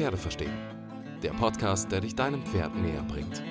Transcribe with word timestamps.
Pferde 0.00 0.16
verstehen. 0.16 0.56
Der 1.22 1.32
Podcast, 1.32 1.92
der 1.92 2.00
dich 2.00 2.14
deinem 2.14 2.42
Pferd 2.46 2.74
näher 2.74 3.02
bringt. 3.02 3.42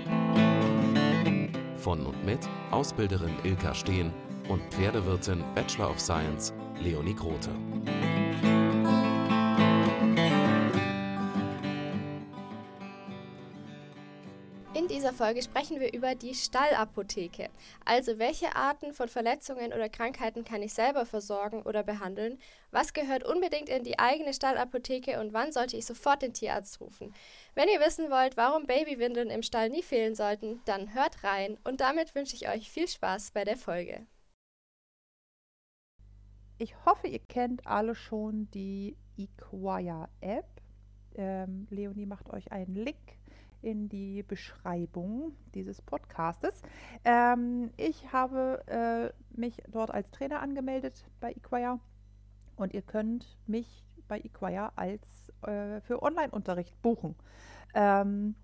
Von 1.76 2.04
und 2.08 2.26
mit 2.26 2.40
Ausbilderin 2.72 3.36
Ilka 3.44 3.76
Steen 3.76 4.12
und 4.48 4.64
Pferdewirtin 4.74 5.44
Bachelor 5.54 5.92
of 5.92 6.00
Science 6.00 6.52
Leonie 6.82 7.14
Grote. 7.14 7.52
Folge 15.20 15.44
sprechen 15.44 15.82
wir 15.82 15.94
über 15.94 16.16
die 16.16 16.34
Stallapotheke. 16.34 17.50
Also 17.84 18.20
welche 18.20 18.56
Arten 18.56 18.94
von 18.94 19.10
Verletzungen 19.10 19.74
oder 19.74 19.90
Krankheiten 19.90 20.46
kann 20.46 20.62
ich 20.62 20.74
selber 20.74 21.06
versorgen 21.06 21.62
oder 21.64 21.84
behandeln? 21.84 22.40
Was 22.72 22.94
gehört 22.94 23.26
unbedingt 23.26 23.68
in 23.68 23.84
die 23.84 24.00
eigene 24.00 24.34
Stallapotheke 24.34 25.20
und 25.20 25.34
wann 25.34 25.52
sollte 25.52 25.76
ich 25.76 25.86
sofort 25.86 26.22
den 26.22 26.32
Tierarzt 26.32 26.80
rufen? 26.80 27.14
Wenn 27.54 27.68
ihr 27.68 27.82
wissen 27.82 28.10
wollt, 28.10 28.38
warum 28.38 28.66
Babywindeln 28.66 29.30
im 29.30 29.44
Stall 29.44 29.68
nie 29.68 29.84
fehlen 29.84 30.16
sollten, 30.16 30.62
dann 30.64 30.94
hört 30.94 31.22
rein 31.26 31.58
und 31.66 31.82
damit 31.82 32.16
wünsche 32.16 32.38
ich 32.38 32.48
euch 32.48 32.72
viel 32.72 32.88
Spaß 32.88 33.32
bei 33.32 33.44
der 33.44 33.58
Folge. 33.58 34.08
Ich 36.60 36.86
hoffe, 36.86 37.08
ihr 37.08 37.20
kennt 37.20 37.68
alle 37.68 37.94
schon 37.94 38.50
die 38.52 38.96
Equire-App. 39.18 40.46
Ähm, 41.16 41.68
Leonie 41.70 42.06
macht 42.06 42.30
euch 42.30 42.54
einen 42.54 42.76
Link 42.76 43.19
in 43.62 43.90
die 43.90 44.24
Beschreibung 44.24 45.34
dieses 45.54 45.82
Podcastes. 45.82 46.62
Ähm, 47.04 47.72
ich 47.78 48.12
habe 48.12 48.64
äh, 48.68 49.38
mich 49.40 49.58
dort 49.68 49.92
als 49.92 50.10
Trainer 50.12 50.42
angemeldet 50.42 51.06
bei 51.20 51.32
Equire 51.32 51.80
und 52.56 52.74
ihr 52.74 52.82
könnt 52.82 53.38
mich 53.48 53.86
bei 54.08 54.20
Equire 54.20 54.72
als 54.76 55.32
äh, 55.44 55.82
für 55.82 56.02
Online-Unterricht 56.02 56.82
buchen. 56.82 57.16
Ähm, 57.74 58.36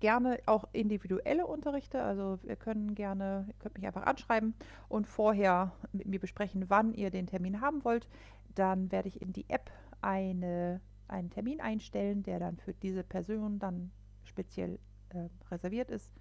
gerne 0.00 0.38
auch 0.46 0.64
individuelle 0.72 1.46
Unterrichte, 1.46 2.02
also 2.02 2.38
wir 2.42 2.56
können 2.56 2.94
gerne, 2.94 3.46
ihr 3.48 3.54
könnt 3.58 3.76
mich 3.76 3.86
einfach 3.86 4.04
anschreiben 4.04 4.54
und 4.88 5.06
vorher 5.06 5.72
mit 5.92 6.06
mir 6.06 6.20
besprechen, 6.20 6.66
wann 6.68 6.92
ihr 6.92 7.10
den 7.10 7.26
Termin 7.26 7.60
haben 7.60 7.84
wollt. 7.84 8.06
Dann 8.54 8.92
werde 8.92 9.08
ich 9.08 9.22
in 9.22 9.32
die 9.32 9.48
App 9.48 9.70
eine, 10.02 10.80
einen 11.08 11.30
Termin 11.30 11.60
einstellen, 11.60 12.22
der 12.22 12.38
dann 12.38 12.58
für 12.58 12.74
diese 12.74 13.02
Person 13.02 13.58
dann 13.58 13.90
speziell 14.34 14.78
äh, 15.10 15.28
reserviert 15.50 15.90
ist. 15.90 16.12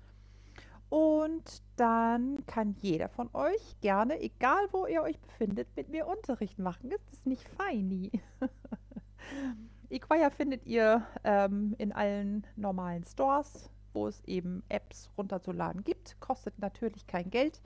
Und 0.89 1.63
dann 1.75 2.45
kann 2.45 2.75
jeder 2.81 3.09
von 3.09 3.27
euch 3.33 3.75
gerne, 3.81 4.21
egal 4.21 4.67
wo 4.71 4.85
ihr 4.85 5.01
euch 5.01 5.19
befindet, 5.19 5.67
mit 5.75 5.89
mir 5.89 6.05
Unterricht 6.05 6.59
machen. 6.59 6.91
Ist 6.91 7.11
das 7.11 7.25
nicht 7.25 7.49
feini? 7.49 8.11
Equire 9.89 10.29
findet 10.29 10.67
ihr 10.67 11.03
ähm, 11.23 11.73
in 11.79 11.91
allen 11.93 12.45
normalen 12.55 13.03
Stores, 13.05 13.71
wo 13.93 14.07
es 14.07 14.23
eben 14.25 14.61
Apps 14.69 15.09
runterzuladen 15.17 15.83
gibt. 15.83 16.19
Kostet 16.19 16.59
natürlich 16.59 17.07
kein 17.07 17.31
Geld. 17.31 17.59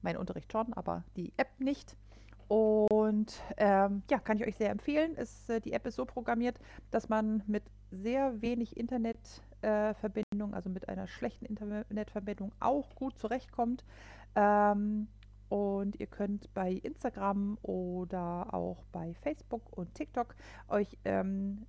Mein 0.00 0.16
Unterricht 0.16 0.50
schon, 0.50 0.72
aber 0.72 1.04
die 1.16 1.34
App 1.36 1.50
nicht. 1.58 1.94
Und 2.48 3.40
ähm, 3.58 4.02
ja, 4.10 4.18
kann 4.18 4.38
ich 4.38 4.46
euch 4.46 4.56
sehr 4.56 4.70
empfehlen. 4.70 5.14
Ist, 5.14 5.50
äh, 5.50 5.60
die 5.60 5.72
App 5.74 5.86
ist 5.86 5.96
so 5.96 6.06
programmiert, 6.06 6.58
dass 6.90 7.10
man 7.10 7.42
mit 7.46 7.64
sehr 7.90 8.40
wenig 8.40 8.78
Internetverbindung, 9.62 10.52
äh, 10.52 10.56
also 10.56 10.70
mit 10.70 10.88
einer 10.88 11.06
schlechten 11.06 11.46
Internetverbindung, 11.46 12.52
auch 12.60 12.94
gut 12.94 13.18
zurechtkommt. 13.18 13.84
Ähm, 14.34 15.08
und 15.48 16.00
ihr 16.00 16.06
könnt 16.06 16.52
bei 16.54 16.72
Instagram 16.72 17.58
oder 17.62 18.54
auch 18.54 18.84
bei 18.90 19.14
Facebook 19.14 19.76
und 19.76 19.94
TikTok 19.94 20.34
euch 20.68 20.96
ähm, 21.04 21.66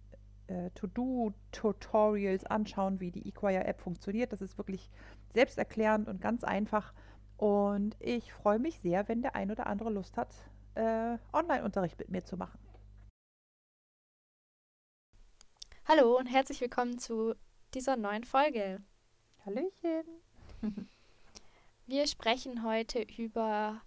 äh, 0.47 0.69
To-Do-Tutorials 0.71 2.45
anschauen, 2.45 3.01
wie 3.01 3.11
die 3.11 3.27
Equire-App 3.27 3.81
funktioniert. 3.81 4.31
Das 4.31 4.41
ist 4.41 4.57
wirklich 4.57 4.89
selbsterklärend 5.33 6.07
und 6.07 6.21
ganz 6.21 6.43
einfach. 6.43 6.93
Und 7.37 7.97
ich 7.99 8.31
freue 8.31 8.59
mich 8.59 8.79
sehr, 8.79 9.07
wenn 9.09 9.21
der 9.21 9.35
ein 9.35 9.51
oder 9.51 9.67
andere 9.67 9.89
Lust 9.89 10.15
hat, 10.15 10.33
äh, 10.75 11.17
Online-Unterricht 11.33 11.99
mit 11.99 12.09
mir 12.09 12.23
zu 12.23 12.37
machen. 12.37 12.59
Hallo 15.85 16.17
und 16.17 16.27
herzlich 16.27 16.61
willkommen 16.61 16.97
zu 16.97 17.35
dieser 17.73 17.95
neuen 17.97 18.23
Folge. 18.23 18.81
Hallöchen. 19.45 20.03
Wir 21.87 22.07
sprechen 22.07 22.63
heute 22.63 23.01
über 23.17 23.81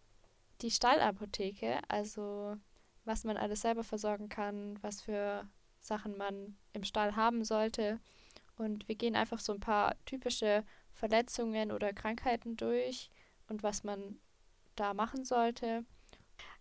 die 0.60 0.70
Stallapotheke, 0.70 1.78
also 1.88 2.56
was 3.04 3.24
man 3.24 3.36
alles 3.36 3.62
selber 3.62 3.84
versorgen 3.84 4.28
kann, 4.28 4.78
was 4.82 5.02
für 5.02 5.48
Sachen 5.80 6.16
man 6.16 6.56
im 6.72 6.84
Stall 6.84 7.16
haben 7.16 7.44
sollte. 7.44 8.00
Und 8.58 8.88
wir 8.88 8.94
gehen 8.94 9.16
einfach 9.16 9.38
so 9.38 9.52
ein 9.52 9.60
paar 9.60 9.96
typische 10.06 10.64
Verletzungen 10.92 11.72
oder 11.72 11.92
Krankheiten 11.92 12.56
durch 12.56 13.10
und 13.48 13.62
was 13.62 13.84
man 13.84 14.18
da 14.76 14.94
machen 14.94 15.24
sollte. 15.24 15.84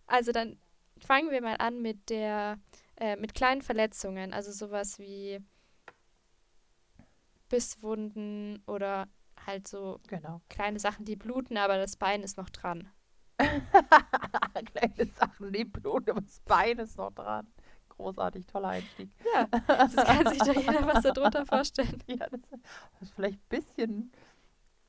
Also 0.06 0.30
dann 0.30 0.58
fangen 0.98 1.30
wir 1.30 1.40
mal 1.40 1.56
an 1.56 1.80
mit 1.80 2.10
der 2.10 2.58
äh, 2.96 3.16
mit 3.16 3.34
kleinen 3.34 3.62
Verletzungen, 3.62 4.32
also 4.32 4.52
sowas 4.52 4.98
wie 4.98 5.40
Bisswunden 7.48 8.62
oder 8.66 9.08
halt 9.46 9.68
so 9.68 10.00
genau. 10.08 10.40
kleine 10.48 10.78
Sachen, 10.78 11.04
die 11.04 11.16
bluten, 11.16 11.56
aber 11.56 11.76
das 11.76 11.96
Bein 11.96 12.22
ist 12.22 12.36
noch 12.36 12.50
dran. 12.50 12.88
kleine 13.38 15.10
Sachen, 15.12 15.52
die 15.52 15.64
bluten, 15.64 16.10
aber 16.10 16.22
das 16.22 16.40
Bein 16.40 16.78
ist 16.78 16.96
noch 16.96 17.12
dran. 17.12 17.46
Großartig, 17.88 18.46
toller 18.46 18.68
Einstieg. 18.68 19.10
Ja, 19.34 19.46
das 19.46 19.96
kann 19.96 20.26
sich 20.28 20.38
doch 20.38 20.54
jeder 20.54 20.86
was 20.86 21.02
darunter 21.02 21.46
vorstellen. 21.46 22.02
ja, 22.06 22.26
das 22.30 23.02
ist 23.02 23.14
vielleicht 23.14 23.38
ein 23.38 23.48
bisschen, 23.48 24.12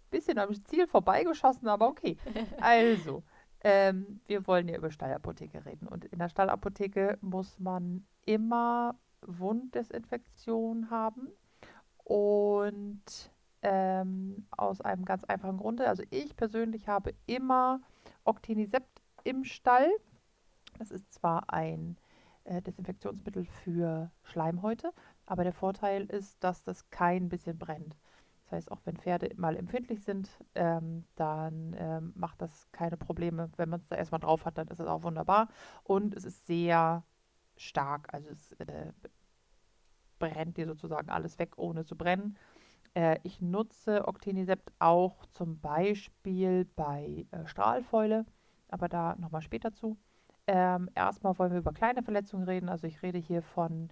bisschen 0.10 0.40
am 0.40 0.54
Ziel 0.66 0.88
vorbeigeschossen, 0.88 1.68
aber 1.68 1.88
okay. 1.88 2.18
Also, 2.60 3.24
ähm, 3.62 4.20
wir 4.26 4.46
wollen 4.48 4.68
ja 4.68 4.78
über 4.78 4.92
Stallapotheke 4.92 5.66
reden. 5.66 5.88
Und 5.88 6.06
in 6.06 6.20
der 6.20 6.30
Stallapotheke 6.30 7.18
muss 7.22 7.60
man 7.60 8.06
immer 8.26 9.00
Wunddesinfektion 9.22 10.90
haben. 10.90 11.30
Und 12.08 13.04
ähm, 13.64 14.48
aus 14.56 14.80
einem 14.80 15.04
ganz 15.04 15.26
einfachen 15.26 15.58
Grunde. 15.58 15.88
Also 15.90 16.04
ich 16.10 16.38
persönlich 16.38 16.88
habe 16.88 17.14
immer 17.26 17.82
Octinisept 18.24 19.02
im 19.26 19.44
Stall. 19.44 19.90
Das 20.80 20.90
ist 20.90 21.14
zwar 21.14 21.52
ein 21.52 21.98
äh, 22.46 22.62
Desinfektionsmittel 22.62 23.44
für 23.44 24.10
Schleimhäute, 24.24 24.94
aber 25.26 25.44
der 25.44 25.52
Vorteil 25.52 26.06
ist, 26.06 26.42
dass 26.42 26.64
das 26.64 26.90
kein 26.92 27.28
bisschen 27.28 27.58
brennt. 27.58 27.98
Das 28.46 28.54
heißt, 28.54 28.72
auch 28.72 28.80
wenn 28.86 28.96
Pferde 28.96 29.30
mal 29.36 29.58
empfindlich 29.58 30.02
sind, 30.02 30.30
ähm, 30.56 31.04
dann 31.16 31.76
ähm, 31.78 32.14
macht 32.16 32.42
das 32.42 32.70
keine 32.72 32.96
Probleme. 32.96 33.52
Wenn 33.58 33.68
man 33.68 33.82
es 33.82 33.88
da 33.90 33.98
erstmal 33.98 34.22
drauf 34.22 34.46
hat, 34.46 34.58
dann 34.58 34.70
ist 34.70 34.80
es 34.80 34.88
auch 34.88 35.04
wunderbar. 35.04 35.50
Und 35.84 36.16
es 36.16 36.24
ist 36.24 36.48
sehr 36.48 37.04
stark. 37.58 38.14
Also 38.14 38.30
es 38.30 38.54
äh, 38.54 38.94
brennt 40.20 40.58
dir 40.58 40.68
sozusagen 40.68 41.10
alles 41.10 41.40
weg, 41.40 41.54
ohne 41.58 41.86
zu 41.86 41.96
brennen. 41.96 42.38
Äh, 42.94 43.20
ich 43.24 43.42
nutze 43.42 44.08
Octinisept 44.08 44.72
auch 44.80 45.26
zum 45.28 45.60
Beispiel 45.60 46.66
bei 46.76 47.26
äh, 47.32 47.46
Strahlfäule, 47.46 48.26
aber 48.70 48.90
da 48.90 49.16
nochmal 49.18 49.42
später 49.42 49.74
zu. 49.74 49.98
Ähm, 50.48 50.90
erstmal 50.96 51.38
wollen 51.38 51.52
wir 51.52 51.60
über 51.60 51.74
kleine 51.74 52.04
Verletzungen 52.04 52.46
reden. 52.46 52.70
Also 52.70 52.88
ich 52.88 53.04
rede 53.04 53.18
hier 53.18 53.42
von 53.42 53.90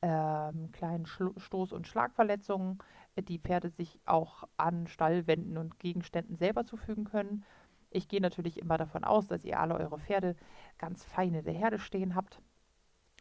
ähm, 0.00 0.72
kleinen 0.72 1.06
Schlo 1.06 1.32
Stoß- 1.36 1.74
und 1.74 1.86
Schlagverletzungen, 1.86 2.78
die 3.18 3.38
Pferde 3.38 3.68
sich 3.68 4.00
auch 4.06 4.44
an 4.56 4.86
Stallwänden 4.86 5.58
und 5.58 5.78
Gegenständen 5.78 6.36
selber 6.36 6.64
zufügen 6.64 7.04
können. 7.04 7.44
Ich 7.90 8.08
gehe 8.08 8.20
natürlich 8.20 8.58
immer 8.58 8.78
davon 8.78 9.04
aus, 9.04 9.26
dass 9.26 9.44
ihr 9.44 9.58
alle 9.60 9.74
eure 9.74 9.98
Pferde 9.98 10.36
ganz 10.78 11.04
fein 11.04 11.34
in 11.34 11.44
der 11.44 11.54
Herde 11.54 11.78
stehen 11.78 12.14
habt 12.14 12.40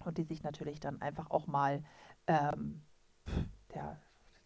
und 0.05 0.17
die 0.17 0.23
sich 0.23 0.43
natürlich 0.43 0.79
dann 0.79 1.01
einfach 1.01 1.29
auch 1.31 1.47
mal, 1.47 1.83
ähm, 2.27 2.81
der, 3.73 3.99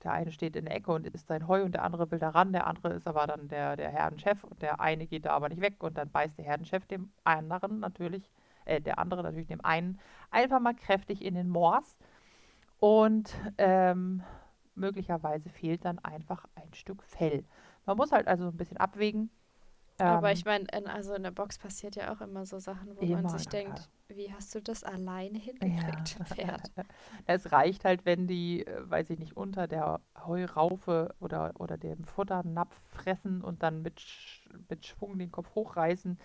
der 0.04 0.12
eine 0.12 0.32
steht 0.32 0.56
in 0.56 0.66
der 0.66 0.76
Ecke 0.76 0.92
und 0.92 1.06
isst 1.08 1.28
sein 1.28 1.48
Heu 1.48 1.64
und 1.64 1.74
der 1.74 1.84
andere 1.84 2.10
will 2.12 2.20
da 2.20 2.30
ran, 2.30 2.54
der 2.54 2.68
andere 2.68 2.94
ist 2.94 3.08
aber 3.08 3.28
dann 3.28 3.48
der, 3.48 3.76
der 3.76 3.92
Herdenchef 3.92 4.44
und 4.44 4.62
der 4.62 4.80
eine 4.80 5.08
geht 5.08 5.26
da 5.26 5.32
aber 5.32 5.50
nicht 5.50 5.62
weg 5.62 5.84
und 5.84 5.98
dann 5.98 6.10
beißt 6.10 6.38
der 6.38 6.46
Herdenchef 6.46 6.86
dem 6.88 7.12
anderen 7.24 7.80
natürlich, 7.80 8.32
äh, 8.66 8.82
der 8.82 9.00
andere 9.00 9.24
natürlich 9.24 9.48
dem 9.48 9.64
einen 9.64 10.00
einfach 10.32 10.60
mal 10.60 10.76
kräftig 10.76 11.24
in 11.24 11.36
den 11.36 11.50
Mors 11.50 11.98
und 12.80 13.34
ähm, 13.58 14.24
möglicherweise 14.76 15.50
fehlt 15.50 15.86
dann 15.86 16.00
einfach 16.00 16.46
ein 16.56 16.74
Stück 16.74 17.04
Fell. 17.04 17.46
Man 17.86 17.98
muss 17.98 18.12
halt 18.12 18.28
also 18.28 18.48
ein 18.48 18.58
bisschen 18.58 18.78
abwägen. 18.78 19.30
Aber 20.02 20.30
ähm, 20.30 20.34
ich 20.36 20.46
meine, 20.46 20.68
also 20.88 21.14
in 21.14 21.24
der 21.24 21.32
Box 21.32 21.58
passiert 21.58 21.96
ja 21.96 22.14
auch 22.14 22.22
immer 22.22 22.46
so 22.46 22.60
Sachen, 22.60 22.98
wo 22.98 23.06
man 23.06 23.30
sich 23.30 23.48
denkt, 23.48 23.90
wie 24.08 24.34
hast 24.34 24.54
du 24.56 24.62
das 24.62 24.84
alleine 24.84 25.38
hingekriegt, 25.38 26.20
ja. 26.20 26.26
Pferd? 26.26 26.72
es 27.28 27.52
reicht 27.52 27.86
halt, 27.86 28.06
wenn 28.06 28.28
die, 28.28 28.66
äh, 28.66 28.90
weiß 28.90 29.10
ich 29.12 29.20
nicht, 29.20 29.38
unter 29.38 29.68
der 29.68 30.02
Heuraufe 30.26 31.16
oder, 31.20 31.54
oder 31.60 31.78
dem 31.78 32.04
Futternapf 32.04 32.76
fressen 32.90 33.42
und 33.42 33.64
dann 33.64 33.82
mit, 33.82 34.02
mit 34.70 34.86
Schwung 34.86 35.18
den 35.20 35.32
Kopf 35.32 35.54
hochreißen 35.56 36.18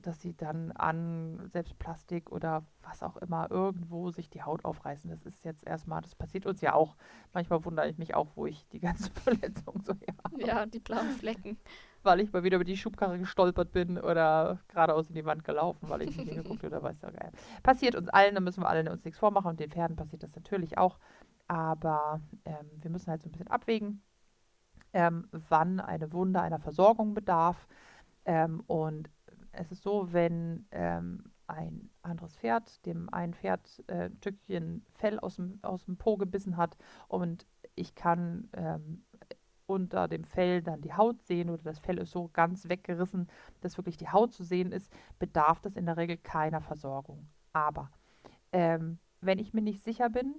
dass 0.00 0.20
sie 0.20 0.34
dann 0.34 0.72
an 0.72 1.48
selbst 1.52 1.78
Plastik 1.78 2.30
oder 2.30 2.64
was 2.82 3.02
auch 3.02 3.16
immer 3.18 3.50
irgendwo 3.50 4.10
sich 4.10 4.30
die 4.30 4.42
Haut 4.42 4.64
aufreißen. 4.64 5.10
Das 5.10 5.26
ist 5.26 5.44
jetzt 5.44 5.66
erstmal, 5.66 6.00
das 6.00 6.14
passiert 6.14 6.46
uns 6.46 6.60
ja 6.60 6.74
auch. 6.74 6.96
Manchmal 7.32 7.64
wundere 7.64 7.88
ich 7.88 7.98
mich 7.98 8.14
auch, 8.14 8.28
wo 8.34 8.46
ich 8.46 8.66
die 8.68 8.80
ganze 8.80 9.10
Verletzung 9.24 9.82
so 9.82 9.94
her 9.94 10.14
habe. 10.24 10.46
Ja, 10.46 10.66
die 10.66 10.80
blauen 10.80 11.10
Flecken. 11.10 11.58
Weil 12.02 12.20
ich 12.20 12.32
mal 12.32 12.42
wieder 12.42 12.56
über 12.56 12.64
die 12.64 12.76
Schubkarre 12.76 13.18
gestolpert 13.18 13.72
bin 13.72 13.98
oder 13.98 14.58
geradeaus 14.68 15.08
in 15.08 15.14
die 15.14 15.24
Wand 15.24 15.44
gelaufen, 15.44 15.88
weil 15.88 16.02
ich 16.02 16.16
nicht 16.16 16.28
hingeguckt 16.28 16.64
oder 16.64 16.82
weiß 16.82 17.00
ja 17.02 17.10
geil. 17.10 17.30
Passiert 17.62 17.94
uns 17.94 18.08
allen, 18.08 18.34
da 18.34 18.40
müssen 18.40 18.62
wir 18.62 18.68
alle 18.68 18.90
uns 18.90 19.04
nichts 19.04 19.20
vormachen 19.20 19.50
und 19.50 19.60
den 19.60 19.70
Pferden 19.70 19.96
passiert 19.96 20.22
das 20.22 20.34
natürlich 20.34 20.78
auch. 20.78 20.98
Aber 21.46 22.20
ähm, 22.44 22.70
wir 22.80 22.90
müssen 22.90 23.10
halt 23.10 23.22
so 23.22 23.28
ein 23.28 23.32
bisschen 23.32 23.48
abwägen, 23.48 24.02
ähm, 24.92 25.28
wann 25.30 25.80
eine 25.80 26.12
Wunde 26.12 26.40
einer 26.40 26.58
Versorgung 26.58 27.14
bedarf. 27.14 27.68
Ähm, 28.24 28.62
und 28.66 29.10
es 29.52 29.70
ist 29.70 29.82
so, 29.82 30.12
wenn 30.12 30.66
ähm, 30.70 31.24
ein 31.46 31.90
anderes 32.02 32.36
Pferd, 32.36 32.84
dem 32.86 33.12
ein 33.12 33.34
Pferd 33.34 33.82
äh, 33.86 34.06
ein 34.06 34.16
Stückchen 34.16 34.84
Fell 34.94 35.18
aus 35.18 35.36
dem, 35.36 35.58
aus 35.62 35.84
dem 35.84 35.96
Po 35.96 36.16
gebissen 36.16 36.56
hat 36.56 36.76
und 37.08 37.46
ich 37.74 37.94
kann 37.94 38.48
ähm, 38.54 39.04
unter 39.66 40.08
dem 40.08 40.24
Fell 40.24 40.62
dann 40.62 40.80
die 40.80 40.94
Haut 40.94 41.22
sehen 41.22 41.50
oder 41.50 41.62
das 41.62 41.78
Fell 41.78 41.98
ist 41.98 42.10
so 42.10 42.28
ganz 42.32 42.68
weggerissen, 42.68 43.28
dass 43.60 43.76
wirklich 43.76 43.96
die 43.96 44.08
Haut 44.08 44.32
zu 44.32 44.44
sehen 44.44 44.72
ist, 44.72 44.92
bedarf 45.18 45.60
das 45.60 45.76
in 45.76 45.86
der 45.86 45.96
Regel 45.96 46.16
keiner 46.16 46.60
Versorgung. 46.60 47.28
Aber 47.52 47.90
ähm, 48.52 48.98
wenn 49.20 49.38
ich 49.38 49.54
mir 49.54 49.62
nicht 49.62 49.82
sicher 49.82 50.10
bin, 50.10 50.34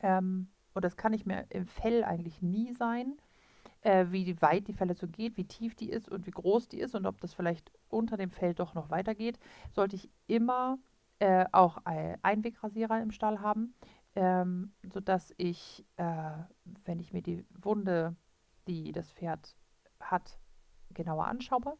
ähm, 0.00 0.48
und 0.74 0.84
das 0.84 0.96
kann 0.96 1.12
ich 1.12 1.26
mir 1.26 1.46
im 1.50 1.66
Fell 1.66 2.04
eigentlich 2.04 2.42
nie 2.42 2.72
sein, 2.72 3.16
äh, 3.82 4.06
wie 4.10 4.40
weit 4.42 4.68
die 4.68 4.74
Verletzung 4.74 5.12
geht, 5.12 5.36
wie 5.36 5.44
tief 5.44 5.74
die 5.74 5.90
ist 5.90 6.08
und 6.08 6.26
wie 6.26 6.30
groß 6.30 6.68
die 6.68 6.80
ist 6.80 6.94
und 6.94 7.06
ob 7.06 7.20
das 7.20 7.34
vielleicht 7.34 7.70
unter 7.88 8.16
dem 8.16 8.30
Fell 8.30 8.54
doch 8.54 8.74
noch 8.74 8.90
weitergeht, 8.90 9.38
sollte 9.72 9.96
ich 9.96 10.10
immer 10.26 10.78
äh, 11.20 11.46
auch 11.52 11.78
Einwegrasierer 11.84 13.02
im 13.02 13.10
Stall 13.10 13.40
haben, 13.40 13.74
ähm, 14.14 14.72
sodass 14.92 15.34
ich, 15.36 15.84
äh, 15.96 16.32
wenn 16.84 17.00
ich 17.00 17.12
mir 17.12 17.22
die 17.22 17.44
Wunde, 17.50 18.16
die 18.66 18.92
das 18.92 19.12
Pferd 19.12 19.56
hat, 20.00 20.38
genauer 20.90 21.26
anschaue, 21.26 21.76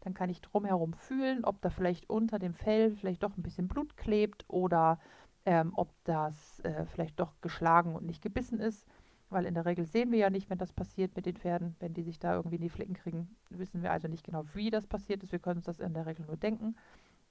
dann 0.00 0.14
kann 0.14 0.30
ich 0.30 0.40
drumherum 0.40 0.94
fühlen, 0.94 1.44
ob 1.44 1.60
da 1.60 1.70
vielleicht 1.70 2.10
unter 2.10 2.38
dem 2.38 2.54
Fell 2.54 2.96
vielleicht 2.96 3.22
doch 3.22 3.36
ein 3.36 3.42
bisschen 3.42 3.68
Blut 3.68 3.96
klebt 3.96 4.44
oder 4.48 4.98
ähm, 5.44 5.72
ob 5.76 5.92
das 6.04 6.60
äh, 6.60 6.86
vielleicht 6.86 7.20
doch 7.20 7.40
geschlagen 7.40 7.94
und 7.94 8.04
nicht 8.04 8.22
gebissen 8.22 8.58
ist. 8.58 8.86
Weil 9.32 9.46
in 9.46 9.54
der 9.54 9.64
Regel 9.64 9.86
sehen 9.86 10.12
wir 10.12 10.18
ja 10.18 10.30
nicht, 10.30 10.50
wenn 10.50 10.58
das 10.58 10.72
passiert 10.72 11.16
mit 11.16 11.26
den 11.26 11.36
Pferden, 11.36 11.74
wenn 11.80 11.94
die 11.94 12.02
sich 12.02 12.18
da 12.18 12.34
irgendwie 12.34 12.56
in 12.56 12.62
die 12.62 12.68
Flicken 12.68 12.94
kriegen, 12.94 13.34
wissen 13.50 13.82
wir 13.82 13.90
also 13.90 14.08
nicht 14.08 14.24
genau, 14.24 14.44
wie 14.54 14.70
das 14.70 14.86
passiert 14.86 15.22
ist. 15.22 15.32
Wir 15.32 15.38
können 15.38 15.58
uns 15.58 15.66
das 15.66 15.80
in 15.80 15.94
der 15.94 16.06
Regel 16.06 16.26
nur 16.26 16.36
denken. 16.36 16.76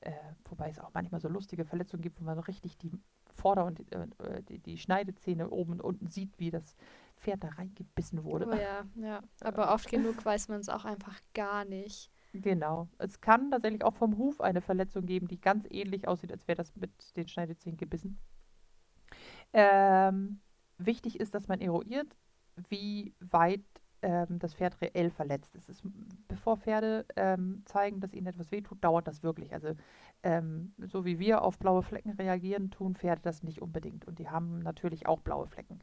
Äh, 0.01 0.12
wobei 0.45 0.69
es 0.69 0.80
auch 0.80 0.89
manchmal 0.95 1.21
so 1.21 1.30
lustige 1.30 1.63
Verletzungen 1.63 2.01
gibt, 2.01 2.19
wo 2.19 2.24
man 2.24 2.36
so 2.36 2.42
richtig 2.42 2.75
die 2.80 2.92
Vorder- 3.36 3.65
und 3.65 3.80
äh, 3.92 4.42
die, 4.44 4.57
die, 4.57 4.77
Schneidezähne 4.80 5.50
oben 5.51 5.74
und 5.74 5.81
unten 5.81 6.07
sieht, 6.07 6.39
wie 6.39 6.50
das 6.50 6.75
Pferd 7.18 7.44
da 7.44 7.50
reingebissen 7.50 8.24
wurde. 8.24 8.48
Oh 8.48 8.53
ja, 8.53 8.83
ja. 8.95 9.21
Aber 9.42 9.71
oft 9.71 9.89
genug 9.89 10.25
weiß 10.25 10.48
man 10.48 10.59
es 10.59 10.69
auch 10.69 10.86
einfach 10.86 11.19
gar 11.36 11.65
nicht. 11.65 12.12
Genau. 12.33 12.88
Es 12.98 13.21
kann 13.21 13.51
tatsächlich 13.51 13.83
auch 13.83 13.94
vom 13.94 14.18
Huf 14.18 14.42
eine 14.42 14.62
Verletzung 14.62 15.06
geben, 15.06 15.27
die 15.27 15.39
ganz 15.39 15.68
ähnlich 15.69 16.07
aussieht, 16.07 16.31
als 16.31 16.48
wäre 16.48 16.57
das 16.57 16.75
mit 16.75 16.92
den 17.15 17.27
Schneidezähnen 17.27 17.77
gebissen. 17.77 18.18
Ähm, 19.53 20.39
wichtig 20.85 21.19
ist, 21.19 21.35
dass 21.35 21.47
man 21.47 21.61
eruiert, 21.61 22.15
wie 22.69 23.13
weit 23.19 23.63
ähm, 24.01 24.39
das 24.39 24.53
Pferd 24.53 24.79
reell 24.81 25.09
verletzt 25.09 25.55
ist. 25.55 25.69
ist 25.69 25.83
bevor 26.27 26.57
Pferde 26.57 27.05
ähm, 27.15 27.61
zeigen, 27.65 27.99
dass 27.99 28.13
ihnen 28.13 28.27
etwas 28.27 28.51
wehtut, 28.51 28.83
dauert 28.83 29.07
das 29.07 29.23
wirklich. 29.23 29.53
Also 29.53 29.75
ähm, 30.23 30.73
so 30.77 31.05
wie 31.05 31.19
wir 31.19 31.41
auf 31.41 31.57
blaue 31.57 31.83
Flecken 31.83 32.11
reagieren, 32.11 32.71
tun 32.71 32.95
Pferde 32.95 33.21
das 33.23 33.43
nicht 33.43 33.61
unbedingt. 33.61 34.05
Und 34.05 34.19
die 34.19 34.29
haben 34.29 34.59
natürlich 34.59 35.07
auch 35.07 35.19
blaue 35.19 35.47
Flecken. 35.47 35.79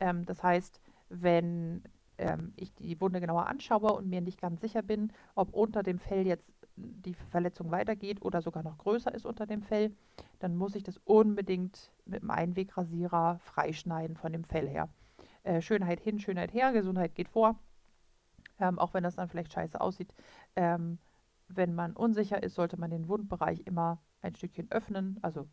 Ähm, 0.00 0.24
das 0.26 0.42
heißt, 0.42 0.80
wenn 1.08 1.82
ähm, 2.18 2.52
ich 2.56 2.74
die 2.74 3.00
Wunde 3.00 3.20
genauer 3.20 3.46
anschaue 3.46 3.92
und 3.92 4.08
mir 4.08 4.20
nicht 4.20 4.40
ganz 4.40 4.60
sicher 4.60 4.82
bin, 4.82 5.12
ob 5.34 5.52
unter 5.54 5.82
dem 5.82 5.98
Fell 5.98 6.26
jetzt 6.26 6.52
die 6.76 7.14
Verletzung 7.14 7.70
weitergeht 7.70 8.22
oder 8.22 8.42
sogar 8.42 8.62
noch 8.62 8.78
größer 8.78 9.14
ist 9.14 9.26
unter 9.26 9.46
dem 9.46 9.62
Fell, 9.62 9.94
dann 10.38 10.56
muss 10.56 10.74
ich 10.74 10.82
das 10.82 10.98
unbedingt 11.04 11.92
mit 12.04 12.22
einem 12.22 12.30
Einwegrasierer 12.30 13.38
freischneiden 13.38 14.16
von 14.16 14.32
dem 14.32 14.44
Fell 14.44 14.68
her. 14.68 14.88
Äh, 15.42 15.62
Schönheit 15.62 16.00
hin, 16.00 16.18
Schönheit 16.18 16.52
her, 16.52 16.72
Gesundheit 16.72 17.14
geht 17.14 17.28
vor. 17.28 17.58
Ähm, 18.58 18.78
auch 18.78 18.94
wenn 18.94 19.04
das 19.04 19.16
dann 19.16 19.28
vielleicht 19.28 19.52
scheiße 19.52 19.80
aussieht. 19.80 20.14
Ähm, 20.54 20.98
wenn 21.48 21.74
man 21.74 21.92
unsicher 21.92 22.42
ist, 22.42 22.54
sollte 22.54 22.78
man 22.78 22.90
den 22.90 23.08
Wundbereich 23.08 23.62
immer 23.66 24.00
ein 24.22 24.34
Stückchen 24.34 24.70
öffnen, 24.70 25.18
also 25.22 25.46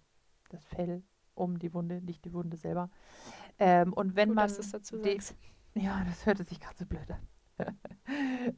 das 0.50 0.66
Fell 0.66 1.04
um 1.36 1.60
die 1.60 1.74
Wunde, 1.74 2.02
nicht 2.02 2.26
die 2.26 2.34
Wunde 2.34 2.58
selber. 2.58 2.90
Ähm, 3.60 3.94
und 3.94 4.16
wenn 4.16 4.30
Gut, 4.30 4.36
man. 4.36 4.50
Ja, 5.76 6.04
das 6.06 6.26
hörte 6.28 6.44
sich 6.44 6.60
gerade 6.60 6.78
so 6.78 6.86
blöd 6.86 7.10
an. 7.10 7.28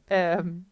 ähm, 0.08 0.66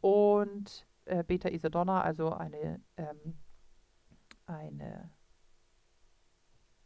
und 0.00 0.86
äh, 1.06 1.22
Beta-Isadonna, 1.22 2.02
also 2.02 2.32
eine, 2.32 2.80
ähm, 2.96 3.38
eine, 4.46 5.10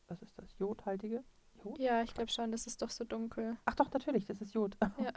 was 0.07 0.23
ist 0.23 0.38
das, 0.38 0.57
jodhaltige? 0.59 1.25
Jod? 1.64 1.78
Ja, 1.78 2.02
ich 2.02 2.14
glaube 2.14 2.31
schon, 2.31 2.52
das 2.52 2.67
ist 2.67 2.83
doch 2.83 2.90
so 2.90 3.05
dunkel. 3.05 3.57
Ach 3.64 3.75
doch, 3.75 3.90
natürlich, 3.93 4.25
das 4.26 4.40
ist 4.40 4.55
Jod. 4.55 4.76
Oh 4.99 5.02
ja. 5.02 5.12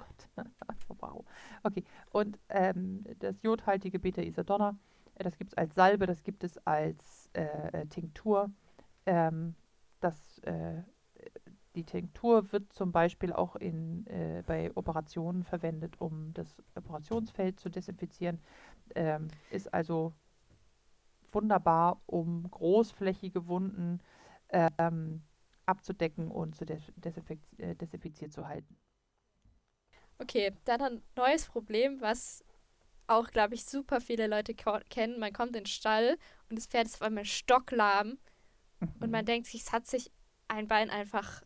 Oh 0.90 0.96
wow. 1.00 1.26
Okay, 1.64 1.84
und 2.12 2.40
ähm, 2.50 3.04
das 3.20 3.42
jodhaltige 3.42 4.00
Beta-Isadonna, 4.00 4.78
äh, 5.16 5.24
das 5.24 5.38
gibt 5.38 5.52
es 5.52 5.58
als 5.58 5.76
Salbe, 5.76 6.08
das 6.08 6.24
gibt 6.24 6.44
es 6.44 6.58
als 6.66 7.30
äh, 7.34 7.82
äh 7.82 7.86
Tinktur. 7.88 8.52
Ähm, 9.06 9.56
das 10.00 10.40
äh, 10.40 10.82
die 11.76 11.84
Tinktur 11.84 12.52
wird 12.52 12.74
zum 12.74 12.92
Beispiel 12.92 13.32
auch 13.34 13.56
in, 13.56 14.06
äh, 14.08 14.44
bei 14.46 14.72
Operationen 14.76 15.44
verwendet, 15.44 16.00
um 16.00 16.34
das 16.34 16.62
Operationsfeld 16.76 17.60
zu 17.60 17.70
desinfizieren. 17.70 18.40
Ähm, 18.96 19.30
ist 19.52 19.74
also 19.74 20.14
wunderbar, 21.32 22.02
um 22.06 22.50
großflächige 22.52 23.48
Wunden 23.48 24.02
ähm, 24.50 25.22
abzudecken 25.66 26.30
und 26.30 26.56
zu 26.56 26.66
des 26.66 26.82
äh, 27.58 27.76
desinfiziert 27.76 28.34
zu 28.34 28.48
halten. 28.48 28.76
Okay, 30.18 30.52
dann 30.66 30.82
ein 30.82 31.02
neues 31.16 31.48
Problem, 31.48 32.02
was 32.02 32.44
auch, 33.08 33.30
glaube 33.32 33.56
ich, 33.56 33.66
super 33.66 34.02
viele 34.02 34.28
Leute 34.28 34.54
kennen. 34.54 35.20
Man 35.20 35.34
kommt 35.34 35.56
in 35.56 35.64
den 35.64 35.66
Stall 35.66 36.18
und 36.50 36.58
das 36.58 36.68
Pferd 36.68 36.86
ist 36.88 36.96
auf 36.96 37.02
einmal 37.02 37.26
stocklahm 37.26 38.18
und 39.00 39.12
man 39.12 39.26
denkt 39.26 39.48
sich, 39.48 39.62
es 39.62 39.72
hat 39.72 39.88
sich 39.88 40.12
ein 40.48 40.68
Bein 40.68 40.90
einfach 40.90 41.44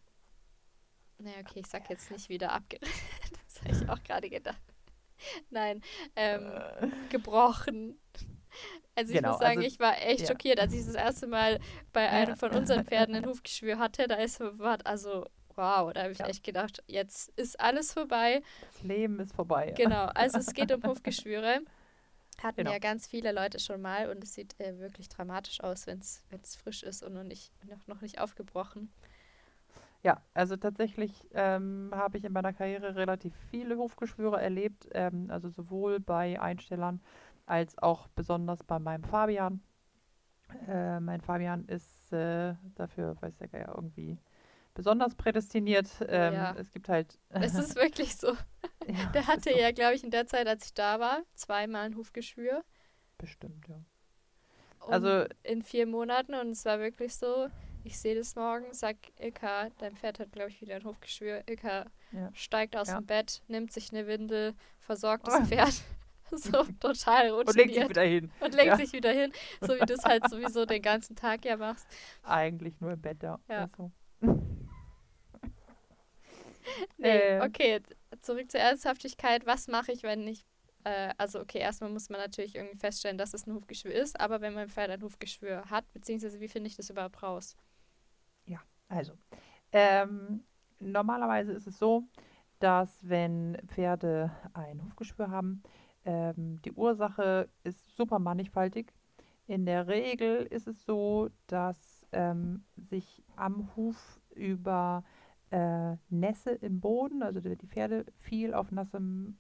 naja, 1.26 1.38
okay, 1.42 1.60
ich 1.62 1.68
sag 1.68 1.90
jetzt 1.90 2.12
nicht 2.12 2.30
wieder 2.30 2.52
abgerissen. 2.52 2.94
das 3.46 3.62
habe 3.62 3.72
ich 3.72 3.90
auch 3.90 4.04
gerade 4.04 4.30
gedacht. 4.30 4.62
Nein, 5.50 5.82
ähm, 6.16 6.52
äh. 6.80 6.88
gebrochen. 7.10 8.00
Also 8.94 9.12
ich 9.12 9.18
genau, 9.18 9.32
muss 9.32 9.40
sagen, 9.40 9.58
also, 9.58 9.68
ich 9.68 9.80
war 9.80 10.00
echt 10.02 10.22
ja. 10.22 10.28
schockiert, 10.28 10.60
als 10.60 10.74
ich 10.74 10.86
das 10.86 10.94
erste 10.94 11.28
Mal 11.28 11.60
bei 11.92 12.08
einem 12.08 12.38
von 12.38 12.52
unseren 12.52 12.86
Pferden 12.86 13.16
ein 13.16 13.26
Hufgeschwür 13.30 13.80
hatte. 13.80 14.08
Da 14.08 14.16
ist 14.16 14.40
war 14.40 14.78
also 14.86 15.26
wow, 15.56 15.92
da 15.92 16.04
habe 16.04 16.12
ich 16.12 16.20
ja. 16.20 16.28
echt 16.28 16.44
gedacht, 16.44 16.84
jetzt 16.88 17.30
ist 17.38 17.60
alles 17.60 17.92
vorbei. 17.92 18.44
Das 18.72 18.84
Leben 18.84 19.20
ist 19.20 19.34
vorbei. 19.34 19.70
Ja. 19.70 19.74
Genau, 19.74 20.06
also 20.14 20.38
es 20.38 20.54
geht 20.54 20.72
um 20.72 20.84
Hufgeschwüre. 20.88 21.62
hatten 22.42 22.58
Genau. 22.58 22.72
ja 22.72 22.80
ganz 22.80 23.08
viele 23.08 23.32
Leute 23.32 23.60
schon 23.60 23.82
mal 23.82 24.10
und 24.10 24.24
es 24.24 24.36
sieht 24.36 24.60
äh, 24.60 24.78
wirklich 24.80 25.10
dramatisch 25.10 25.62
aus, 25.62 25.88
wenn 25.88 26.00
es 26.00 26.56
frisch 26.56 26.84
ist 26.84 27.04
und 27.04 27.14
noch 27.14 27.24
nicht, 27.24 27.52
noch, 27.66 27.88
noch 27.88 28.02
nicht 28.02 28.20
aufgebrochen. 28.20 28.92
Ja, 30.04 30.22
also 30.34 30.56
tatsächlich 30.56 31.28
ähm, 31.34 31.92
habe 31.94 32.18
ich 32.18 32.24
in 32.26 32.34
meiner 32.34 32.54
Karriere 32.54 32.96
relativ 32.96 33.34
viele 33.50 33.78
Hufgeschwüre 33.78 34.40
erlebt, 34.40 34.88
ähm, 34.94 35.28
also 35.30 35.50
sowohl 35.50 36.00
bei 36.00 36.40
Einstellern 36.40 37.02
als 37.46 37.78
auch 37.78 38.08
besonders 38.10 38.64
bei 38.64 38.80
meinem 38.80 39.04
Fabian. 39.04 39.62
Äh, 40.68 41.00
mein 41.00 41.22
Fabian 41.22 41.66
ist 41.66 42.14
äh, 42.14 42.54
dafür, 42.76 43.16
weiß 43.22 43.36
der 43.38 43.48
Geier, 43.48 43.74
irgendwie 43.76 44.18
besonders 44.74 45.16
prädestiniert. 45.16 45.90
Ähm, 46.08 46.34
ja. 46.34 46.56
Es 46.58 46.72
gibt 46.72 46.88
halt. 46.88 47.18
Es 47.30 47.56
ist 47.56 47.76
wirklich 47.76 48.16
so. 48.16 48.34
ja, 48.88 49.06
Der 49.14 49.28
hatte 49.28 49.52
ja, 49.58 49.72
glaube 49.72 49.96
ich, 49.96 50.04
in 50.04 50.12
der 50.12 50.28
Zeit, 50.28 50.48
als 50.48 50.66
ich 50.68 50.74
da 50.74 51.00
war, 51.00 51.24
zweimal 51.34 51.86
ein 51.86 51.96
Hufgeschwür. 51.96 52.64
Bestimmt, 53.18 53.68
ja. 53.68 53.82
Und 54.86 54.94
Also, 54.94 55.26
in 55.44 55.64
vier 55.64 55.88
Monaten 55.88 56.36
und 56.36 56.52
es 56.52 56.64
war 56.66 56.80
wirklich 56.80 57.16
so, 57.16 57.48
ich 57.86 57.98
sehe 57.98 58.16
das 58.16 58.36
morgen, 58.36 58.66
sag 58.74 58.98
Ilka, 59.20 59.70
dein 59.78 59.96
Pferd 59.96 60.20
hat, 60.20 60.32
glaube 60.32 60.50
ich, 60.50 60.60
wieder 60.62 60.76
ein 60.76 60.84
Hufgeschwür. 60.84 61.44
Ilka 61.48 61.86
Ja. 62.12 62.30
steigt 62.34 62.76
aus 62.76 62.90
Ja. 62.90 63.00
dem 63.00 63.06
Bett, 63.06 63.42
nimmt 63.48 63.72
sich 63.72 63.92
eine 63.92 64.08
Windel, 64.08 64.54
versorgt 64.80 65.28
Oh. 65.28 65.32
das 65.38 65.48
Pferd. 65.48 65.74
so 66.32 66.64
total 66.80 67.32
und 67.32 67.46
legt 67.56 67.70
sich 67.74 67.84
routiniert. 67.84 67.90
wieder 67.90 68.02
hin. 68.04 68.32
Und 68.40 68.54
legt 68.56 68.66
Ja. 68.68 68.76
sich 68.78 68.92
wieder 68.94 69.12
hin, 69.12 69.32
so 69.62 69.76
wie 69.76 69.86
du 69.86 69.94
es 69.94 70.04
halt 70.04 70.28
sowieso 70.30 70.66
den 70.66 70.82
ganzen 70.82 71.16
Tag 71.16 71.46
ja 71.46 71.56
machst. 71.58 71.88
Eigentlich 72.24 72.80
nur 72.82 72.92
im 72.94 73.02
Bett, 73.02 73.22
ja. 73.24 73.40
Ja. 73.48 73.70
Also. 73.72 73.92
Nee, 76.98 77.08
Äh. 77.38 77.42
okay, 77.46 77.82
zurück 78.22 78.50
zur 78.50 78.60
Ernsthaftigkeit. 78.60 79.46
Was 79.46 79.68
mache 79.68 79.92
ich, 79.92 80.02
wenn 80.02 80.28
ich, 80.28 80.44
äh, 80.84 81.14
also 81.18 81.40
okay, 81.40 81.60
erstmal 81.60 81.92
muss 81.92 82.10
man 82.10 82.20
natürlich 82.20 82.56
irgendwie 82.56 82.78
feststellen, 82.80 83.20
dass 83.20 83.36
es 83.36 83.46
ein 83.46 83.54
Hufgeschwür 83.54 83.94
ist, 83.94 84.20
aber 84.20 84.42
wenn 84.42 84.56
mein 84.56 84.68
Pferd 84.70 84.90
ein 84.90 85.02
Hufgeschwür 85.04 85.66
hat, 85.70 85.86
beziehungsweise 85.94 86.40
wie 86.40 86.48
finde 86.48 86.68
ich 86.68 86.76
das 86.76 86.90
überhaupt 86.90 87.22
raus? 87.22 87.56
Also, 88.88 89.14
ähm, 89.72 90.44
normalerweise 90.80 91.54
ist 91.54 91.68
es 91.68 91.78
so, 91.78 92.04
dass 92.60 93.08
wenn 93.08 93.58
Pferde 93.68 94.32
ein 94.54 94.84
Hufgeschwür 94.84 95.30
haben, 95.30 95.64
ähm, 96.06 96.62
die 96.64 96.72
Ursache 96.72 97.50
ist 97.64 97.96
super 97.96 98.20
mannigfaltig. 98.20 98.94
In 99.48 99.66
der 99.66 99.88
Regel 99.88 100.46
ist 100.50 100.68
es 100.68 100.86
so, 100.86 101.30
dass 101.48 102.06
ähm, 102.12 102.64
sich 102.76 103.24
am 103.36 103.76
Huf 103.76 104.20
über 104.34 105.04
äh, 105.52 105.96
Nässe 106.10 106.52
im 106.52 106.80
Boden, 106.80 107.22
also 107.22 107.40
die 107.40 107.68
Pferde 107.68 108.06
viel 108.18 108.54
auf 108.54 108.72
nassem, 108.72 109.38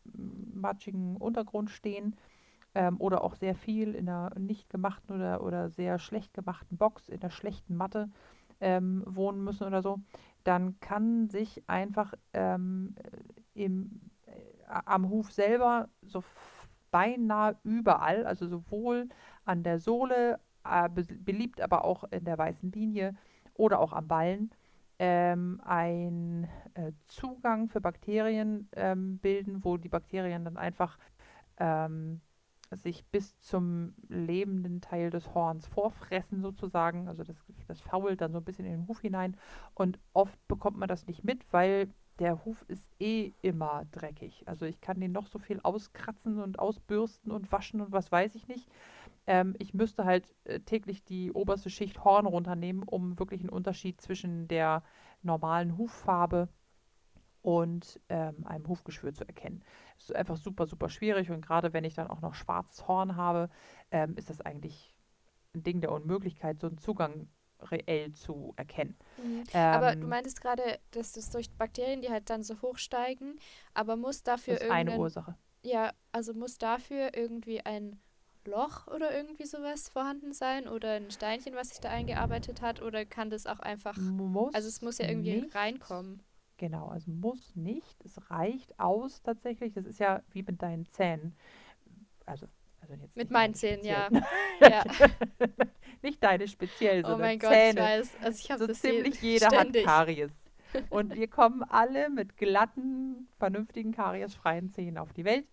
matschigen 0.53 1.17
Untergrund 1.17 1.71
stehen 1.71 2.15
ähm, 2.75 2.97
oder 2.99 3.23
auch 3.23 3.35
sehr 3.35 3.55
viel 3.55 3.95
in 3.95 4.07
einer 4.07 4.37
nicht 4.37 4.69
gemachten 4.69 5.15
oder, 5.15 5.43
oder 5.43 5.69
sehr 5.69 5.97
schlecht 5.97 6.33
gemachten 6.33 6.77
Box, 6.77 7.09
in 7.09 7.21
einer 7.21 7.31
schlechten 7.31 7.75
Matte 7.75 8.09
ähm, 8.61 9.03
wohnen 9.05 9.43
müssen 9.43 9.65
oder 9.65 9.81
so, 9.81 9.99
dann 10.43 10.79
kann 10.79 11.29
sich 11.29 11.63
einfach 11.67 12.13
ähm, 12.33 12.95
äh, 13.53 13.65
im, 13.65 14.01
äh, 14.25 14.31
am 14.85 15.09
Huf 15.09 15.31
selber 15.31 15.89
so 16.01 16.23
beinahe 16.91 17.57
überall, 17.63 18.25
also 18.25 18.47
sowohl 18.47 19.09
an 19.43 19.63
der 19.63 19.79
Sohle, 19.79 20.39
äh, 20.63 20.89
be 20.89 21.03
beliebt 21.03 21.61
aber 21.61 21.83
auch 21.83 22.05
in 22.11 22.23
der 22.25 22.37
weißen 22.37 22.71
Linie 22.71 23.15
oder 23.55 23.79
auch 23.79 23.93
am 23.93 24.07
Ballen, 24.07 24.51
ähm, 24.99 25.61
ein 25.65 26.47
äh, 26.75 26.91
Zugang 27.07 27.67
für 27.67 27.81
Bakterien 27.81 28.69
ähm, 28.73 29.17
bilden, 29.19 29.63
wo 29.63 29.77
die 29.77 29.89
Bakterien 29.89 30.45
dann 30.45 30.57
einfach 30.57 30.97
ähm, 31.57 32.21
sich 32.71 33.05
bis 33.05 33.39
zum 33.39 33.93
lebenden 34.09 34.81
Teil 34.81 35.09
des 35.09 35.33
Horns 35.33 35.67
vorfressen 35.67 36.41
sozusagen. 36.41 37.07
Also 37.07 37.23
das, 37.23 37.37
das 37.67 37.81
fault 37.81 38.21
dann 38.21 38.31
so 38.31 38.39
ein 38.39 38.43
bisschen 38.43 38.65
in 38.65 38.71
den 38.71 38.87
Huf 38.87 39.01
hinein. 39.01 39.37
Und 39.73 39.99
oft 40.13 40.37
bekommt 40.47 40.77
man 40.77 40.89
das 40.89 41.07
nicht 41.07 41.23
mit, 41.23 41.45
weil 41.51 41.89
der 42.19 42.45
Huf 42.45 42.63
ist 42.67 42.89
eh 42.99 43.33
immer 43.41 43.83
dreckig. 43.91 44.43
Also 44.47 44.65
ich 44.65 44.79
kann 44.81 44.99
den 44.99 45.11
noch 45.11 45.27
so 45.27 45.39
viel 45.39 45.59
auskratzen 45.63 46.39
und 46.39 46.59
ausbürsten 46.59 47.31
und 47.31 47.51
waschen 47.51 47.81
und 47.81 47.91
was 47.91 48.11
weiß 48.11 48.35
ich 48.35 48.47
nicht. 48.47 48.69
Ähm, 49.27 49.55
ich 49.59 49.73
müsste 49.73 50.05
halt 50.05 50.33
äh, 50.45 50.59
täglich 50.61 51.03
die 51.03 51.31
oberste 51.31 51.69
Schicht 51.69 52.03
Horn 52.03 52.25
runternehmen, 52.25 52.83
um 52.83 53.19
wirklich 53.19 53.41
einen 53.41 53.49
Unterschied 53.49 53.99
zwischen 53.99 54.47
der 54.47 54.83
normalen 55.23 55.77
Huffarbe 55.77 56.47
und 57.45 57.99
ähm, 58.09 58.43
einem 58.47 58.67
Hufgeschwür 58.67 59.13
zu 59.13 59.23
erkennen. 59.27 59.63
Das 59.97 60.09
ist 60.09 60.15
einfach 60.15 60.35
super, 60.35 60.65
super 60.65 60.89
schwierig 60.89 61.29
und 61.29 61.45
gerade 61.45 61.73
wenn 61.73 61.83
ich 61.83 61.93
dann 61.93 62.07
auch 62.07 62.21
noch 62.21 62.33
schwarzes 62.33 62.87
Horn 62.87 63.15
habe, 63.15 63.49
ähm, 63.91 64.15
ist 64.17 64.31
das 64.31 64.41
eigentlich 64.41 64.97
ein 65.53 65.61
Ding 65.61 65.79
der 65.79 65.91
Unmöglichkeit, 65.91 66.59
so 66.59 66.67
einen 66.67 66.79
Zugang 66.79 67.27
reell 67.61 68.11
zu 68.13 68.53
erkennen. 68.57 68.97
aber 69.71 69.95
du 69.95 70.07
Ähm, 70.07 70.09
meintest 70.09 70.41
gerade, 70.41 70.79
dass 70.91 71.11
das 71.13 71.29
durch 71.29 71.51
Bakterien, 71.51 72.01
die 72.01 72.09
halt 72.09 72.29
dann 72.31 72.41
so 72.41 72.61
hochsteigen, 72.63 73.39
aber 73.75 73.95
muss 73.95 74.23
dafür 74.23 74.55
ist 74.55 74.71
eine 74.71 74.97
Ursache. 74.97 75.35
ja, 75.63 75.93
also 76.11 76.33
muss 76.33 76.57
dafür 76.57 77.15
irgendwie 77.15 77.61
ein 77.65 77.99
Loch 78.45 78.87
oder 78.87 79.15
irgendwie 79.15 79.45
sowas 79.45 79.89
vorhanden 79.89 80.33
sein 80.33 80.67
oder 80.67 80.93
ein 80.93 81.11
Steinchen, 81.11 81.55
was 81.55 81.69
sich 81.69 81.79
da 81.79 81.89
eingearbeitet 81.89 82.61
hat 82.61 82.81
oder 82.81 83.05
kann 83.05 83.29
das 83.29 83.47
auch 83.47 83.59
einfach, 83.59 83.97
Muss 83.97 84.53
also 84.53 84.67
es 84.67 84.81
muss 84.81 84.97
ja 84.99 85.07
irgendwie 85.07 85.41
nicht, 85.41 85.55
reinkommen. 85.55 86.21
Genau, 86.57 86.87
also 86.87 87.11
muss 87.11 87.55
nicht. 87.55 88.03
Es 88.05 88.29
reicht 88.31 88.79
aus 88.79 89.21
tatsächlich. 89.21 89.73
Das 89.73 89.85
ist 89.85 89.99
ja 89.99 90.21
wie 90.31 90.43
mit 90.43 90.61
deinen 90.61 90.85
Zähnen. 90.85 91.35
Also, 92.25 92.47
also 92.81 92.93
jetzt 92.93 93.15
Mit 93.15 93.29
meinen 93.29 93.53
Zähnen, 93.53 93.83
ja. 93.83 94.07
ja. 94.61 94.83
nicht 96.01 96.23
deine 96.23 96.47
speziell, 96.47 97.03
Oh 97.05 97.17
mein 97.17 97.39
Gott, 97.39 97.51
ich 97.51 97.57
Zähne. 97.57 97.81
weiß. 97.81 98.15
Also 98.23 98.39
ich 98.39 98.51
habe 98.51 98.59
So 98.59 98.67
das 98.67 98.79
ziemlich 98.79 99.21
je- 99.21 99.33
jeder 99.33 99.47
ständig. 99.47 99.85
hat 99.85 100.07
Karies. 100.07 100.31
Und 100.89 101.15
wir 101.15 101.27
kommen 101.27 101.63
alle 101.63 102.09
mit 102.09 102.37
glatten, 102.37 103.27
vernünftigen, 103.37 103.91
kariesfreien 103.93 104.69
Zähnen 104.71 104.97
auf 104.97 105.13
die 105.13 105.23
Welt. 105.25 105.47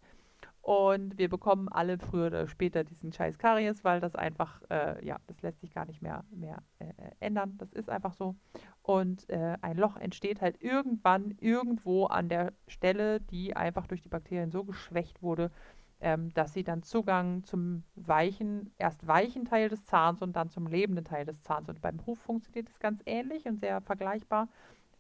Und 0.63 1.19
wir 1.19 1.29
bekommen 1.29 1.69
alle 1.69 1.99
früher 1.99 2.29
oder 2.29 2.47
später 2.47 2.85
diesen 2.85 3.13
scheiß 3.13 3.39
Karies, 3.39 3.83
weil 3.83 3.99
das 4.01 4.15
einfach, 4.15 4.63
äh, 4.71 5.05
ja, 5.05 5.19
das 5.27 5.43
lässt 5.43 5.61
sich 5.61 5.73
gar 5.75 5.87
nicht 5.87 6.03
mehr, 6.03 6.25
mehr 6.31 6.63
äh, 6.79 6.85
äh, 6.87 7.11
ändern. 7.19 7.57
Das 7.59 7.73
ist 7.73 7.91
einfach 7.91 8.13
so. 8.15 8.37
Und 8.83 9.29
äh, 9.31 9.57
ein 9.63 9.77
Loch 9.77 9.97
entsteht 9.97 10.41
halt 10.41 10.61
irgendwann 10.61 11.37
irgendwo 11.39 12.07
an 12.07 12.29
der 12.29 12.53
Stelle, 12.67 13.21
die 13.21 13.55
einfach 13.55 13.87
durch 13.87 14.03
die 14.03 14.09
Bakterien 14.09 14.51
so 14.51 14.65
geschwächt 14.65 15.23
wurde, 15.23 15.53
ähm, 16.01 16.35
dass 16.35 16.53
sie 16.53 16.65
dann 16.65 16.83
Zugang 16.83 17.45
zum 17.45 17.85
weichen, 17.95 18.75
erst 18.79 19.07
weichen 19.07 19.45
Teil 19.45 19.69
des 19.69 19.85
Zahns 19.85 20.21
und 20.21 20.35
dann 20.35 20.51
zum 20.51 20.67
lebenden 20.67 21.05
Teil 21.05 21.25
des 21.25 21.41
Zahns. 21.43 21.69
Und 21.69 21.81
beim 21.81 22.05
Huf 22.07 22.19
funktioniert 22.19 22.69
es 22.69 22.81
ganz 22.81 23.01
ähnlich 23.07 23.47
und 23.47 23.61
sehr 23.61 23.81
vergleichbar. 23.81 24.49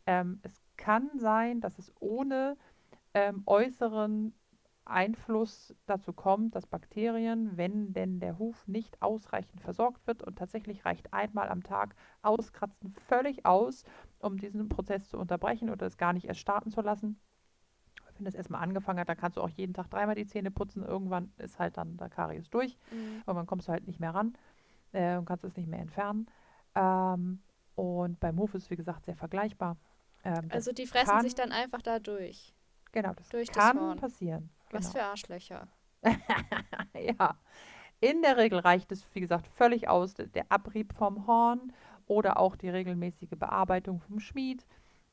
Ähm, 0.07 0.39
es 0.43 0.53
kann 0.77 1.11
sein, 1.17 1.61
dass 1.61 1.79
es 1.79 1.93
ohne 1.99 2.57
ähm, 3.15 3.43
äußeren 3.47 4.33
Einfluss 4.85 5.75
dazu 5.87 6.13
kommt, 6.13 6.55
dass 6.55 6.67
Bakterien, 6.67 7.57
wenn 7.57 7.93
denn 7.93 8.21
der 8.21 8.39
Huf 8.39 8.67
nicht 8.67 9.01
ausreichend 9.01 9.61
versorgt 9.61 10.07
wird 10.07 10.23
und 10.23 10.37
tatsächlich 10.37 10.85
reicht 10.85 11.13
einmal 11.13 11.49
am 11.49 11.63
Tag 11.63 11.95
auskratzen 12.23 12.93
völlig 13.07 13.47
aus, 13.47 13.85
um 14.19 14.37
diesen 14.39 14.69
Prozess 14.69 15.09
zu 15.09 15.19
unterbrechen 15.19 15.71
oder 15.71 15.87
es 15.87 15.97
gar 15.99 16.13
nicht 16.13 16.27
erst 16.27 16.41
starten 16.41 16.71
zu 16.71 16.81
lassen. 16.81 17.21
Wenn 18.17 18.25
das 18.25 18.35
erstmal 18.35 18.63
angefangen 18.63 19.01
hat, 19.01 19.09
dann 19.09 19.17
kannst 19.17 19.37
du 19.37 19.41
auch 19.43 19.49
jeden 19.49 19.75
Tag 19.75 19.89
dreimal 19.91 20.15
die 20.15 20.27
Zähne 20.27 20.51
putzen. 20.51 20.83
Irgendwann 20.85 21.33
ist 21.39 21.59
halt 21.59 21.77
dann 21.77 21.97
der 21.97 22.09
Karies 22.11 22.51
durch. 22.51 22.77
Mhm. 22.91 23.23
Irgendwann 23.27 23.47
kommst 23.47 23.69
du 23.69 23.73
halt 23.73 23.87
nicht 23.87 24.01
mehr 24.01 24.15
ran 24.15 24.37
äh, 24.93 25.17
und 25.17 25.25
kannst 25.25 25.45
es 25.45 25.57
nicht 25.57 25.69
mehr 25.69 25.81
entfernen. 25.81 26.27
Ähm, 26.75 27.43
und 27.75 28.21
beim 28.21 28.39
Huf 28.39 28.55
ist 28.55 28.65
es, 28.65 28.71
wie 28.71 28.77
gesagt, 28.77 29.07
sehr 29.07 29.17
vergleichbar. 29.17 29.77
Ähm, 30.25 30.49
das 30.49 30.53
Also 30.57 30.73
die 30.73 30.87
fressen 30.87 31.07
kann, 31.11 31.23
sich 31.23 31.35
dann 31.35 31.53
einfach 31.53 31.83
da 31.83 31.99
durch. 31.99 32.55
genau, 32.93 33.13
das 33.15 33.29
durch 33.31 33.49
das 33.49 33.57
kann 33.57 33.79
Horn. 33.81 33.97
passieren. 33.97 34.51
Was 34.73 34.93
Genau. 34.93 34.93
für 34.93 35.03
Arschlöcher. 35.05 35.69
Ja, 36.95 37.37
in 38.01 38.23
der 38.23 38.37
Regel 38.37 38.59
reicht 38.61 38.93
es, 38.93 39.07
wie 39.15 39.21
gesagt, 39.21 39.47
völlig 39.49 39.89
aus, 39.89 40.15
der 40.15 40.47
Abrieb 40.51 40.93
vom 40.95 41.27
Horn 41.27 41.73
oder 42.07 42.39
auch 42.39 42.57
die 42.57 42.69
regelmäßige 42.69 43.31
Bearbeitung 43.39 44.01
vom 44.01 44.21
Schmied 44.21 44.67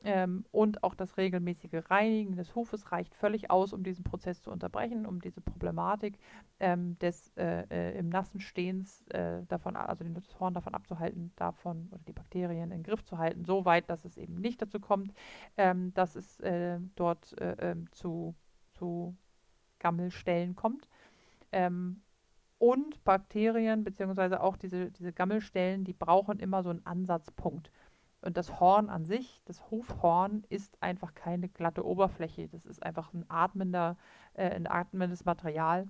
ähm, 0.03 0.45
und 0.51 0.83
auch 0.83 0.95
das 0.95 1.17
regelmäßige 1.17 1.89
Reinigen 1.89 2.35
des 2.35 2.55
Hufes 2.55 2.91
reicht 2.91 3.13
völlig 3.15 3.51
aus, 3.51 3.73
um 3.73 3.83
diesen 3.83 4.03
Prozess 4.03 4.41
zu 4.41 4.51
unterbrechen, 4.51 5.05
um 5.05 5.21
diese 5.21 5.41
Problematik 5.41 6.17
ähm, 6.59 6.97
des 6.99 7.31
äh, 7.37 7.63
äh, 7.69 7.97
im 7.99 8.09
nassen 8.09 8.39
Stehens 8.39 9.05
äh, 9.09 9.43
davon, 9.47 9.75
also 9.75 10.03
den- 10.03 10.13
das 10.15 10.39
Horn 10.39 10.53
davon 10.53 10.73
abzuhalten, 10.73 11.31
davon 11.35 11.89
oder 11.91 12.01
die 12.07 12.13
Bakterien 12.13 12.63
in 12.65 12.69
den 12.71 12.83
Griff 12.83 13.03
zu 13.03 13.17
halten, 13.17 13.45
so 13.45 13.65
weit, 13.65 13.89
dass 13.89 14.05
es 14.05 14.17
eben 14.17 14.35
nicht 14.35 14.61
dazu 14.61 14.79
kommt, 14.79 15.13
ähm, 15.57 15.93
dass 15.93 16.15
es 16.15 16.39
äh, 16.41 16.79
dort 16.95 17.39
äh, 17.41 17.55
ähm, 17.71 17.91
zu, 17.91 18.35
zu 18.71 19.15
Gammelstellen 19.79 20.55
kommt. 20.55 20.87
Ähm, 21.51 22.01
und 22.59 23.03
Bakterien, 23.05 23.83
beziehungsweise 23.83 24.41
auch 24.41 24.57
diese, 24.57 24.91
diese 24.91 25.13
Gammelstellen, 25.13 25.83
die 25.85 25.93
brauchen 25.93 26.39
immer 26.39 26.63
so 26.63 26.69
einen 26.69 26.85
Ansatzpunkt. 26.85 27.71
Und 28.21 28.37
das 28.37 28.59
Horn 28.59 28.89
an 28.89 29.05
sich, 29.05 29.41
das 29.45 29.69
Hufhorn, 29.71 30.43
ist 30.49 30.77
einfach 30.81 31.13
keine 31.15 31.49
glatte 31.49 31.85
Oberfläche. 31.85 32.47
Das 32.49 32.65
ist 32.65 32.83
einfach 32.83 33.13
ein 33.13 33.25
atmender, 33.29 33.97
äh, 34.33 34.49
ein 34.49 34.67
atmendes 34.67 35.25
Material. 35.25 35.87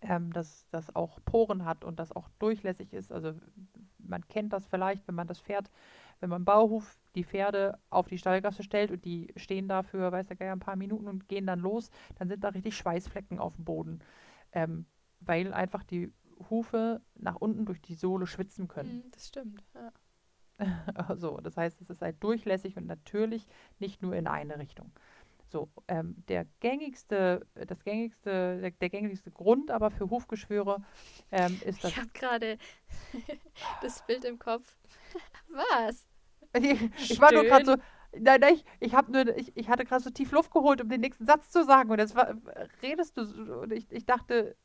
ähm, 0.00 0.32
dass 0.32 0.66
das 0.70 0.94
auch 0.94 1.18
Poren 1.24 1.64
hat 1.64 1.84
und 1.84 1.98
das 1.98 2.12
auch 2.12 2.28
durchlässig 2.38 2.92
ist. 2.92 3.12
Also 3.12 3.34
man 3.98 4.26
kennt 4.28 4.52
das 4.52 4.66
vielleicht, 4.66 5.06
wenn 5.08 5.14
man 5.14 5.26
das 5.26 5.40
Pferd, 5.40 5.70
wenn 6.20 6.30
man 6.30 6.44
Bauhof 6.44 6.96
die 7.14 7.24
Pferde 7.24 7.78
auf 7.90 8.08
die 8.08 8.18
Stallgasse 8.18 8.62
stellt 8.62 8.90
und 8.90 9.04
die 9.04 9.32
stehen 9.36 9.68
da 9.68 9.82
für, 9.82 10.10
weiß 10.10 10.26
der 10.26 10.36
Geier, 10.36 10.52
ein 10.52 10.60
paar 10.60 10.76
Minuten 10.76 11.08
und 11.08 11.28
gehen 11.28 11.46
dann 11.46 11.60
los, 11.60 11.90
dann 12.18 12.28
sind 12.28 12.44
da 12.44 12.48
richtig 12.48 12.76
Schweißflecken 12.76 13.38
auf 13.38 13.54
dem 13.56 13.64
Boden, 13.64 14.00
ähm, 14.52 14.86
weil 15.20 15.52
einfach 15.52 15.84
die 15.84 16.12
Hufe 16.50 17.00
nach 17.14 17.36
unten 17.36 17.64
durch 17.64 17.80
die 17.80 17.94
Sohle 17.94 18.26
schwitzen 18.26 18.68
können. 18.68 19.04
Mhm, 19.04 19.10
das 19.12 19.28
stimmt. 19.28 19.64
Ja. 19.74 19.92
so, 21.16 21.38
das 21.38 21.56
heißt, 21.56 21.80
es 21.80 21.90
ist 21.90 22.02
halt 22.02 22.22
durchlässig 22.22 22.76
und 22.76 22.86
natürlich 22.86 23.46
nicht 23.78 24.02
nur 24.02 24.14
in 24.14 24.26
eine 24.26 24.58
Richtung. 24.58 24.92
So, 25.48 25.68
ähm, 25.88 26.16
der 26.28 26.46
gängigste, 26.60 27.46
das 27.54 27.84
gängigste, 27.84 28.60
der, 28.60 28.70
der, 28.72 28.90
gängigste 28.90 29.30
Grund 29.30 29.70
aber 29.70 29.90
für 29.90 30.10
Hufgeschwüre 30.10 30.82
ähm, 31.30 31.60
ist 31.64 31.84
das. 31.84 31.92
Ich 31.92 31.96
habe 31.96 32.08
gerade 32.12 32.58
das 33.82 34.04
Bild 34.06 34.24
im 34.24 34.38
Kopf. 34.38 34.76
Was? 35.48 36.08
Ich, 36.56 37.10
ich 37.10 37.20
war 37.20 37.32
nur 37.32 37.44
gerade 37.44 37.64
so, 37.64 37.76
nein, 38.18 38.40
nein, 38.40 38.54
ich, 38.54 38.64
ich, 38.80 38.94
hab 38.94 39.08
nur, 39.08 39.36
ich, 39.36 39.56
ich 39.56 39.68
hatte 39.68 39.84
gerade 39.84 40.02
so 40.02 40.10
tief 40.10 40.30
Luft 40.32 40.52
geholt, 40.52 40.80
um 40.80 40.88
den 40.88 41.00
nächsten 41.00 41.26
Satz 41.26 41.50
zu 41.50 41.64
sagen. 41.64 41.90
Und 41.90 41.98
jetzt 41.98 42.14
war, 42.14 42.34
redest 42.82 43.16
du, 43.16 43.22
und 43.60 43.72
ich, 43.72 43.90
ich 43.90 44.06
dachte, 44.06 44.56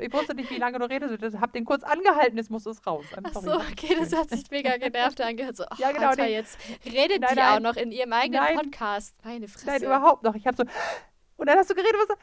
ich 0.00 0.12
wusste 0.12 0.34
nicht, 0.34 0.50
wie 0.50 0.58
lange 0.58 0.78
du 0.78 0.88
redest. 0.88 1.22
Ich 1.22 1.40
habe 1.40 1.52
den 1.52 1.64
kurz 1.64 1.82
angehalten, 1.82 2.36
jetzt 2.36 2.50
muss 2.50 2.66
es 2.66 2.86
raus. 2.86 3.04
I'm 3.14 3.22
Ach 3.24 3.40
so, 3.40 3.54
okay, 3.54 3.96
das 3.98 4.14
hat 4.14 4.30
sich 4.30 4.50
mega 4.50 4.76
genervt 4.76 5.20
angehört. 5.20 5.56
So, 5.56 5.64
ja, 5.78 5.92
genau. 5.92 6.08
Alter, 6.08 6.26
jetzt 6.26 6.58
redet 6.84 7.20
nein, 7.20 7.30
die 7.30 7.36
nein, 7.36 7.56
auch 7.56 7.60
noch 7.60 7.76
in 7.76 7.92
ihrem 7.92 8.12
eigenen 8.12 8.42
nein, 8.42 8.56
Podcast. 8.56 9.14
Meine 9.24 9.48
Fresse. 9.48 9.66
Nein, 9.66 9.82
überhaupt 9.82 10.22
noch. 10.24 10.34
Ich 10.34 10.46
habe 10.46 10.56
so, 10.56 10.64
und 11.36 11.46
dann 11.46 11.58
hast 11.58 11.70
du 11.70 11.74
geredet, 11.74 11.94
was 12.08 12.16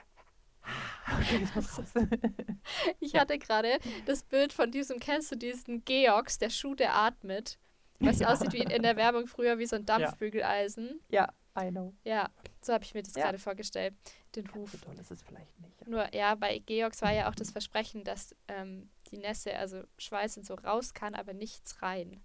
Okay, 1.08 1.48
ich 3.00 3.16
hatte 3.16 3.38
gerade 3.38 3.78
das 4.08 4.24
Bild 4.24 4.52
von 4.52 4.72
diesem, 4.72 5.00
kennst 5.00 5.32
du 5.32 5.36
diesen 5.36 5.86
Georgs, 5.86 6.40
der 6.40 6.50
Schuh, 6.50 6.74
der 6.74 6.96
atmet? 6.96 7.60
Was 8.00 8.20
ja. 8.20 8.32
aussieht 8.32 8.54
wie 8.54 8.60
in 8.60 8.84
der 8.84 8.96
Werbung 8.96 9.28
früher 9.28 9.58
wie 9.58 9.66
so 9.66 9.75
ein 9.75 9.86
Dampfbügeleisen. 9.86 11.00
Ja, 11.10 11.30
I 11.58 11.70
know. 11.70 11.94
Ja, 12.04 12.30
so 12.62 12.74
habe 12.74 12.84
ich 12.84 12.94
mir 12.94 13.04
das 13.04 13.16
ja. 13.16 13.24
gerade 13.24 13.40
vorgestellt, 13.40 13.96
den 14.36 14.54
Huf. 14.54 14.72
So 14.72 14.78
toll 14.80 15.00
ist 15.00 15.12
es 15.12 15.22
vielleicht 15.22 15.60
nicht. 15.60 15.82
Ja. 15.82 15.88
Nur, 15.88 16.16
ja, 16.16 16.36
bei 16.36 16.60
Georgs 16.60 17.02
war 17.02 17.14
ja 17.14 17.30
auch 17.30 17.36
das 17.36 17.52
Versprechen, 17.52 18.04
dass 18.04 18.36
ähm, 18.48 18.90
die 19.12 19.18
Nässe, 19.18 19.56
also 19.58 19.84
Schweiß 19.98 20.38
und 20.38 20.46
so 20.46 20.56
raus 20.56 20.94
kann, 20.94 21.16
aber 21.16 21.34
nichts 21.34 21.82
rein. 21.82 22.22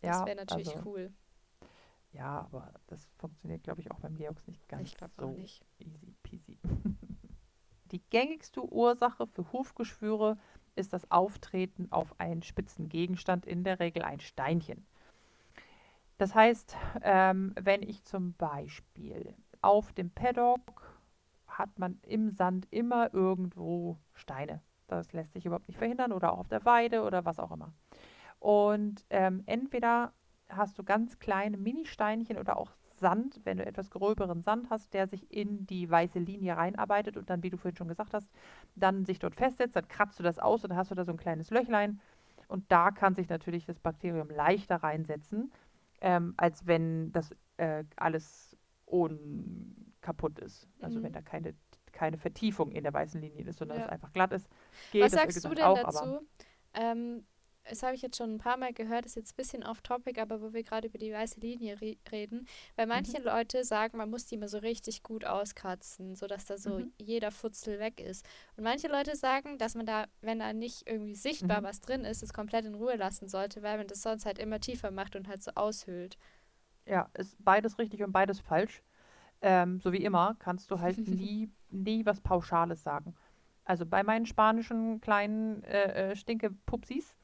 Das 0.00 0.24
wäre 0.24 0.36
natürlich 0.36 0.76
also, 0.76 0.88
cool. 0.88 1.12
Ja, 2.12 2.40
aber 2.40 2.72
das 2.86 3.08
funktioniert, 3.18 3.62
glaube 3.64 3.80
ich, 3.80 3.90
auch 3.90 4.00
beim 4.00 4.16
Georgs 4.16 4.46
nicht 4.46 4.66
ganz 4.68 4.92
ich 4.92 4.96
so 5.16 5.32
nicht. 5.32 5.64
easy 5.78 6.14
peasy. 6.22 6.58
die 7.92 8.02
gängigste 8.10 8.62
Ursache 8.62 9.26
für 9.26 9.52
Hufgeschwüre 9.52 10.38
ist 10.78 10.92
das 10.92 11.10
Auftreten 11.10 11.88
auf 11.90 12.18
einen 12.18 12.42
spitzen 12.42 12.88
Gegenstand, 12.88 13.46
in 13.46 13.64
der 13.64 13.80
Regel 13.80 14.02
ein 14.02 14.20
Steinchen. 14.20 14.86
Das 16.18 16.34
heißt, 16.34 16.76
ähm, 17.02 17.54
wenn 17.60 17.82
ich 17.82 18.04
zum 18.04 18.34
Beispiel 18.34 19.34
auf 19.60 19.92
dem 19.92 20.10
Paddock 20.10 20.98
hat 21.46 21.78
man 21.78 21.98
im 22.02 22.30
Sand 22.30 22.66
immer 22.70 23.12
irgendwo 23.12 23.98
Steine. 24.14 24.62
Das 24.86 25.12
lässt 25.12 25.32
sich 25.32 25.44
überhaupt 25.44 25.68
nicht 25.68 25.78
verhindern 25.78 26.12
oder 26.12 26.32
auch 26.32 26.38
auf 26.38 26.48
der 26.48 26.64
Weide 26.64 27.02
oder 27.02 27.24
was 27.24 27.38
auch 27.38 27.50
immer. 27.50 27.72
Und 28.38 29.04
ähm, 29.10 29.42
entweder 29.46 30.12
hast 30.48 30.78
du 30.78 30.84
ganz 30.84 31.18
kleine 31.18 31.56
Mini-Steinchen 31.56 32.38
oder 32.38 32.56
auch 32.56 32.70
Sand, 32.98 33.40
wenn 33.44 33.58
du 33.58 33.66
etwas 33.66 33.90
gröberen 33.90 34.42
Sand 34.42 34.70
hast, 34.70 34.94
der 34.94 35.06
sich 35.06 35.30
in 35.32 35.66
die 35.66 35.88
weiße 35.90 36.18
Linie 36.18 36.56
reinarbeitet 36.56 37.16
und 37.16 37.30
dann, 37.30 37.42
wie 37.42 37.50
du 37.50 37.56
vorhin 37.56 37.76
schon 37.76 37.88
gesagt 37.88 38.14
hast, 38.14 38.28
dann 38.76 39.04
sich 39.04 39.18
dort 39.18 39.34
festsetzt, 39.34 39.76
dann 39.76 39.88
kratzt 39.88 40.18
du 40.18 40.22
das 40.22 40.38
aus 40.38 40.64
und 40.64 40.70
dann 40.70 40.78
hast 40.78 40.90
du 40.90 40.94
da 40.94 41.04
so 41.04 41.12
ein 41.12 41.18
kleines 41.18 41.50
Löchlein 41.50 42.00
und 42.48 42.64
da 42.68 42.90
kann 42.90 43.14
sich 43.14 43.28
natürlich 43.28 43.66
das 43.66 43.78
Bakterium 43.78 44.30
leichter 44.30 44.76
reinsetzen, 44.76 45.52
ähm, 46.00 46.34
als 46.36 46.66
wenn 46.66 47.12
das 47.12 47.34
äh, 47.56 47.84
alles 47.96 48.56
kaputt 50.00 50.38
ist. 50.38 50.66
Also 50.80 50.98
mhm. 50.98 51.04
wenn 51.04 51.12
da 51.12 51.20
keine, 51.20 51.54
keine 51.92 52.16
Vertiefung 52.16 52.72
in 52.72 52.82
der 52.82 52.94
weißen 52.94 53.20
Linie 53.20 53.44
ist, 53.44 53.58
sondern 53.58 53.78
ja. 53.78 53.84
es 53.84 53.90
einfach 53.90 54.12
glatt 54.12 54.32
ist. 54.32 54.48
Geht 54.90 55.02
Was 55.02 55.12
sagst 55.12 55.44
du 55.44 55.50
denn 55.50 55.64
auch, 55.64 55.82
dazu? 55.82 56.26
Ähm, 56.74 57.24
das 57.68 57.82
habe 57.82 57.94
ich 57.94 58.02
jetzt 58.02 58.16
schon 58.16 58.34
ein 58.34 58.38
paar 58.38 58.56
Mal 58.56 58.72
gehört, 58.72 59.06
ist 59.06 59.16
jetzt 59.16 59.32
ein 59.32 59.36
bisschen 59.36 59.64
off-topic, 59.64 60.20
aber 60.20 60.40
wo 60.40 60.52
wir 60.52 60.62
gerade 60.62 60.88
über 60.88 60.98
die 60.98 61.12
weiße 61.12 61.40
Linie 61.40 61.80
re 61.80 61.96
reden, 62.10 62.46
weil 62.76 62.86
manche 62.86 63.18
mhm. 63.18 63.26
Leute 63.26 63.64
sagen, 63.64 63.98
man 63.98 64.10
muss 64.10 64.26
die 64.26 64.36
immer 64.36 64.48
so 64.48 64.58
richtig 64.58 65.02
gut 65.02 65.24
auskratzen, 65.24 66.14
sodass 66.14 66.46
da 66.46 66.58
so 66.58 66.78
mhm. 66.78 66.92
jeder 66.98 67.30
Futzel 67.30 67.78
weg 67.78 68.00
ist. 68.00 68.26
Und 68.56 68.64
manche 68.64 68.88
Leute 68.88 69.16
sagen, 69.16 69.58
dass 69.58 69.74
man 69.74 69.86
da, 69.86 70.06
wenn 70.20 70.38
da 70.38 70.52
nicht 70.52 70.88
irgendwie 70.88 71.14
sichtbar 71.14 71.60
mhm. 71.60 71.64
was 71.64 71.80
drin 71.80 72.04
ist, 72.04 72.22
es 72.22 72.32
komplett 72.32 72.64
in 72.64 72.74
Ruhe 72.74 72.96
lassen 72.96 73.28
sollte, 73.28 73.62
weil 73.62 73.78
man 73.78 73.86
das 73.86 74.02
sonst 74.02 74.26
halt 74.26 74.38
immer 74.38 74.60
tiefer 74.60 74.90
macht 74.90 75.16
und 75.16 75.28
halt 75.28 75.42
so 75.42 75.52
aushöhlt. 75.54 76.18
Ja, 76.86 77.08
ist 77.14 77.36
beides 77.38 77.78
richtig 77.78 78.02
und 78.02 78.12
beides 78.12 78.40
falsch. 78.40 78.82
Ähm, 79.40 79.78
so 79.80 79.92
wie 79.92 80.02
immer 80.02 80.36
kannst 80.38 80.70
du 80.70 80.80
halt 80.80 80.98
nie, 81.08 81.50
nie 81.70 82.04
was 82.06 82.20
Pauschales 82.20 82.82
sagen. 82.82 83.14
Also 83.64 83.84
bei 83.84 84.02
meinen 84.02 84.24
spanischen 84.24 85.00
kleinen 85.00 85.62
äh, 85.64 86.12
äh 86.12 86.16
Stinke-Pupsis 86.16 87.14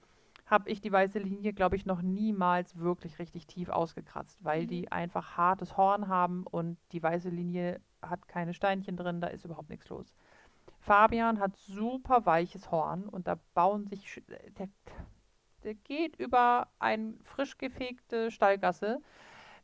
habe 0.46 0.68
ich 0.68 0.80
die 0.80 0.92
weiße 0.92 1.18
Linie, 1.18 1.52
glaube 1.52 1.76
ich, 1.76 1.86
noch 1.86 2.02
niemals 2.02 2.76
wirklich 2.78 3.18
richtig 3.18 3.46
tief 3.46 3.68
ausgekratzt, 3.70 4.44
weil 4.44 4.62
mhm. 4.64 4.68
die 4.68 4.92
einfach 4.92 5.36
hartes 5.36 5.76
Horn 5.76 6.08
haben 6.08 6.46
und 6.46 6.76
die 6.92 7.02
weiße 7.02 7.30
Linie 7.30 7.80
hat 8.02 8.28
keine 8.28 8.52
Steinchen 8.52 8.96
drin, 8.96 9.20
da 9.20 9.28
ist 9.28 9.44
überhaupt 9.44 9.70
nichts 9.70 9.88
los. 9.88 10.14
Fabian 10.80 11.40
hat 11.40 11.56
super 11.56 12.26
weiches 12.26 12.70
Horn 12.70 13.08
und 13.08 13.26
da 13.26 13.38
bauen 13.54 13.86
sich, 13.86 14.22
der, 14.58 14.68
der 15.62 15.74
geht 15.74 16.16
über 16.16 16.68
eine 16.78 17.14
frisch 17.22 17.56
gefegte 17.56 18.30
Stallgasse 18.30 19.00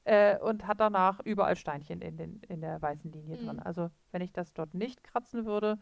äh, 0.04 0.38
und 0.38 0.66
hat 0.66 0.80
danach 0.80 1.20
überall 1.20 1.56
Steinchen 1.56 2.00
in, 2.00 2.16
den, 2.16 2.40
in 2.48 2.62
der 2.62 2.80
weißen 2.80 3.12
Linie 3.12 3.36
mhm. 3.36 3.46
drin. 3.46 3.60
Also 3.60 3.90
wenn 4.12 4.22
ich 4.22 4.32
das 4.32 4.54
dort 4.54 4.72
nicht 4.72 5.04
kratzen 5.04 5.44
würde, 5.44 5.78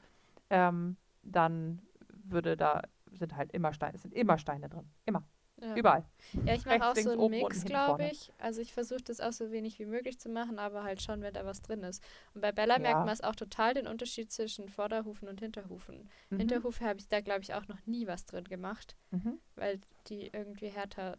ähm, 0.50 0.96
dann 1.22 1.82
würde 2.24 2.56
da 2.56 2.82
sind 3.12 3.36
halt 3.36 3.52
immer 3.52 3.72
Steine, 3.72 3.94
es 3.94 4.02
sind 4.02 4.14
immer 4.14 4.38
Steine 4.38 4.68
drin. 4.68 4.90
Immer. 5.04 5.24
Ja. 5.60 5.74
Überall. 5.74 6.04
Ja, 6.44 6.54
ich 6.54 6.64
mache 6.64 6.88
auch 6.88 6.94
so 6.94 7.10
einen 7.10 7.30
Mix, 7.30 7.64
glaube 7.64 8.06
ich. 8.06 8.32
Also 8.38 8.60
ich 8.60 8.72
versuche 8.72 9.02
das 9.02 9.20
auch 9.20 9.32
so 9.32 9.50
wenig 9.50 9.78
wie 9.80 9.86
möglich 9.86 10.20
zu 10.20 10.28
machen, 10.28 10.58
aber 10.58 10.84
halt 10.84 11.02
schon, 11.02 11.20
wenn 11.20 11.34
da 11.34 11.44
was 11.44 11.62
drin 11.62 11.82
ist. 11.82 12.02
Und 12.34 12.42
bei 12.42 12.52
Bella 12.52 12.74
ja. 12.74 12.80
merkt 12.80 13.00
man 13.00 13.08
es 13.08 13.22
auch 13.22 13.34
total 13.34 13.74
den 13.74 13.88
Unterschied 13.88 14.30
zwischen 14.30 14.68
Vorderhufen 14.68 15.28
und 15.28 15.40
Hinterhufen. 15.40 16.08
Mhm. 16.30 16.38
Hinterhufe 16.38 16.84
habe 16.84 17.00
ich 17.00 17.08
da, 17.08 17.20
glaube 17.20 17.40
ich, 17.40 17.54
auch 17.54 17.66
noch 17.66 17.84
nie 17.86 18.06
was 18.06 18.24
drin 18.24 18.44
gemacht, 18.44 18.96
mhm. 19.10 19.40
weil 19.56 19.80
die 20.06 20.28
irgendwie 20.32 20.68
härter 20.68 21.18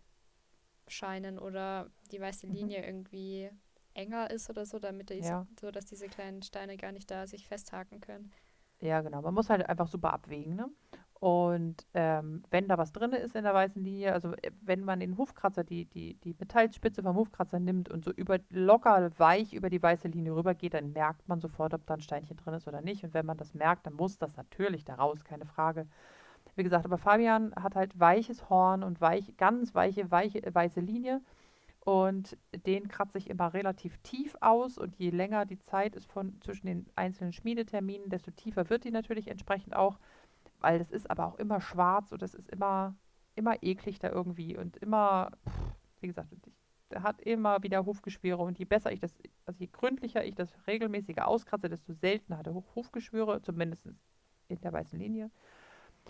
scheinen 0.88 1.38
oder 1.38 1.90
die 2.12 2.22
weiße 2.22 2.48
mhm. 2.48 2.54
Linie 2.54 2.80
mhm. 2.80 2.86
irgendwie 2.86 3.50
enger 3.94 4.32
ist 4.32 4.50
oder 4.50 4.66
so, 4.66 4.80
damit 4.80 5.10
ja. 5.10 5.46
so, 5.60 5.70
dass 5.72 5.86
diese 5.86 6.08
kleinen 6.08 6.44
Steine 6.44 6.78
gar 6.78 6.94
nicht 6.94 7.12
da 7.12 7.28
sich 7.28 7.48
festhaken 7.48 8.00
können. 8.00 8.32
Ja, 8.82 9.02
genau. 9.02 9.22
Man 9.22 9.34
muss 9.34 9.50
halt 9.50 9.68
einfach 9.68 9.90
super 9.90 10.14
abwägen, 10.14 10.56
ne? 10.56 10.70
Und 11.20 11.86
ähm, 11.94 12.44
wenn 12.50 12.70
da 12.70 12.78
was 12.78 12.94
drin 12.94 13.12
ist 13.12 13.36
in 13.36 13.44
der 13.44 13.54
weißen 13.54 13.84
Linie, 13.84 14.14
also 14.14 14.32
äh, 14.36 14.52
wenn 14.62 14.86
man 14.86 15.02
den 15.02 15.18
Hufkratzer, 15.18 15.66
die, 15.66 15.86
die, 15.86 16.14
die 16.16 16.34
Metallspitze 16.40 17.04
vom 17.04 17.18
Hufkratzer 17.18 17.60
nimmt 17.60 17.90
und 17.90 18.06
so 18.06 18.12
über 18.12 18.40
locker 18.50 19.12
weich 19.18 19.54
über 19.54 19.70
die 19.70 19.84
weiße 19.84 20.08
Linie 20.08 20.34
rüber 20.34 20.56
geht, 20.56 20.76
dann 20.76 20.94
merkt 20.94 21.28
man 21.28 21.42
sofort, 21.42 21.74
ob 21.74 21.86
da 21.86 21.96
ein 21.96 22.02
Steinchen 22.02 22.38
drin 22.38 22.54
ist 22.54 22.70
oder 22.70 22.82
nicht. 22.82 23.04
Und 23.04 23.14
wenn 23.14 23.26
man 23.26 23.36
das 23.36 23.54
merkt, 23.54 23.86
dann 23.86 23.96
muss 23.96 24.18
das 24.18 24.38
natürlich 24.38 24.86
da 24.86 24.96
raus, 24.96 25.26
keine 25.26 25.46
Frage. 25.46 25.88
Wie 26.56 26.64
gesagt, 26.64 26.86
aber 26.86 26.98
Fabian 26.98 27.54
hat 27.56 27.76
halt 27.76 28.00
weiches 28.00 28.50
Horn 28.50 28.82
und 28.84 29.02
weich, 29.02 29.36
ganz 29.36 29.76
weiche, 29.76 30.10
weiche, 30.12 30.42
weiße 30.54 30.80
Linie. 30.80 31.22
Und 31.82 32.38
den 32.66 32.88
kratze 32.88 33.18
ich 33.18 33.30
immer 33.30 33.54
relativ 33.54 33.98
tief 34.04 34.38
aus. 34.40 34.78
Und 34.78 34.96
je 34.96 35.10
länger 35.10 35.46
die 35.46 35.60
Zeit 35.60 35.98
ist 35.98 36.10
von 36.10 36.40
zwischen 36.42 36.68
den 36.68 36.86
einzelnen 36.96 37.34
Schmiedeterminen, 37.34 38.10
desto 38.10 38.32
tiefer 38.32 38.70
wird 38.70 38.86
die 38.86 38.92
natürlich 38.92 39.28
entsprechend 39.28 39.76
auch 39.76 40.00
weil 40.60 40.80
das 40.80 40.92
ist 40.92 41.10
aber 41.10 41.28
auch 41.28 41.36
immer 41.36 41.62
schwarz 41.62 42.12
und 42.12 42.22
das 42.22 42.34
ist 42.34 42.50
immer, 42.50 42.96
immer 43.36 43.62
eklig 43.64 44.00
da 44.00 44.10
irgendwie 44.10 44.58
und 44.58 44.78
immer, 44.78 45.32
wie 46.02 46.08
gesagt, 46.08 46.30
der 46.92 47.04
hat 47.04 47.22
immer 47.22 47.62
wieder 47.64 47.86
Hufgeschwüre 47.86 48.42
und 48.42 48.58
je 48.58 48.66
besser 48.66 48.92
ich 48.92 49.00
das, 49.00 49.14
also 49.46 49.60
je 49.60 49.68
gründlicher 49.68 50.24
ich 50.26 50.36
das 50.36 50.52
regelmäßiger 50.68 51.28
auskratze, 51.28 51.70
desto 51.70 51.94
seltener 51.94 52.38
hat 52.38 52.48
er 52.48 52.56
Hufgeschwüre, 52.76 53.42
zumindest 53.42 53.88
in 54.48 54.62
der 54.62 54.74
weißen 54.74 54.98
Linie. 54.98 55.30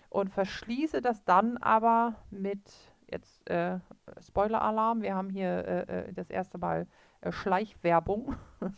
Und 0.08 0.30
verschließe 0.30 1.02
das 1.02 1.24
dann 1.24 1.58
aber 1.58 2.14
mit, 2.30 2.72
jetzt 3.10 3.48
äh, 3.50 3.78
Spoiler-Alarm, 4.20 5.02
wir 5.02 5.14
haben 5.14 5.30
hier 5.30 5.66
äh, 5.66 6.08
äh 6.08 6.12
das 6.12 6.30
erste 6.30 6.58
Mal 6.58 6.86
äh, 7.20 7.30
Schleichwerbung. 7.30 8.36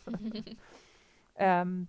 ähm, 1.35 1.87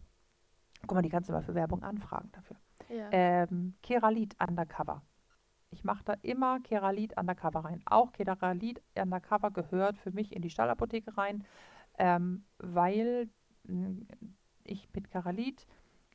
guck 0.82 0.92
mal, 0.92 1.02
die 1.02 1.08
kannst 1.08 1.28
du 1.28 1.32
mal 1.32 1.42
für 1.42 1.54
Werbung 1.54 1.82
anfragen 1.82 2.30
dafür. 2.32 2.56
Ja. 2.96 3.08
Ähm, 3.10 3.74
Keralit 3.82 4.36
Undercover. 4.40 5.02
Ich 5.70 5.84
mache 5.84 6.04
da 6.04 6.14
immer 6.22 6.60
Keralit 6.60 7.16
Undercover 7.18 7.64
rein. 7.64 7.82
Auch 7.86 8.12
Keralit 8.12 8.80
Undercover 8.96 9.50
gehört 9.50 9.98
für 9.98 10.12
mich 10.12 10.34
in 10.34 10.42
die 10.42 10.50
Stallapotheke 10.50 11.16
rein, 11.16 11.44
ähm, 11.98 12.44
weil 12.58 13.28
hm, 13.66 14.06
ich 14.64 14.88
mit 14.94 15.10
Keralit 15.10 15.66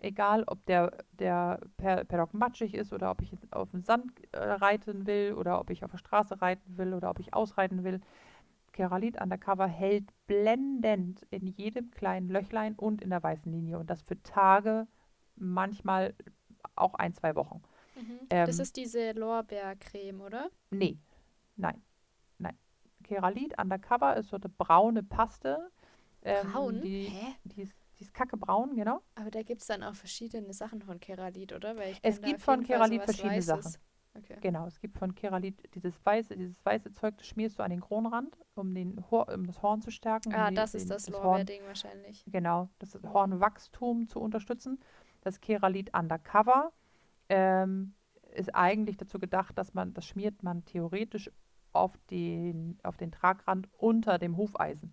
Egal, 0.01 0.45
ob 0.47 0.65
der, 0.65 0.91
der 1.11 1.59
Paddock 1.77 2.33
matschig 2.33 2.73
ist 2.73 2.93
oder 2.93 3.11
ob 3.11 3.21
ich 3.21 3.33
auf 3.51 3.71
dem 3.71 3.81
Sand 3.81 4.13
äh, 4.31 4.37
reiten 4.37 5.05
will 5.05 5.33
oder 5.33 5.59
ob 5.59 5.69
ich 5.69 5.83
auf 5.83 5.91
der 5.91 5.97
Straße 5.97 6.41
reiten 6.41 6.77
will 6.77 6.93
oder 6.93 7.09
ob 7.09 7.19
ich 7.19 7.33
ausreiten 7.33 7.83
will. 7.83 7.99
Keralit 8.71 9.21
Undercover 9.21 9.67
hält 9.67 10.05
blendend 10.25 11.25
in 11.31 11.47
jedem 11.47 11.91
kleinen 11.91 12.29
Löchlein 12.29 12.75
und 12.75 13.01
in 13.01 13.09
der 13.09 13.21
weißen 13.21 13.51
Linie 13.51 13.77
und 13.77 13.89
das 13.89 14.01
für 14.01 14.21
Tage, 14.23 14.87
manchmal 15.35 16.13
auch 16.79 16.95
ein, 16.95 17.13
zwei 17.13 17.35
Wochen. 17.35 17.61
Mhm. 17.95 18.19
Ähm, 18.29 18.45
das 18.45 18.59
ist 18.59 18.77
diese 18.77 19.11
Lorbeercreme, 19.11 20.21
oder? 20.21 20.49
Nee, 20.69 20.97
nein, 21.55 21.81
nein. 22.37 22.57
Keralit 23.03 23.59
Undercover 23.59 24.15
ist 24.17 24.29
so 24.29 24.37
eine 24.37 24.49
braune 24.49 25.03
Paste. 25.03 25.71
Ähm, 26.21 26.51
Braun? 26.51 26.81
Die, 26.81 27.05
Hä? 27.05 27.35
Die 27.43 27.61
ist, 27.61 27.75
die 27.97 28.03
ist 28.03 28.13
kackebraun, 28.13 28.75
genau. 28.75 29.01
Aber 29.15 29.31
da 29.31 29.43
gibt 29.43 29.61
es 29.61 29.67
dann 29.67 29.83
auch 29.83 29.95
verschiedene 29.95 30.53
Sachen 30.53 30.81
von 30.81 30.99
Keralit, 30.99 31.53
oder? 31.53 31.75
es 32.01 32.21
gibt 32.21 32.41
von 32.41 32.63
Keralit 32.63 33.03
verschiedene 33.03 33.37
Weißes. 33.37 33.45
Sachen. 33.45 33.75
Okay. 34.17 34.37
Genau, 34.41 34.65
es 34.65 34.79
gibt 34.79 34.97
von 34.97 35.13
Keralit 35.13 35.63
dieses 35.75 35.93
weiße, 36.03 36.35
dieses 36.35 36.65
weiße 36.65 36.93
Zeug, 36.93 37.15
das 37.17 37.27
schmierst 37.27 37.59
du 37.59 37.63
an 37.63 37.69
den 37.69 37.79
Kronrand, 37.79 38.37
um, 38.55 38.73
den 38.73 38.97
um 38.97 39.45
das 39.45 39.61
Horn 39.61 39.81
zu 39.81 39.91
stärken. 39.91 40.33
Ah, 40.33 40.49
um 40.49 40.55
das 40.55 40.73
ist 40.73 40.89
das, 40.89 41.05
das 41.05 41.13
Lorbeerding 41.13 41.61
wahrscheinlich. 41.65 42.25
Genau, 42.27 42.69
das 42.79 42.97
Hornwachstum 43.03 44.07
zu 44.07 44.19
unterstützen. 44.19 44.79
Das 45.29 45.41
Keralit 45.41 45.95
Undercover 45.95 46.73
ähm, 47.29 47.93
ist 48.33 48.55
eigentlich 48.55 48.97
dazu 48.97 49.19
gedacht, 49.19 49.55
dass 49.59 49.75
man, 49.75 49.93
das 49.93 50.07
schmiert 50.07 50.41
man 50.41 50.65
theoretisch 50.65 51.29
auf 51.71 51.95
den, 52.09 52.79
auf 52.81 52.97
den 52.97 53.11
Tragrand 53.11 53.69
unter 53.77 54.17
dem 54.17 54.37
Hufeisen. 54.37 54.91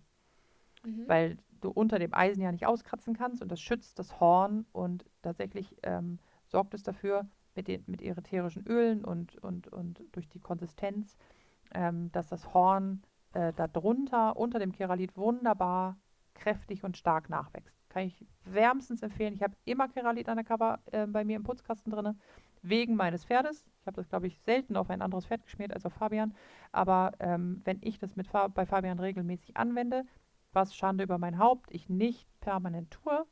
Mhm. 0.85 1.07
Weil 1.07 1.37
du 1.59 1.71
unter 1.71 1.97
dem 1.97 2.13
Eisen 2.13 2.43
ja 2.43 2.51
nicht 2.51 2.67
auskratzen 2.67 3.15
kannst 3.15 3.41
und 3.41 3.51
das 3.51 3.59
schützt 3.59 3.97
das 3.97 4.19
Horn 4.19 4.67
und 4.73 5.05
tatsächlich 5.23 5.75
ähm, 5.81 6.19
sorgt 6.45 6.75
es 6.75 6.83
dafür, 6.83 7.27
mit, 7.55 7.67
den, 7.67 7.83
mit 7.87 8.03
ätherischen 8.03 8.63
Ölen 8.67 9.03
und, 9.03 9.37
und, 9.37 9.67
und 9.69 10.03
durch 10.11 10.29
die 10.29 10.39
Konsistenz, 10.39 11.17
ähm, 11.73 12.11
dass 12.11 12.27
das 12.27 12.53
Horn 12.53 13.01
äh, 13.33 13.53
darunter, 13.53 14.37
unter 14.37 14.59
dem 14.59 14.71
Keralit, 14.71 15.17
wunderbar 15.17 15.97
kräftig 16.35 16.83
und 16.83 16.95
stark 16.95 17.27
nachwächst. 17.27 17.76
Kann 17.97 18.05
ich 18.05 18.27
wärmstens 18.45 19.01
empfehlen. 19.01 19.33
Ich 19.33 19.41
habe 19.41 19.55
immer 19.65 19.87
Keralit 19.87 20.29
an 20.29 20.35
der 20.35 20.45
Cover 20.45 20.77
äh, 20.91 21.07
bei 21.07 21.25
mir 21.25 21.35
im 21.35 21.41
Putzkasten 21.41 21.91
drin, 21.91 22.15
wegen 22.61 22.95
meines 22.95 23.25
Pferdes. 23.25 23.65
Ich 23.81 23.87
habe 23.87 23.95
das, 23.95 24.07
glaube 24.07 24.27
ich, 24.27 24.39
selten 24.41 24.75
auf 24.75 24.91
ein 24.91 25.01
anderes 25.01 25.25
Pferd 25.25 25.41
geschmiert 25.41 25.73
als 25.73 25.83
auf 25.83 25.93
Fabian. 25.93 26.35
Aber 26.71 27.13
ähm, 27.19 27.63
wenn 27.65 27.79
ich 27.81 27.97
das 27.97 28.15
mit 28.15 28.27
Fa 28.27 28.49
bei 28.49 28.67
Fabian 28.67 28.99
regelmäßig 28.99 29.57
anwende, 29.57 30.05
was 30.53 30.75
Schande 30.75 31.05
über 31.05 31.17
mein 31.17 31.39
Haupt, 31.39 31.71
ich 31.71 31.89
nicht 31.89 32.27
permanent 32.39 32.91
tue, 32.91 33.25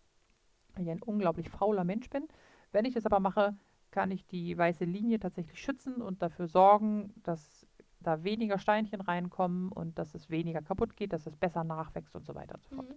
weil 0.73 0.83
ich 0.83 0.89
ein 0.89 1.03
unglaublich 1.03 1.51
fauler 1.51 1.83
Mensch 1.83 2.09
bin. 2.09 2.27
Wenn 2.71 2.85
ich 2.85 2.95
das 2.95 3.05
aber 3.05 3.19
mache, 3.19 3.55
kann 3.91 4.09
ich 4.09 4.25
die 4.25 4.57
weiße 4.57 4.85
Linie 4.85 5.19
tatsächlich 5.19 5.61
schützen 5.61 6.01
und 6.01 6.23
dafür 6.23 6.47
sorgen, 6.47 7.13
dass 7.21 7.67
da 7.99 8.23
weniger 8.23 8.57
Steinchen 8.57 9.01
reinkommen 9.01 9.71
und 9.71 9.99
dass 9.99 10.15
es 10.15 10.31
weniger 10.31 10.63
kaputt 10.63 10.95
geht, 10.95 11.13
dass 11.13 11.27
es 11.27 11.35
besser 11.35 11.63
nachwächst 11.63 12.15
und 12.15 12.25
so 12.25 12.33
weiter 12.33 12.55
und 12.55 12.63
so 12.63 12.75
fort. 12.77 12.89
Mhm. 12.89 12.95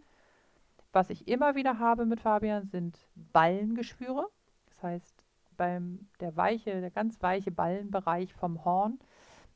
Was 0.93 1.11
ich 1.11 1.29
immer 1.29 1.55
wieder 1.55 1.79
habe 1.79 2.07
mit 2.07 2.21
Fabian 2.21 2.67
sind 2.67 2.99
Ballengeschwüre. 3.15 4.27
Das 4.67 4.83
heißt, 4.83 5.25
beim 5.57 6.09
der 6.21 6.37
weiche, 6.37 6.81
der 6.81 6.91
ganz 6.91 7.21
weiche 7.23 7.51
Ballenbereich 7.51 8.33
vom 8.33 8.65
Horn, 8.65 8.99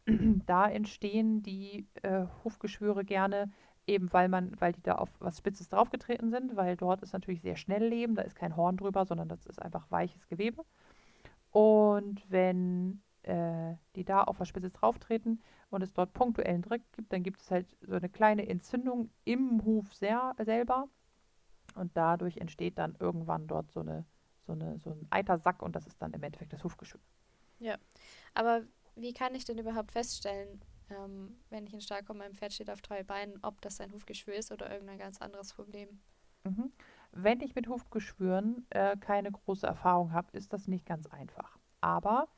da 0.47 0.69
entstehen 0.69 1.43
die 1.43 1.87
äh, 2.03 2.27
Hufgeschwüre 2.45 3.05
gerne, 3.05 3.51
eben 3.87 4.13
weil 4.13 4.29
man, 4.29 4.61
weil 4.61 4.73
die 4.73 4.83
da 4.83 4.97
auf 4.97 5.11
was 5.21 5.39
Spitzes 5.39 5.69
draufgetreten 5.69 6.31
sind, 6.31 6.57
weil 6.57 6.77
dort 6.77 7.03
ist 7.03 7.13
natürlich 7.13 7.41
sehr 7.41 7.57
schnell 7.57 7.87
Leben, 7.87 8.15
da 8.15 8.23
ist 8.23 8.37
kein 8.37 8.57
Horn 8.57 8.77
drüber, 8.77 9.07
sondern 9.07 9.29
das 9.29 9.47
ist 9.47 9.61
einfach 9.61 9.91
weiches 9.91 10.29
Gewebe. 10.29 10.65
Und 11.51 12.31
wenn 12.31 13.03
äh, 13.23 13.75
die 13.97 14.05
da 14.05 14.25
auf 14.25 14.41
was 14.41 14.49
Spitzes 14.49 14.73
drauftreten 14.73 15.43
und 15.71 15.83
es 15.83 15.93
dort 15.93 16.13
punktuellen 16.13 16.63
Dreck 16.63 16.83
gibt, 16.93 17.13
dann 17.13 17.23
gibt 17.23 17.41
es 17.41 17.51
halt 17.51 17.67
so 17.81 17.95
eine 17.95 18.09
kleine 18.09 18.49
Entzündung 18.49 19.11
im 19.25 19.65
Huf 19.65 19.95
sehr, 19.95 20.35
selber. 20.39 20.89
Und 21.75 21.97
dadurch 21.97 22.39
entsteht 22.39 22.79
dann 22.79 22.97
irgendwann 22.99 23.47
dort 23.47 23.71
so, 23.71 23.81
eine, 23.81 24.05
so, 24.47 24.53
eine, 24.53 24.79
so 24.79 24.91
ein 24.91 25.07
Eitersack 25.11 25.63
und 25.63 25.77
das 25.77 25.87
ist 25.87 26.01
dann 26.01 26.13
im 26.13 26.23
Endeffekt 26.23 26.53
das 26.53 26.65
Hufgeschwür. 26.65 27.01
Ja, 27.59 27.77
aber 28.35 28.63
wie 28.97 29.13
kann 29.13 29.35
ich 29.35 29.45
denn 29.45 29.59
überhaupt 29.59 29.93
feststellen, 29.93 30.61
ähm, 30.91 31.37
wenn 31.51 31.67
ich 31.67 31.75
in 31.75 31.81
Stall 31.81 32.03
komme, 32.03 32.21
mein 32.21 32.35
Pferd 32.35 32.53
steht 32.53 32.71
auf 32.71 32.83
drei 32.83 33.03
Beinen, 33.03 33.39
ob 33.43 33.61
das 33.61 33.81
ein 33.81 33.93
Hufgeschwür 33.93 34.35
ist 34.35 34.53
oder 34.53 34.71
irgendein 34.71 34.99
ganz 34.99 35.21
anderes 35.21 35.53
Problem? 35.53 36.01
Mhm. 36.45 36.73
Wenn 37.13 37.41
ich 37.41 37.55
mit 37.55 37.69
Hufgeschwüren 37.69 38.67
äh, 38.71 38.97
keine 38.97 39.31
große 39.31 39.67
Erfahrung 39.67 40.13
habe, 40.13 40.37
ist 40.37 40.53
das 40.53 40.67
nicht 40.67 40.87
ganz 40.87 41.07
einfach. 41.07 41.59
Aber 41.81 42.29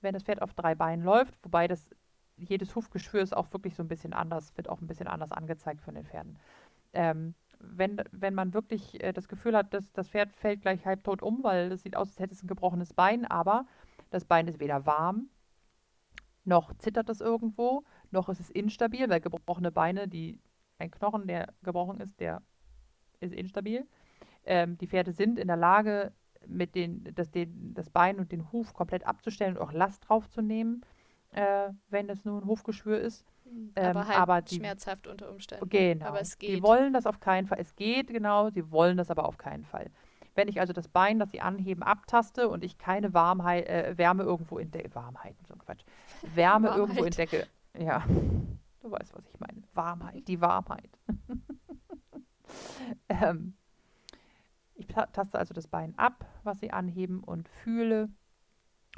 wenn 0.00 0.14
das 0.14 0.22
Pferd 0.22 0.42
auf 0.42 0.54
drei 0.54 0.74
Beinen 0.74 1.04
läuft, 1.04 1.34
wobei 1.42 1.68
das 1.68 1.90
jedes 2.36 2.74
Hufgeschwür 2.74 3.20
ist 3.22 3.36
auch 3.36 3.52
wirklich 3.52 3.74
so 3.74 3.82
ein 3.82 3.88
bisschen 3.88 4.12
anders, 4.12 4.56
wird 4.56 4.68
auch 4.68 4.80
ein 4.80 4.86
bisschen 4.86 5.06
anders 5.06 5.32
angezeigt 5.32 5.82
von 5.82 5.94
den 5.94 6.06
Pferden. 6.06 6.38
Ähm, 6.92 7.34
wenn, 7.62 8.02
wenn 8.12 8.34
man 8.34 8.54
wirklich 8.54 9.02
äh, 9.02 9.12
das 9.12 9.28
Gefühl 9.28 9.56
hat, 9.56 9.72
dass 9.74 9.92
das 9.92 10.08
Pferd 10.08 10.34
fällt 10.36 10.62
gleich 10.62 10.84
halbtot 10.84 11.22
um, 11.22 11.42
weil 11.42 11.72
es 11.72 11.82
sieht 11.82 11.96
aus, 11.96 12.08
als 12.08 12.18
hätte 12.18 12.34
es 12.34 12.42
ein 12.42 12.48
gebrochenes 12.48 12.92
Bein, 12.92 13.24
aber 13.24 13.66
das 14.10 14.24
Bein 14.24 14.48
ist 14.48 14.60
weder 14.60 14.84
warm, 14.86 15.30
noch 16.44 16.74
zittert 16.78 17.08
es 17.08 17.20
irgendwo, 17.20 17.84
noch 18.10 18.28
ist 18.28 18.40
es 18.40 18.50
instabil, 18.50 19.08
weil 19.08 19.20
gebrochene 19.20 19.70
Beine, 19.70 20.08
die 20.08 20.40
ein 20.78 20.90
Knochen, 20.90 21.26
der 21.26 21.52
gebrochen 21.62 22.00
ist, 22.00 22.18
der 22.20 22.42
ist 23.20 23.32
instabil. 23.32 23.86
Ähm, 24.44 24.76
die 24.78 24.88
Pferde 24.88 25.12
sind 25.12 25.38
in 25.38 25.46
der 25.46 25.56
Lage, 25.56 26.12
mit 26.46 26.74
den, 26.74 27.04
das, 27.14 27.30
den, 27.30 27.74
das 27.74 27.90
Bein 27.90 28.18
und 28.18 28.32
den 28.32 28.50
Huf 28.52 28.74
komplett 28.74 29.06
abzustellen 29.06 29.56
und 29.56 29.62
auch 29.62 29.72
Last 29.72 30.08
draufzunehmen, 30.08 30.84
äh, 31.32 31.70
wenn 31.88 32.08
es 32.08 32.24
nur 32.24 32.40
ein 32.40 32.46
Hufgeschwür 32.46 32.98
ist. 32.98 33.24
Hm, 33.52 33.72
ähm, 33.76 33.96
aber 33.96 34.06
halt 34.06 34.18
aber 34.18 34.42
die, 34.42 34.56
schmerzhaft 34.56 35.06
unter 35.06 35.30
Umständen. 35.30 35.68
Genau. 35.68 36.06
Aber 36.06 36.20
es 36.20 36.38
geht. 36.38 36.56
Die 36.56 36.62
wollen 36.62 36.92
das 36.92 37.06
auf 37.06 37.20
keinen 37.20 37.46
Fall. 37.46 37.58
Es 37.60 37.76
geht, 37.76 38.08
genau, 38.08 38.50
sie 38.50 38.70
wollen 38.70 38.96
das 38.96 39.10
aber 39.10 39.26
auf 39.26 39.36
keinen 39.36 39.64
Fall. 39.64 39.90
Wenn 40.34 40.48
ich 40.48 40.60
also 40.60 40.72
das 40.72 40.88
Bein, 40.88 41.18
das 41.18 41.30
sie 41.30 41.42
anheben, 41.42 41.82
abtaste 41.82 42.48
und 42.48 42.64
ich 42.64 42.78
keine 42.78 43.12
Warmheit, 43.12 43.68
äh, 43.68 43.98
Wärme 43.98 44.22
irgendwo 44.22 44.58
entdecke, 44.58 44.94
Warmheit, 44.94 45.36
so 45.46 45.52
ein 45.52 45.58
Quatsch, 45.58 45.84
Wärme 46.34 46.68
Warmheit. 46.68 46.78
irgendwo 46.78 47.04
entdecke, 47.04 47.46
ja, 47.78 48.02
du 48.80 48.90
weißt, 48.90 49.14
was 49.14 49.26
ich 49.26 49.38
meine, 49.38 49.62
Warmheit, 49.74 50.26
die 50.26 50.40
Warmheit. 50.40 50.98
ähm, 53.10 53.54
ich 54.74 54.86
taste 54.86 55.38
also 55.38 55.52
das 55.52 55.68
Bein 55.68 55.92
ab, 55.98 56.24
was 56.44 56.60
sie 56.60 56.70
anheben 56.70 57.22
und 57.22 57.50
fühle, 57.50 58.08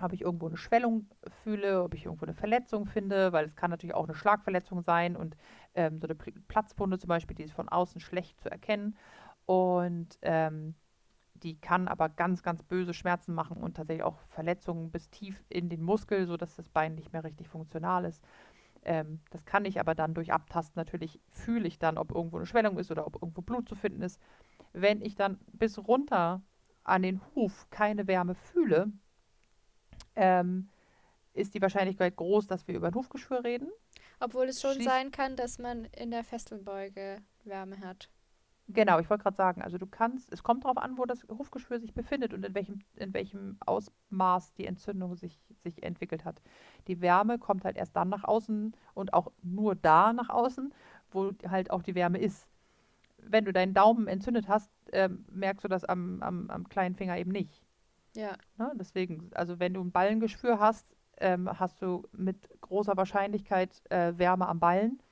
ob 0.01 0.13
ich 0.13 0.23
irgendwo 0.23 0.49
eine 0.49 0.57
Schwellung 0.57 1.07
fühle, 1.43 1.83
ob 1.83 1.95
ich 1.95 2.07
irgendwo 2.07 2.27
eine 2.27 2.35
Verletzung 2.35 2.87
finde, 2.87 3.33
weil 3.33 3.47
es 3.47 3.55
kann 3.55 3.71
natürlich 3.71 3.95
auch 3.95 4.05
eine 4.05 4.15
Schlagverletzung 4.15 4.83
sein 4.83 5.17
und 5.17 5.37
ähm, 5.75 6.01
so 6.01 6.09
eine 6.09 6.17
Platzwunde 6.17 6.99
zum 6.99 7.09
Beispiel, 7.09 7.37
die 7.37 7.45
ist 7.45 7.53
von 7.53 7.69
außen 7.69 8.01
schlecht 8.01 8.41
zu 8.41 8.51
erkennen 8.51 8.97
und 9.47 10.19
ähm, 10.23 10.75
die 11.35 11.61
kann 11.61 11.89
aber 11.89 12.09
ganz, 12.09 12.43
ganz 12.43 12.63
böse 12.63 12.95
Schmerzen 12.95 13.35
machen 13.35 13.59
und 13.59 13.77
tatsächlich 13.77 14.05
auch 14.05 14.19
Verletzungen 14.29 14.91
bis 14.91 15.11
tief 15.11 15.45
in 15.49 15.69
den 15.69 15.83
Muskel, 15.83 16.27
sodass 16.27 16.57
das 16.57 16.69
Bein 16.69 16.95
nicht 16.95 17.13
mehr 17.13 17.25
richtig 17.25 17.49
funktional 17.49 18.05
ist. 18.05 18.23
Ähm, 18.85 19.21
das 19.31 19.45
kann 19.45 19.65
ich 19.65 19.79
aber 19.79 19.95
dann 19.95 20.15
durch 20.15 20.33
Abtasten 20.33 20.79
natürlich 20.79 21.21
fühle 21.31 21.69
ich 21.69 21.79
dann, 21.79 21.99
ob 21.99 22.13
irgendwo 22.13 22.37
eine 22.37 22.47
Schwellung 22.47 22.79
ist 22.79 22.91
oder 22.91 23.07
ob 23.07 23.17
irgendwo 23.17 23.43
Blut 23.43 23.69
zu 23.69 23.75
finden 23.75 24.03
ist. 24.03 24.21
Wenn 24.73 25.03
ich 25.03 25.15
dann 25.15 25.39
bis 25.53 25.79
runter 25.79 26.43
an 26.83 27.03
den 27.03 27.21
Huf 27.35 27.69
keine 27.71 28.07
Wärme 28.07 28.35
fühle, 28.35 28.93
ähm, 30.17 30.69
ist 31.33 31.55
die 31.55 31.63
Wahrscheinlichkeit 31.63 32.17
groß, 32.17 32.47
dass 32.47 32.67
wir 32.69 32.75
über 32.75 32.89
ein 32.89 32.95
Hufgeschwür 32.95 33.45
reden. 33.45 33.69
Obwohl 34.21 34.47
es 34.47 34.61
schon 34.61 34.75
Schließ 34.75 34.87
sein 34.87 35.11
kann, 35.11 35.37
dass 35.37 35.59
man 35.59 35.85
in 35.87 36.11
der 36.11 36.25
Fesselbeuge 36.25 37.19
Wärme 37.45 37.81
hat. 37.81 38.09
Genau, 38.69 38.99
ich 38.99 39.11
wollte 39.11 39.25
gerade 39.25 39.37
sagen, 39.37 39.61
also 39.61 39.77
du 39.77 39.87
kannst, 39.87 40.33
es 40.33 40.43
kommt 40.43 40.65
darauf 40.65 40.79
an, 40.79 40.97
wo 40.97 41.05
das 41.05 41.23
Hufgeschwür 41.29 41.81
sich 41.81 41.93
befindet 41.93 42.33
und 42.33 42.47
in 42.47 42.55
welchem, 42.55 42.81
in 42.97 43.13
welchem 43.13 43.59
Ausmaß 43.67 44.55
die 44.55 44.67
Entzündung 44.67 45.17
sich, 45.17 45.39
sich 45.63 45.83
entwickelt 45.83 46.25
hat. 46.25 46.41
Die 46.87 47.03
Wärme 47.03 47.39
kommt 47.39 47.65
halt 47.65 47.77
erst 47.77 47.95
dann 47.95 48.09
nach 48.09 48.25
außen 48.25 48.75
und 48.95 49.13
auch 49.13 49.33
nur 49.43 49.75
da 49.75 50.15
nach 50.15 50.31
außen, 50.31 50.73
wo 51.11 51.33
halt 51.47 51.71
auch 51.71 51.83
die 51.83 51.95
Wärme 51.95 52.19
ist. 52.19 52.49
Wenn 53.19 53.45
du 53.45 53.53
deinen 53.53 53.75
Daumen 53.75 54.07
entzündet 54.07 54.49
hast, 54.49 54.71
äh, 54.93 55.11
merkst 55.31 55.65
du 55.65 55.69
das 55.69 55.85
am, 55.85 56.23
am, 56.23 56.49
am 56.49 56.67
kleinen 56.67 56.95
Finger 56.95 57.19
eben 57.19 57.33
nicht. 57.33 57.64
Ja. 58.15 58.37
Ne? 58.57 58.73
Deswegen, 58.75 59.31
also 59.35 59.59
wenn 59.59 59.75
du 59.75 59.83
ein 59.83 59.93
Ballengeschwür 59.93 60.61
hast, 60.61 60.87
ähm, 61.19 61.49
hast 61.59 61.81
du 61.83 62.05
mit 62.13 62.49
großer 62.61 62.97
Wahrscheinlichkeit 62.97 63.83
äh, 63.91 64.13
Wärme 64.17 64.49
am 64.49 64.61
Ballen, 64.61 65.03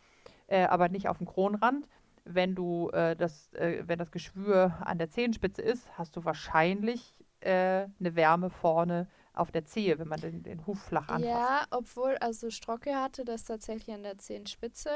äh, 0.47 0.65
aber 0.65 0.89
nicht 0.89 1.09
auf 1.09 1.19
dem 1.19 1.27
Kronrand 1.27 1.87
wenn 2.25 2.55
du 2.55 2.89
äh, 2.91 3.17
das, 3.17 3.53
äh, 3.55 3.83
wenn 3.87 3.99
das 3.99 4.11
Geschwür 4.11 4.77
an 4.85 4.99
der 4.99 5.11
Zehenspitze 5.11 5.63
ist, 5.63 5.87
hast 5.99 6.17
du 6.17 6.25
wahrscheinlich 6.25 7.15
äh, 7.41 7.89
eine 7.99 8.15
Wärme 8.15 8.51
vorne 8.51 9.09
auf 9.35 9.51
der 9.51 9.65
Zehe, 9.65 9.99
wenn 9.99 10.09
man 10.09 10.21
den, 10.21 10.43
den 10.43 10.67
Huf 10.67 10.81
flach 10.81 11.09
anfasst. 11.09 11.25
Ja, 11.25 11.65
obwohl, 11.71 12.17
also 12.19 12.51
Strocke 12.51 12.95
hatte 12.95 13.25
das 13.25 13.45
tatsächlich 13.45 13.95
an 13.95 14.03
der 14.03 14.19
Zehenspitze 14.19 14.91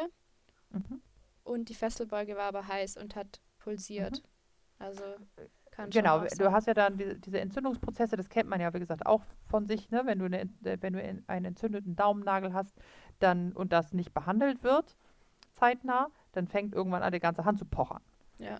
mhm. 0.71 1.01
und 1.43 1.69
die 1.69 1.75
Fesselbeuge 1.75 2.37
war 2.37 2.45
aber 2.45 2.69
heiß 2.69 2.97
und 2.97 3.17
hat 3.17 3.41
pulsiert. 3.59 4.23
Mhm. 4.23 4.29
Also 4.79 5.03
Kann 5.77 5.91
Genau, 5.91 6.21
du 6.21 6.53
hast 6.53 6.67
ja 6.67 6.75
dann 6.75 6.97
die, 6.97 7.21
diese 7.21 7.39
Entzündungsprozesse, 7.39 8.17
das 8.17 8.29
kennt 8.31 8.49
man 8.49 8.61
ja, 8.61 8.73
wie 8.73 8.79
gesagt, 8.79 9.05
auch 9.05 9.23
von 9.47 9.67
sich, 9.67 9.91
ne? 9.91 10.03
Wenn 10.07 10.19
du, 10.19 10.25
eine, 10.25 10.41
äh, 10.43 10.79
wenn 10.81 10.95
du 10.95 11.01
in- 11.03 11.23
einen 11.29 11.45
entzündeten 11.45 11.95
Daumennagel 11.97 12.55
hast 12.55 12.75
dann, 13.19 13.53
und 13.53 13.73
das 13.73 13.93
nicht 13.93 14.15
behandelt 14.15 14.63
wird, 14.65 14.97
zeitnah, 15.55 16.09
dann 16.33 16.47
fängt 16.49 16.75
irgendwann 16.75 17.03
an, 17.03 17.13
die 17.13 17.21
ganze 17.21 17.45
Hand 17.45 17.59
zu 17.59 17.65
pochern. 17.67 18.03
Ja. 18.39 18.57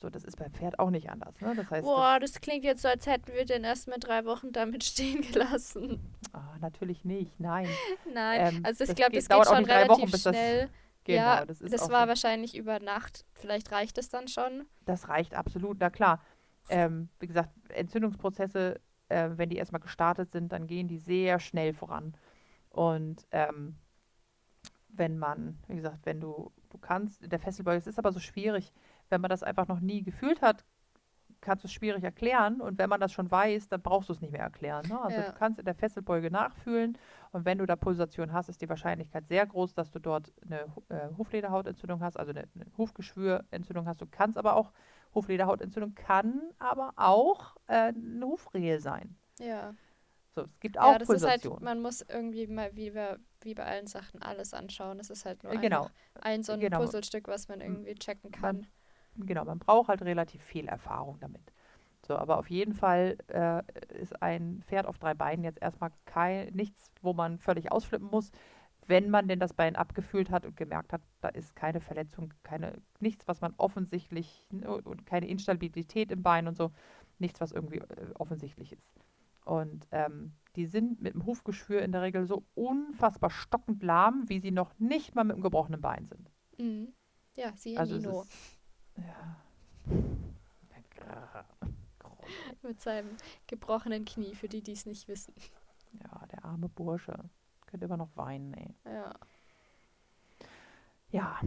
So, 0.00 0.10
das 0.10 0.24
ist 0.24 0.36
beim 0.36 0.52
Pferd 0.52 0.78
auch 0.78 0.90
nicht 0.90 1.10
anders. 1.10 1.40
Ne? 1.40 1.54
Das 1.54 1.70
heißt, 1.70 1.84
Boah, 1.84 2.18
das 2.20 2.40
klingt 2.40 2.64
jetzt 2.64 2.82
so, 2.82 2.88
als 2.88 3.06
hätten 3.06 3.32
wir 3.32 3.44
den 3.46 3.64
erst 3.64 3.88
mal 3.88 3.98
drei 3.98 4.24
Wochen 4.24 4.52
damit 4.52 4.84
stehen 4.84 5.22
gelassen. 5.22 6.00
das, 6.22 6.34
ah, 6.34 6.56
natürlich 6.60 7.04
nicht, 7.04 7.38
nein. 7.40 7.68
Nein, 8.12 8.56
Ähm, 8.56 8.62
also 8.64 8.84
ich 8.84 8.88
das 8.88 8.96
glaube, 8.96 9.12
das 9.16 9.28
dauert 9.28 9.44
geht 9.48 9.54
schon 9.56 9.64
Wochen, 9.64 9.70
relativ 9.70 10.10
das- 10.10 10.20
schnell. 10.22 10.68
Genau, 11.06 11.18
ja, 11.20 11.44
das 11.44 11.60
ist 11.60 11.70
das 11.74 11.90
war 11.90 12.04
so. 12.04 12.08
wahrscheinlich 12.08 12.56
über 12.56 12.80
Nacht. 12.80 13.26
Vielleicht 13.34 13.70
reicht 13.72 13.98
es 13.98 14.08
dann 14.08 14.26
schon. 14.26 14.64
Das 14.86 15.08
reicht 15.10 15.34
absolut, 15.34 15.76
na 15.78 15.90
klar. 15.90 16.22
Ähm, 16.68 17.08
wie 17.20 17.26
gesagt, 17.26 17.50
Entzündungsprozesse, 17.70 18.80
äh, 19.08 19.30
wenn 19.34 19.50
die 19.50 19.56
erstmal 19.56 19.80
gestartet 19.80 20.32
sind, 20.32 20.52
dann 20.52 20.66
gehen 20.66 20.88
die 20.88 20.98
sehr 20.98 21.38
schnell 21.38 21.72
voran. 21.72 22.16
Und 22.70 23.26
ähm, 23.30 23.76
wenn 24.88 25.18
man, 25.18 25.58
wie 25.68 25.76
gesagt, 25.76 26.06
wenn 26.06 26.20
du, 26.20 26.52
du 26.70 26.78
kannst, 26.78 27.30
der 27.30 27.38
Fesselbeuge, 27.38 27.78
es 27.78 27.86
ist 27.86 27.98
aber 27.98 28.12
so 28.12 28.20
schwierig, 28.20 28.72
wenn 29.10 29.20
man 29.20 29.28
das 29.28 29.42
einfach 29.42 29.68
noch 29.68 29.80
nie 29.80 30.02
gefühlt 30.02 30.40
hat, 30.40 30.64
kannst 31.40 31.62
du 31.62 31.66
es 31.66 31.72
schwierig 31.72 32.02
erklären. 32.02 32.60
Und 32.60 32.78
wenn 32.78 32.88
man 32.88 33.00
das 33.00 33.12
schon 33.12 33.30
weiß, 33.30 33.68
dann 33.68 33.82
brauchst 33.82 34.08
du 34.08 34.14
es 34.14 34.20
nicht 34.20 34.32
mehr 34.32 34.40
erklären. 34.40 34.86
Ne? 34.88 34.98
Also 35.00 35.20
Ja. 35.20 35.26
du 35.30 35.32
kannst 35.34 35.58
in 35.58 35.64
der 35.64 35.74
Fesselbeuge 35.74 36.30
nachfühlen. 36.30 36.96
Und 37.32 37.44
wenn 37.44 37.58
du 37.58 37.66
da 37.66 37.76
Pulsation 37.76 38.32
hast, 38.32 38.48
ist 38.48 38.62
die 38.62 38.68
Wahrscheinlichkeit 38.68 39.28
sehr 39.28 39.46
groß, 39.46 39.74
dass 39.74 39.90
du 39.90 39.98
dort 39.98 40.32
eine 40.42 40.60
äh, 40.88 41.14
Huflederhautentzündung 41.16 42.00
hast, 42.00 42.18
also 42.18 42.30
eine, 42.30 42.48
eine 42.54 42.66
Hufgeschwürentzündung 42.78 43.86
hast. 43.86 44.00
Du 44.00 44.06
kannst 44.06 44.38
aber 44.38 44.56
auch, 44.56 44.72
Huflederhautentzündung 45.14 45.94
kann 45.94 46.40
aber 46.58 46.92
auch 46.96 47.56
äh, 47.66 47.92
eine 47.94 48.26
Hufrehe 48.26 48.80
sein. 48.80 49.16
Ja. 49.38 49.74
So, 50.34 50.42
es 50.42 50.58
gibt 50.60 50.78
auch 50.78 50.92
ja, 50.92 50.98
das 50.98 51.08
ist 51.08 51.22
halt, 51.24 51.42
Pulsation. 51.42 51.62
man 51.62 51.80
muss 51.80 52.02
irgendwie 52.02 52.46
mal 52.48 52.74
wie 52.74 52.90
bei, 52.90 53.16
wie 53.42 53.54
bei 53.54 53.64
allen 53.64 53.86
Sachen 53.86 54.20
alles 54.20 54.52
anschauen. 54.52 54.98
Es 54.98 55.10
ist 55.10 55.24
halt 55.24 55.44
nur 55.44 55.52
Äh, 55.52 55.58
genau. 55.58 55.88
ein 56.20 56.42
so 56.42 56.52
ein 56.52 56.60
Genau. 56.60 56.80
Puzzlestück, 56.80 57.28
was 57.28 57.46
man 57.48 57.60
irgendwie 57.60 57.94
checken 57.94 58.32
kann. 58.32 58.66
Genau, 59.16 59.44
man 59.44 59.60
braucht 59.60 59.88
halt 59.88 60.02
relativ 60.02 60.42
viel 60.42 60.66
Erfahrung 60.66 61.20
damit. 61.20 61.52
So, 62.06 62.16
aber 62.16 62.38
auf 62.38 62.50
jeden 62.50 62.74
Fall 62.74 63.16
äh, 63.28 63.62
ist 63.94 64.20
ein 64.20 64.62
Pferd 64.66 64.86
auf 64.86 64.98
drei 64.98 65.14
Beinen 65.14 65.44
jetzt 65.44 65.62
erstmal 65.62 65.90
kein, 66.04 66.52
nichts, 66.52 66.90
wo 67.00 67.12
man 67.12 67.38
völlig 67.38 67.70
ausflippen 67.72 68.08
muss. 68.10 68.30
Wenn 68.86 69.10
man 69.10 69.28
denn 69.28 69.40
das 69.40 69.52
Bein 69.54 69.76
abgefühlt 69.76 70.30
hat 70.30 70.44
und 70.44 70.56
gemerkt 70.56 70.92
hat, 70.92 71.02
da 71.20 71.28
ist 71.28 71.56
keine 71.56 71.80
Verletzung, 71.80 72.32
keine, 72.42 72.80
nichts, 73.00 73.26
was 73.26 73.40
man 73.40 73.54
offensichtlich, 73.56 74.46
ne, 74.50 74.70
und 74.82 75.06
keine 75.06 75.28
Instabilität 75.28 76.10
im 76.10 76.22
Bein 76.22 76.48
und 76.48 76.56
so, 76.56 76.70
nichts, 77.18 77.40
was 77.40 77.52
irgendwie 77.52 77.78
äh, 77.78 78.12
offensichtlich 78.14 78.72
ist. 78.72 78.86
Und 79.44 79.86
ähm, 79.90 80.32
die 80.56 80.66
sind 80.66 81.00
mit 81.02 81.14
dem 81.14 81.26
Hufgeschwür 81.26 81.82
in 81.82 81.92
der 81.92 82.02
Regel 82.02 82.26
so 82.26 82.44
unfassbar 82.54 83.30
stockend 83.30 83.82
lahm, 83.82 84.24
wie 84.28 84.40
sie 84.40 84.50
noch 84.50 84.78
nicht 84.78 85.14
mal 85.14 85.24
mit 85.24 85.36
dem 85.36 85.42
gebrochenen 85.42 85.80
Bein 85.80 86.06
sind. 86.06 86.30
Mhm. 86.58 86.94
Ja, 87.36 87.52
siehe 87.56 87.78
Also 87.78 87.96
Nino 87.96 88.22
ist, 88.22 88.58
ja. 88.96 89.36
mit 92.62 92.80
seinem 92.80 93.16
gebrochenen 93.46 94.04
Knie, 94.04 94.34
für 94.34 94.48
die, 94.48 94.62
die 94.62 94.72
es 94.72 94.86
nicht 94.86 95.08
wissen. 95.08 95.34
Ja, 96.02 96.26
der 96.26 96.44
arme 96.44 96.68
Bursche. 96.68 97.14
Könnte 97.74 97.86
immer 97.86 97.96
noch 97.96 98.16
weinen, 98.16 98.54
ey. 98.54 98.72
Ja. 98.84 99.10
Ja, 101.10 101.40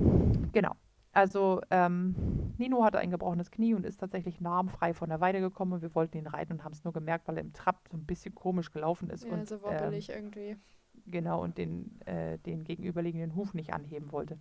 genau. 0.51 0.75
Also 1.13 1.61
ähm, 1.69 2.53
Nino 2.57 2.83
hatte 2.83 2.99
ein 2.99 3.11
gebrochenes 3.11 3.49
Knie 3.49 3.73
und 3.73 3.85
ist 3.85 4.01
tatsächlich 4.01 4.41
namenfrei 4.41 4.93
von 4.93 5.07
der 5.07 5.21
Weide 5.21 5.39
gekommen. 5.39 5.71
Und 5.71 5.83
wir 5.83 5.95
wollten 5.95 6.17
ihn 6.17 6.27
reiten 6.27 6.51
und 6.51 6.65
haben 6.65 6.73
es 6.73 6.83
nur 6.83 6.91
gemerkt, 6.91 7.29
weil 7.29 7.37
er 7.37 7.45
im 7.45 7.53
Trab 7.53 7.79
so 7.89 7.95
ein 7.95 8.05
bisschen 8.05 8.35
komisch 8.35 8.73
gelaufen 8.73 9.09
ist 9.09 9.23
ja, 9.23 9.31
und 9.31 9.47
so 9.47 9.55
ähm, 9.55 9.61
wobbelig 9.61 10.09
irgendwie. 10.09 10.57
genau 11.05 11.41
und 11.41 11.57
den, 11.57 12.01
äh, 12.05 12.37
den 12.39 12.65
gegenüberliegenden 12.65 13.33
Huf 13.33 13.53
nicht 13.53 13.71
anheben 13.71 14.11
wollte. 14.11 14.37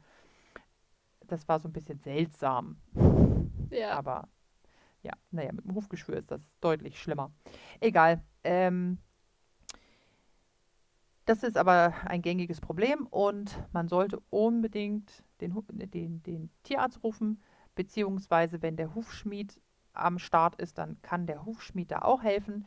Das 1.29 1.47
war 1.47 1.61
so 1.61 1.69
ein 1.69 1.73
bisschen 1.73 2.01
seltsam. 2.01 2.79
Ja. 3.71 3.93
Aber 3.93 4.27
ja, 5.05 5.13
naja, 5.31 5.53
mit 5.53 5.65
dem 5.65 5.77
Hufgeschwür 5.77 6.17
ist 6.17 6.33
das 6.33 6.51
deutlich 6.61 7.01
schlimmer. 7.01 7.31
Egal. 7.79 8.25
Ähm, 8.43 8.99
das 11.27 11.43
ist 11.43 11.57
aber 11.57 11.95
ein 12.07 12.23
gängiges 12.23 12.61
Problem 12.61 13.07
und 13.07 13.61
man 13.73 13.89
sollte 13.89 14.21
unbedingt 14.31 15.25
den, 15.41 15.55
Hu- 15.55 15.65
den, 15.69 16.23
den 16.23 16.51
Tierarzt 16.63 17.03
rufen, 17.03 17.43
beziehungsweise 17.75 18.63
wenn 18.63 18.77
der 18.77 18.95
Hufschmied 18.95 19.61
am 19.93 20.19
Start 20.19 20.57
ist, 20.57 20.79
dann 20.79 21.01
kann 21.03 21.27
der 21.27 21.45
Hufschmied 21.45 21.91
da 21.91 22.03
auch 22.03 22.23
helfen. 22.23 22.67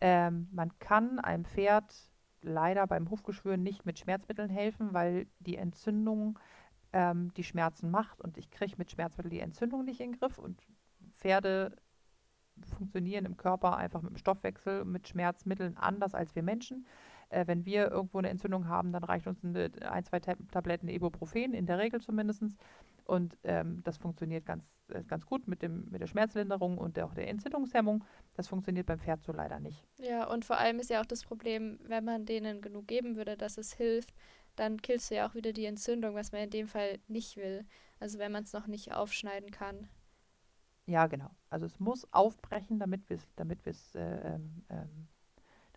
Ähm, 0.00 0.48
man 0.52 0.76
kann 0.78 1.18
einem 1.18 1.44
Pferd 1.44 1.94
leider 2.42 2.86
beim 2.86 3.10
Hufgeschwür 3.10 3.56
nicht 3.56 3.86
mit 3.86 3.98
Schmerzmitteln 3.98 4.50
helfen, 4.50 4.92
weil 4.94 5.26
die 5.40 5.56
Entzündung 5.56 6.38
ähm, 6.92 7.32
die 7.34 7.44
Schmerzen 7.44 7.90
macht 7.90 8.20
und 8.20 8.38
ich 8.38 8.50
kriege 8.50 8.74
mit 8.78 8.90
Schmerzmitteln 8.90 9.30
die 9.30 9.40
Entzündung 9.40 9.84
nicht 9.84 10.00
in 10.00 10.12
den 10.12 10.18
Griff 10.18 10.38
und 10.38 10.60
Pferde 11.14 11.76
funktionieren 12.76 13.24
im 13.24 13.36
Körper 13.36 13.76
einfach 13.76 14.02
mit 14.02 14.10
dem 14.12 14.16
Stoffwechsel 14.18 14.84
mit 14.84 15.08
Schmerzmitteln 15.08 15.76
anders 15.76 16.14
als 16.14 16.34
wir 16.34 16.42
Menschen. 16.42 16.86
Äh, 17.30 17.46
wenn 17.46 17.64
wir 17.64 17.90
irgendwo 17.90 18.18
eine 18.18 18.28
Entzündung 18.28 18.68
haben, 18.68 18.92
dann 18.92 19.04
reicht 19.04 19.26
uns 19.26 19.42
eine, 19.44 19.70
ein, 19.88 20.04
zwei 20.04 20.20
Tab 20.20 20.38
Tabletten 20.50 20.88
Ibuprofen, 20.88 21.54
in 21.54 21.66
der 21.66 21.78
Regel 21.78 22.00
zumindest. 22.00 22.42
Und 23.04 23.38
ähm, 23.44 23.82
das 23.84 23.96
funktioniert 23.96 24.46
ganz, 24.46 24.64
äh, 24.88 25.02
ganz 25.04 25.24
gut 25.26 25.48
mit, 25.48 25.62
dem, 25.62 25.88
mit 25.90 26.00
der 26.00 26.06
Schmerzlinderung 26.06 26.78
und 26.78 26.96
der, 26.96 27.06
auch 27.06 27.14
der 27.14 27.28
Entzündungshemmung. 27.28 28.04
Das 28.34 28.48
funktioniert 28.48 28.86
beim 28.86 28.98
Pferd 28.98 29.22
so 29.24 29.32
leider 29.32 29.60
nicht. 29.60 29.84
Ja, 29.98 30.26
und 30.26 30.44
vor 30.44 30.58
allem 30.58 30.78
ist 30.78 30.90
ja 30.90 31.00
auch 31.00 31.06
das 31.06 31.24
Problem, 31.24 31.78
wenn 31.84 32.04
man 32.04 32.26
denen 32.26 32.60
genug 32.60 32.86
geben 32.86 33.16
würde, 33.16 33.36
dass 33.36 33.58
es 33.58 33.72
hilft, 33.72 34.12
dann 34.56 34.82
killst 34.82 35.10
du 35.10 35.14
ja 35.14 35.28
auch 35.28 35.34
wieder 35.34 35.52
die 35.52 35.64
Entzündung, 35.64 36.14
was 36.14 36.32
man 36.32 36.42
in 36.42 36.50
dem 36.50 36.66
Fall 36.66 36.98
nicht 37.08 37.36
will. 37.36 37.64
Also 38.00 38.18
wenn 38.18 38.32
man 38.32 38.44
es 38.44 38.52
noch 38.52 38.66
nicht 38.66 38.92
aufschneiden 38.92 39.50
kann. 39.50 39.88
Ja, 40.86 41.06
genau. 41.06 41.30
Also 41.48 41.66
es 41.66 41.78
muss 41.78 42.06
aufbrechen, 42.12 42.78
damit 42.78 43.08
wir 43.08 43.16
es 43.16 43.28
damit 43.36 43.64
wir's, 43.64 43.94
äh, 43.94 44.34
ähm, 44.34 44.64
ähm, 44.68 45.08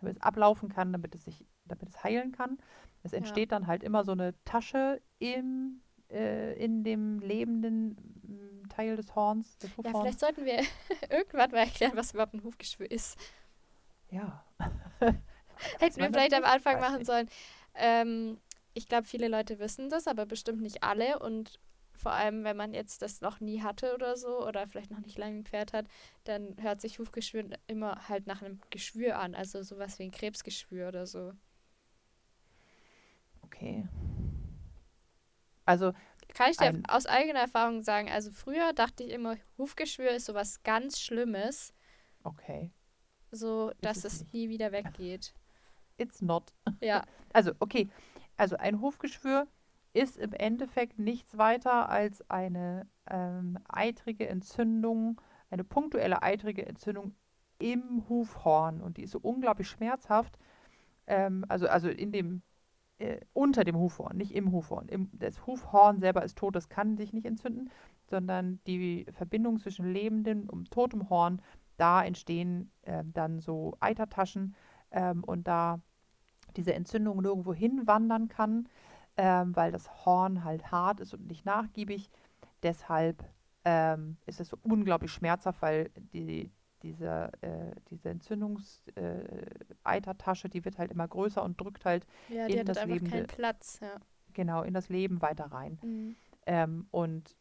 damit 0.04 0.18
es 0.18 0.22
ablaufen 0.22 0.68
kann, 0.68 0.92
damit 0.92 1.14
es 1.14 1.24
sich, 1.24 1.46
damit 1.66 1.88
es 1.88 2.02
heilen 2.04 2.32
kann. 2.32 2.58
Es 3.02 3.12
Ja. 3.18 3.18
entsteht 3.18 3.52
dann 3.52 3.66
halt 3.66 3.82
immer 3.82 4.04
so 4.04 4.12
eine 4.12 4.34
Tasche 4.44 5.00
im, 5.18 5.80
äh, 6.10 6.54
in 6.62 6.84
dem 6.84 7.20
lebenden 7.20 7.90
mm, 8.22 8.68
Teil 8.68 8.96
des 8.96 9.14
Horns, 9.14 9.58
des 9.58 9.70
Ja, 9.82 9.94
vielleicht 9.94 10.20
sollten 10.20 10.44
wir 10.44 10.62
irgendwann 11.10 11.50
mal 11.50 11.58
erklären, 11.58 11.96
was 11.96 12.12
überhaupt 12.12 12.34
ein 12.34 12.42
Hufgeschwür 12.44 12.90
ist. 12.90 13.18
Ja. 14.10 14.44
Hätten 15.78 16.00
wir 16.00 16.10
vielleicht 16.10 16.34
am? 16.34 16.44
Anfang 16.44 16.80
machen 16.80 17.04
sollen. 17.04 17.28
Ähm, 17.74 18.38
ich 18.74 18.88
glaube, 18.88 19.06
viele 19.06 19.28
Leute 19.28 19.58
wissen 19.58 19.88
das, 19.90 20.06
aber 20.06 20.26
bestimmt 20.26 20.60
nicht 20.60 20.82
alle. 20.82 21.18
Und 21.18 21.58
vor 22.04 22.12
allem, 22.12 22.44
wenn 22.44 22.58
man 22.58 22.74
jetzt 22.74 23.00
das 23.00 23.22
noch 23.22 23.40
nie 23.40 23.62
hatte 23.62 23.94
oder 23.94 24.18
so, 24.18 24.46
oder 24.46 24.68
vielleicht 24.68 24.90
noch 24.90 25.00
nicht 25.00 25.16
lange 25.16 25.38
ein 25.38 25.44
Pferd 25.46 25.72
hat, 25.72 25.86
dann 26.24 26.54
hört 26.60 26.82
sich 26.82 26.98
Hufgeschwür 26.98 27.48
immer 27.66 28.10
halt 28.10 28.26
nach 28.26 28.42
einem 28.42 28.60
Geschwür 28.68 29.18
an. 29.18 29.34
Also 29.34 29.62
sowas 29.62 29.98
wie 29.98 30.02
ein 30.02 30.10
Krebsgeschwür 30.10 30.88
oder 30.88 31.06
so. 31.06 31.32
Okay. 33.40 33.88
Also, 35.64 35.94
Kann 36.34 36.50
ich 36.50 36.58
dir 36.58 36.82
aus 36.88 37.06
eigener 37.06 37.40
Erfahrung 37.40 37.82
sagen, 37.82 38.10
also 38.10 38.30
früher 38.30 38.74
dachte 38.74 39.02
ich 39.02 39.10
immer, 39.10 39.36
Hufgeschwür 39.56 40.10
ist 40.10 40.26
sowas 40.26 40.62
ganz 40.62 41.00
Schlimmes, 41.00 41.72
okay. 42.22 42.70
so 43.30 43.72
dass 43.80 44.04
es 44.04 44.20
es 44.20 44.32
nie 44.34 44.50
wieder 44.50 44.72
weggeht. 44.72 45.32
It's 45.96 46.20
not. 46.20 46.52
Ja, 46.82 47.06
Also, 47.32 47.52
okay. 47.60 47.88
Also 48.36 48.56
ein 48.56 48.82
Hufgeschwür 48.82 49.46
ist 49.94 50.18
im 50.18 50.32
Endeffekt 50.32 50.98
nichts 50.98 51.38
weiter 51.38 51.88
als 51.88 52.28
eine 52.28 52.86
ähm, 53.08 53.58
eitrige 53.68 54.28
Entzündung, 54.28 55.20
eine 55.50 55.64
punktuelle 55.64 56.22
eitrige 56.22 56.66
Entzündung 56.66 57.14
im 57.58 58.08
Hufhorn. 58.08 58.82
Und 58.82 58.96
die 58.96 59.04
ist 59.04 59.12
so 59.12 59.20
unglaublich 59.20 59.68
schmerzhaft. 59.68 60.36
Ähm, 61.06 61.44
also, 61.48 61.68
also 61.68 61.88
in 61.88 62.10
dem, 62.10 62.42
äh, 62.98 63.20
unter 63.32 63.62
dem 63.62 63.76
Hufhorn, 63.76 64.16
nicht 64.16 64.34
im 64.34 64.50
Hufhorn. 64.50 64.88
Im, 64.88 65.10
das 65.12 65.46
Hufhorn 65.46 66.00
selber 66.00 66.24
ist 66.24 66.36
tot, 66.36 66.56
das 66.56 66.68
kann 66.68 66.96
sich 66.96 67.12
nicht 67.12 67.26
entzünden, 67.26 67.70
sondern 68.10 68.60
die 68.66 69.06
Verbindung 69.12 69.60
zwischen 69.60 69.92
lebendem 69.92 70.48
und 70.48 70.72
totem 70.72 71.08
Horn, 71.08 71.40
da 71.76 72.04
entstehen 72.04 72.70
ähm, 72.82 73.12
dann 73.12 73.40
so 73.40 73.76
Eitertaschen 73.80 74.54
ähm, 74.90 75.22
und 75.24 75.46
da 75.46 75.80
diese 76.56 76.74
Entzündung 76.74 77.20
nirgendwo 77.20 77.54
hinwandern 77.54 78.28
kann, 78.28 78.68
ähm, 79.16 79.56
weil 79.56 79.72
das 79.72 80.04
Horn 80.04 80.44
halt 80.44 80.70
hart 80.70 81.00
ist 81.00 81.14
und 81.14 81.26
nicht 81.26 81.44
nachgiebig. 81.44 82.08
Deshalb 82.62 83.24
ähm, 83.64 84.16
ist 84.26 84.40
es 84.40 84.48
so 84.48 84.58
unglaublich 84.62 85.12
schmerzhaft, 85.12 85.62
weil 85.62 85.90
die, 86.12 86.50
diese, 86.82 87.30
äh, 87.40 87.72
diese 87.90 88.10
Entzündungseitertasche, 88.10 90.48
die 90.48 90.64
wird 90.64 90.78
halt 90.78 90.90
immer 90.90 91.06
größer 91.08 91.42
und 91.42 91.60
drückt 91.60 91.84
halt 91.84 92.06
ja, 92.28 92.46
die 92.46 92.54
In 92.54 92.60
hat 92.60 92.68
das 92.68 92.78
halt 92.78 92.90
einfach 92.90 93.10
keinen. 93.10 93.26
Platz. 93.26 93.80
Ja. 93.80 93.96
genau 94.32 94.62
in 94.62 94.74
das 94.74 94.88
Leben 94.88 95.22
weiter 95.22 95.46
rein. 95.46 95.78
Mhm. 95.82 96.16
Ähm, 96.46 96.86
und 96.90 97.36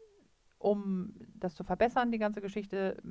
um 0.59 1.13
das 1.35 1.55
zu 1.55 1.63
verbessern, 1.65 2.11
die 2.11 2.19
ganze 2.19 2.39
Geschichte, 2.39 3.01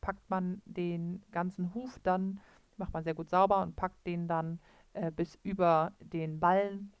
packt 0.00 0.30
man 0.30 0.62
den 0.64 1.22
ganzen 1.30 1.74
Huf 1.74 1.98
dann, 2.02 2.40
macht 2.78 2.94
man 2.94 3.04
sehr 3.04 3.12
gut 3.14 3.28
sauber 3.28 3.60
und 3.62 3.76
packt 3.76 4.06
den 4.06 4.28
dann 4.28 4.60
äh, 4.94 5.10
bis 5.10 5.38
über 5.42 5.92
den 6.00 6.40
Ballen 6.40 6.94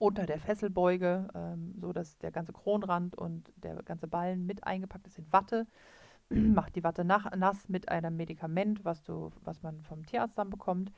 unter 0.00 0.24
der 0.24 0.38
Fesselbeuge, 0.38 1.28
ähm, 1.34 1.74
so 1.78 1.92
dass 1.92 2.16
der 2.18 2.32
ganze 2.32 2.52
Kronrand 2.52 3.16
und 3.16 3.52
der 3.56 3.82
ganze 3.82 4.08
Ballen 4.08 4.46
mit 4.46 4.64
eingepackt 4.64 5.06
ist 5.06 5.18
in 5.18 5.30
Watte. 5.30 5.66
Macht 6.30 6.74
die 6.74 6.82
Watte 6.82 7.04
nach, 7.04 7.30
nass 7.36 7.68
mit 7.68 7.90
einem 7.90 8.16
Medikament, 8.16 8.84
was, 8.84 9.02
du, 9.02 9.30
was 9.44 9.62
man 9.62 9.82
vom 9.82 10.06
Tierarzt 10.06 10.38
dann 10.38 10.48
bekommt, 10.48 10.90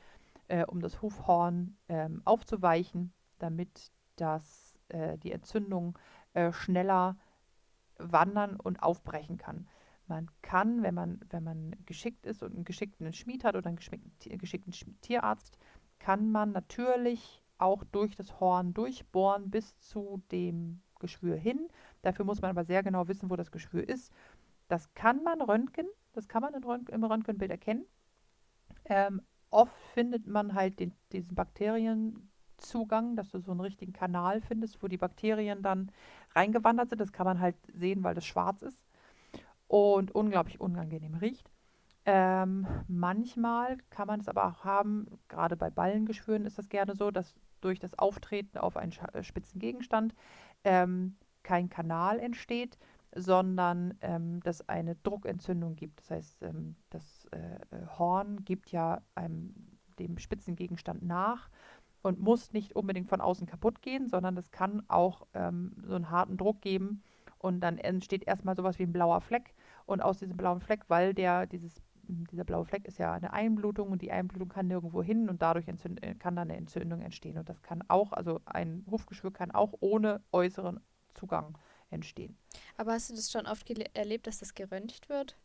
äh, 0.47 0.65
um 0.65 0.79
das 0.79 1.01
Hufhorn 1.01 1.75
ähm, 1.89 2.21
aufzuweichen, 2.23 3.11
damit 3.39 3.91
das, 4.15 4.79
äh, 4.87 5.17
die 5.17 5.33
Entzündung 5.33 5.99
äh, 6.33 6.53
schneller 6.53 7.17
wandern 7.97 8.55
und 8.55 8.81
aufbrechen 8.81 9.37
kann. 9.37 9.67
Man 10.07 10.31
kann, 10.41 10.81
wenn 10.81 10.95
man, 10.95 11.19
wenn 11.29 11.43
man 11.43 11.75
geschickt 11.85 12.25
ist 12.25 12.41
und 12.41 12.53
einen 12.53 12.63
geschickten 12.63 13.11
Schmied 13.11 13.43
hat 13.43 13.55
oder 13.55 13.67
einen 13.67 13.77
geschickten 13.77 14.73
Tierarzt, 15.01 15.57
kann 15.99 16.31
man 16.31 16.51
natürlich 16.51 17.42
auch 17.63 17.83
durch 17.85 18.15
das 18.15 18.39
Horn 18.39 18.73
durchbohren 18.73 19.49
bis 19.49 19.79
zu 19.79 20.21
dem 20.31 20.81
Geschwür 20.99 21.35
hin. 21.35 21.69
Dafür 22.01 22.25
muss 22.25 22.41
man 22.41 22.51
aber 22.51 22.65
sehr 22.65 22.83
genau 22.83 23.07
wissen, 23.07 23.29
wo 23.29 23.35
das 23.35 23.51
Geschwür 23.51 23.87
ist. 23.87 24.11
Das 24.67 24.93
kann 24.93 25.23
man 25.23 25.41
röntgen, 25.41 25.87
das 26.13 26.27
kann 26.27 26.41
man 26.41 26.53
im 26.53 27.03
Röntgenbild 27.03 27.51
erkennen. 27.51 27.85
Ähm, 28.85 29.21
oft 29.49 29.75
findet 29.93 30.27
man 30.27 30.53
halt 30.53 30.79
den, 30.79 30.93
diesen 31.11 31.35
Bakterienzugang, 31.35 33.15
dass 33.15 33.29
du 33.31 33.39
so 33.39 33.51
einen 33.51 33.61
richtigen 33.61 33.93
Kanal 33.93 34.41
findest, 34.41 34.81
wo 34.81 34.87
die 34.87 34.97
Bakterien 34.97 35.61
dann 35.61 35.91
reingewandert 36.35 36.89
sind. 36.89 37.01
Das 37.01 37.13
kann 37.13 37.25
man 37.25 37.39
halt 37.39 37.55
sehen, 37.73 38.03
weil 38.03 38.15
das 38.15 38.25
schwarz 38.25 38.61
ist 38.61 38.79
und 39.67 40.13
unglaublich 40.13 40.59
unangenehm 40.59 41.15
riecht. 41.15 41.49
Ähm, 42.05 42.67
manchmal 42.87 43.77
kann 43.89 44.07
man 44.07 44.19
es 44.19 44.27
aber 44.27 44.45
auch 44.45 44.65
haben, 44.65 45.07
gerade 45.29 45.55
bei 45.55 45.69
Ballengeschwüren 45.69 46.45
ist 46.45 46.57
das 46.57 46.67
gerne 46.67 46.95
so, 46.95 47.11
dass 47.11 47.33
durch 47.63 47.79
das 47.79 47.97
Auftreten 47.97 48.57
auf 48.57 48.77
einen 48.77 48.93
äh, 49.13 49.23
spitzen 49.23 49.59
Gegenstand 49.59 50.13
ähm, 50.63 51.15
kein 51.43 51.69
Kanal 51.69 52.19
entsteht, 52.19 52.77
sondern 53.15 53.95
ähm, 54.01 54.41
dass 54.41 54.67
eine 54.67 54.95
Druckentzündung 54.95 55.75
gibt. 55.75 55.99
Das 55.99 56.11
heißt, 56.11 56.43
ähm, 56.43 56.75
das 56.89 57.27
äh, 57.31 57.37
äh, 57.75 57.87
Horn 57.97 58.43
gibt 58.43 58.71
ja 58.71 59.01
einem, 59.15 59.53
dem 59.99 60.17
spitzen 60.17 60.55
Gegenstand 60.55 61.03
nach 61.03 61.49
und 62.01 62.19
muss 62.19 62.53
nicht 62.53 62.75
unbedingt 62.75 63.09
von 63.09 63.21
außen 63.21 63.47
kaputt 63.47 63.81
gehen, 63.81 64.07
sondern 64.07 64.35
es 64.37 64.51
kann 64.51 64.83
auch 64.87 65.27
ähm, 65.33 65.75
so 65.83 65.95
einen 65.95 66.09
harten 66.09 66.37
Druck 66.37 66.61
geben 66.61 67.03
und 67.37 67.59
dann 67.59 67.77
entsteht 67.77 68.25
erstmal 68.25 68.55
sowas 68.55 68.79
wie 68.79 68.83
ein 68.83 68.93
blauer 68.93 69.21
Fleck 69.21 69.53
und 69.85 70.01
aus 70.01 70.19
diesem 70.19 70.37
blauen 70.37 70.61
Fleck, 70.61 70.81
weil 70.87 71.13
der 71.13 71.45
dieses 71.45 71.81
dieser 72.07 72.43
blaue 72.43 72.65
Fleck 72.65 72.85
ist 72.85 72.97
ja 72.97 73.13
eine 73.13 73.33
Einblutung 73.33 73.89
und 73.89 74.01
die 74.01 74.11
Einblutung 74.11 74.49
kann 74.49 74.67
nirgendwo 74.67 75.01
hin 75.01 75.29
und 75.29 75.41
dadurch 75.41 75.67
äh, 75.67 76.15
kann 76.15 76.35
dann 76.35 76.49
eine 76.49 76.57
Entzündung 76.57 77.01
entstehen. 77.01 77.37
Und 77.37 77.49
das 77.49 77.61
kann 77.61 77.83
auch, 77.87 78.11
also 78.11 78.41
ein 78.45 78.85
Hufgeschwür 78.89 79.31
kann 79.31 79.51
auch 79.51 79.73
ohne 79.79 80.21
äußeren 80.31 80.79
Zugang 81.13 81.57
entstehen. 81.89 82.37
Aber 82.77 82.93
hast 82.93 83.09
du 83.09 83.15
das 83.15 83.31
schon 83.31 83.45
oft 83.45 83.69
erlebt, 83.95 84.27
dass 84.27 84.39
das 84.39 84.53
geröntgt 84.53 85.09
wird? 85.09 85.37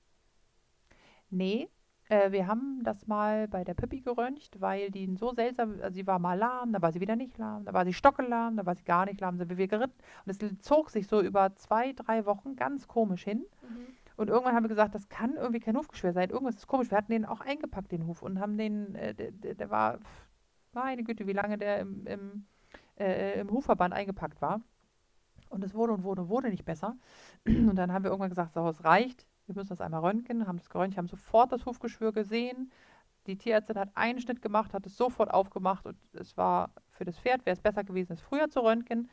Nee, 1.31 1.69
äh, 2.09 2.33
wir 2.33 2.47
haben 2.47 2.83
das 2.83 3.07
mal 3.07 3.49
bei 3.49 3.65
der 3.65 3.75
Pippi 3.75 4.01
geröntgt, 4.01 4.61
weil 4.61 4.91
die 4.91 5.15
so 5.17 5.35
seltsam, 5.35 5.79
also 5.83 5.95
sie 5.95 6.07
war 6.07 6.19
mal 6.19 6.39
lahm, 6.39 6.73
dann 6.73 6.83
war 6.83 6.93
sie 6.93 7.01
wieder 7.01 7.17
nicht 7.17 7.37
lahm, 7.39 7.65
dann 7.65 7.75
war 7.75 7.85
sie 7.85 7.93
stockelahm, 7.93 8.57
dann 8.57 8.67
war 8.67 8.75
sie 8.75 8.85
gar 8.85 9.05
nicht 9.05 9.21
lahm, 9.21 9.39
dann 9.39 9.49
sind 9.49 9.59
wir 9.59 9.69
geritten. 9.69 9.99
Und 10.25 10.43
es 10.43 10.59
zog 10.61 10.91
sich 10.91 11.07
so 11.07 11.21
über 11.21 11.55
zwei, 11.57 11.93
drei 11.93 12.25
Wochen 12.25 12.57
ganz 12.57 12.89
komisch 12.89 13.25
hin. 13.25 13.45
Mhm. 13.63 13.87
Und 14.19 14.31
irgendwann 14.31 14.57
haben 14.57 14.65
wir 14.65 14.69
gesagt, 14.69 14.97
das 14.97 15.09
kann 15.09 15.37
irgendwie 15.37 15.61
kein 15.61 15.77
Hufgeschwür 15.77 16.13
sein. 16.13 16.31
Irgendwas 16.31 16.57
ist 16.57 16.67
komisch. 16.67 16.91
Wir 16.91 16.99
hatten 16.99 17.13
den 17.13 17.25
auch 17.25 17.41
eingepackt, 17.41 17.93
den 17.93 18.05
Huf, 18.05 18.21
und 18.21 18.41
haben 18.41 18.59
den, 18.59 18.97
äh, 18.97 19.15
der, 19.15 19.55
der, 19.55 19.71
war, 19.71 20.01
meine 20.73 21.05
Güte, 21.05 21.29
wie 21.29 21.33
lange 21.33 21.57
der 21.57 21.79
im, 21.79 22.05
im, 22.05 22.47
äh, 22.99 23.39
im 23.39 23.49
Hufverband 23.49 23.95
eingepackt 23.95 24.43
war. 24.43 24.61
Und 25.51 25.63
es 25.63 25.73
wurde 25.73 25.93
und 25.93 26.03
wurde 26.03 26.23
und 26.23 26.31
wurde 26.31 26.51
nicht 26.51 26.65
besser. 26.65 26.97
Und 27.47 27.77
dann 27.77 27.93
haben 27.93 28.03
wir 28.03 28.11
irgendwann 28.11 28.31
gesagt, 28.31 28.55
so, 28.55 28.69
es 28.69 28.83
reicht. 28.83 29.25
Wir 29.47 29.55
müssen 29.55 29.69
das 29.69 29.81
einmal 29.81 30.01
röntgen. 30.01 30.49
Haben 30.49 30.59
das 30.59 30.69
geröntgt, 30.69 30.99
haben 30.99 31.07
sofort 31.07 31.53
das 31.53 31.65
Hufgeschwür 31.65 32.13
gesehen. 32.13 32.73
Die 33.29 33.39
Tierärztin 33.39 33.79
hat 33.79 33.91
einen 33.95 34.21
Schnitt 34.21 34.43
gemacht, 34.43 34.75
hat 34.75 34.85
es 34.85 34.97
sofort 34.97 35.31
aufgemacht 35.31 35.87
und 35.87 35.97
es 36.15 36.37
war 36.37 36.71
für 36.91 37.05
das 37.05 37.19
Pferd, 37.21 37.47
wäre 37.47 37.55
es 37.55 37.61
besser 37.61 37.85
gewesen, 37.85 38.15
es 38.15 38.21
früher 38.21 38.49
zu 38.49 38.61
röntgen. 38.61 39.09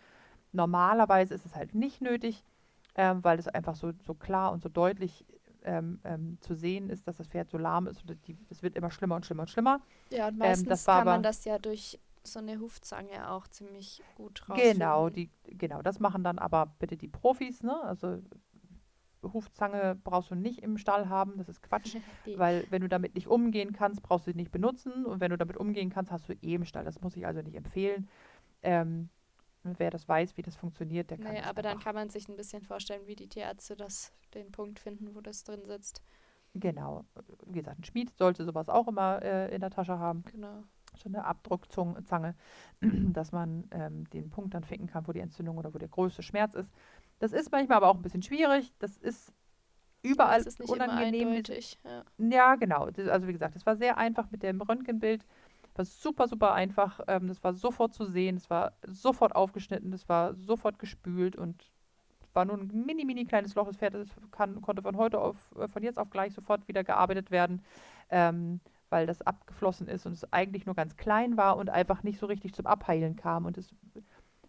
Normalerweise 0.52 1.36
ist 1.36 1.46
es 1.46 1.56
halt 1.56 1.76
nicht 1.76 2.02
nötig 2.02 2.44
ähm, 2.96 3.24
weil 3.24 3.40
es 3.40 3.48
einfach 3.48 3.76
so, 3.76 3.92
so 4.02 4.14
klar 4.14 4.52
und 4.52 4.62
so 4.62 4.70
deutlich 4.70 5.26
ähm, 5.64 6.00
ähm, 6.04 6.38
zu 6.42 6.56
sehen 6.56 6.90
ist, 6.90 7.08
dass 7.08 7.18
das 7.18 7.28
Pferd 7.28 7.50
so 7.50 7.58
lahm 7.58 7.88
ist 7.88 8.02
und 8.04 8.18
es 8.50 8.64
wird 8.64 8.76
immer 8.76 8.92
schlimmer 8.92 9.16
und 9.16 9.26
schlimmer 9.26 9.44
und 9.44 9.50
schlimmer. 9.50 9.82
Ja, 10.12 10.28
und 10.28 10.34
ähm, 10.34 10.40
meistens 10.40 10.86
kann 10.86 11.06
man 11.06 11.24
das 11.24 11.44
ja 11.46 11.60
durch 11.60 12.00
so 12.24 12.40
eine 12.40 12.60
Hufzange 12.60 13.30
auch 13.30 13.48
ziemlich 13.48 14.02
gut 14.16 14.48
rausfinden. 14.50 14.80
Genau, 14.80 15.10
die, 15.10 15.30
genau, 15.46 15.82
das 15.82 16.00
machen 16.00 16.24
dann 16.24 16.40
aber 16.40 16.68
bitte 16.80 16.98
die 16.98 17.08
Profis, 17.08 17.62
ne? 17.64 17.80
Also 17.84 18.20
Hufzange 19.34 19.98
brauchst 20.04 20.32
du 20.32 20.36
nicht 20.36 20.62
im 20.62 20.78
Stall 20.78 21.10
haben, 21.10 21.38
das 21.38 21.50
ist 21.50 21.62
Quatsch, 21.64 21.96
weil 22.38 22.66
wenn 22.70 22.82
du 22.82 22.90
damit 22.90 23.16
nicht 23.16 23.28
umgehen 23.28 23.74
kannst, 23.74 24.04
brauchst 24.04 24.28
du 24.28 24.32
sie 24.32 24.38
nicht 24.38 24.52
benutzen 24.52 25.06
und 25.06 25.20
wenn 25.20 25.32
du 25.32 25.38
damit 25.38 25.58
umgehen 25.58 25.90
kannst, 25.90 26.12
hast 26.12 26.30
du 26.30 26.34
eh 26.34 26.56
im 26.56 26.66
Stall. 26.66 26.86
Das 26.86 27.02
muss 27.02 27.16
ich 27.16 27.26
also 27.26 27.42
nicht 27.42 27.56
empfehlen. 27.56 28.08
Ähm, 28.62 29.10
wer 29.78 29.90
das 29.90 30.08
weiß, 30.08 30.38
wie 30.38 30.42
das 30.42 30.56
funktioniert, 30.56 31.10
der 31.10 31.18
kann. 31.18 31.34
Nee, 31.34 31.42
aber 31.42 31.62
dann 31.62 31.80
kann 31.80 31.96
man 31.96 32.10
sich 32.10 32.28
ein 32.28 32.36
bisschen 32.36 32.64
vorstellen, 32.64 33.08
wie 33.08 33.16
die 33.16 33.28
Tierärzte 33.28 33.76
das, 33.76 34.12
den 34.34 34.52
Punkt 34.52 34.80
finden, 34.80 35.16
wo 35.16 35.22
das 35.22 35.44
drin 35.44 35.66
sitzt. 35.66 36.02
Genau. 36.54 37.04
Wie 37.46 37.60
gesagt, 37.60 37.80
ein 37.80 37.84
Schmied 37.84 38.18
sollte 38.18 38.46
sowas 38.46 38.70
auch 38.70 38.88
immer 38.88 39.22
äh, 39.22 39.54
in 39.54 39.62
der 39.62 39.72
Tasche 39.72 40.00
haben. 40.00 40.24
Genau. 40.32 40.64
So 40.98 41.10
eine 41.10 41.26
Abdruckzange, 41.26 42.36
dass 42.82 43.34
man 43.34 43.68
ähm, 43.72 44.10
den 44.12 44.30
Punkt 44.30 44.54
dann 44.54 44.64
finden 44.64 44.88
kann, 44.88 45.06
wo 45.08 45.12
die 45.12 45.20
Entzündung 45.20 45.58
oder 45.58 45.74
wo 45.74 45.78
der 45.78 45.90
größte 45.90 46.24
Schmerz 46.24 46.54
ist. 46.54 46.72
Das 47.20 47.34
ist 47.34 47.52
manchmal 47.52 47.78
aber 47.78 47.90
auch 47.90 47.96
ein 47.96 48.02
bisschen 48.02 48.24
schwierig. 48.24 48.74
Das 48.80 48.98
ist 48.98 49.34
überall 50.02 50.44
das 50.44 50.56
ist 50.56 50.70
unangenehm. 50.70 51.44
ja. 51.84 52.04
ja, 52.18 52.56
genau. 52.56 52.90
Das, 52.90 53.10
also 53.10 53.28
wie 53.28 53.34
gesagt, 53.34 53.56
das 53.56 53.66
war 53.66 53.76
sehr 53.76 53.98
einfach 53.98 54.32
mit 54.32 54.44
dem 54.44 54.62
Röntgenbild 54.62 55.26
war 55.78 55.86
super, 55.86 56.28
super 56.28 56.54
einfach. 56.54 57.00
Ähm, 57.08 57.28
das 57.28 57.44
war 57.44 57.54
sofort 57.54 57.94
zu 57.94 58.06
sehen, 58.06 58.38
es 58.38 58.50
war 58.50 58.74
sofort 58.88 59.36
aufgeschnitten, 59.36 59.94
es 59.94 60.08
war 60.08 60.34
sofort 60.36 60.80
gespült 60.80 61.36
und 61.36 61.72
war 62.34 62.46
nur 62.46 62.58
ein 62.58 62.86
mini, 62.86 63.06
mini 63.06 63.26
kleines 63.26 63.56
Loch. 63.56 63.68
Das 63.68 63.78
Pferd 63.78 63.94
das 63.94 64.10
kann, 64.32 64.62
konnte 64.62 64.82
von 64.82 64.98
heute 64.98 65.20
auf, 65.20 65.54
äh, 65.58 65.68
von 65.68 65.84
jetzt 65.84 66.00
auf 66.00 66.10
gleich 66.10 66.34
sofort 66.34 66.68
wieder 66.68 66.84
gearbeitet 66.84 67.32
werden, 67.32 67.64
ähm, 68.10 68.60
weil 68.90 69.06
das 69.08 69.22
abgeflossen 69.22 69.88
ist 69.88 70.06
und 70.06 70.14
es 70.14 70.32
eigentlich 70.32 70.66
nur 70.66 70.76
ganz 70.76 70.96
klein 70.98 71.38
war 71.38 71.58
und 71.58 71.70
einfach 71.70 72.04
nicht 72.04 72.20
so 72.20 72.26
richtig 72.26 72.54
zum 72.54 72.66
Abheilen 72.66 73.16
kam. 73.16 73.46
Und 73.46 73.58
es, 73.58 73.74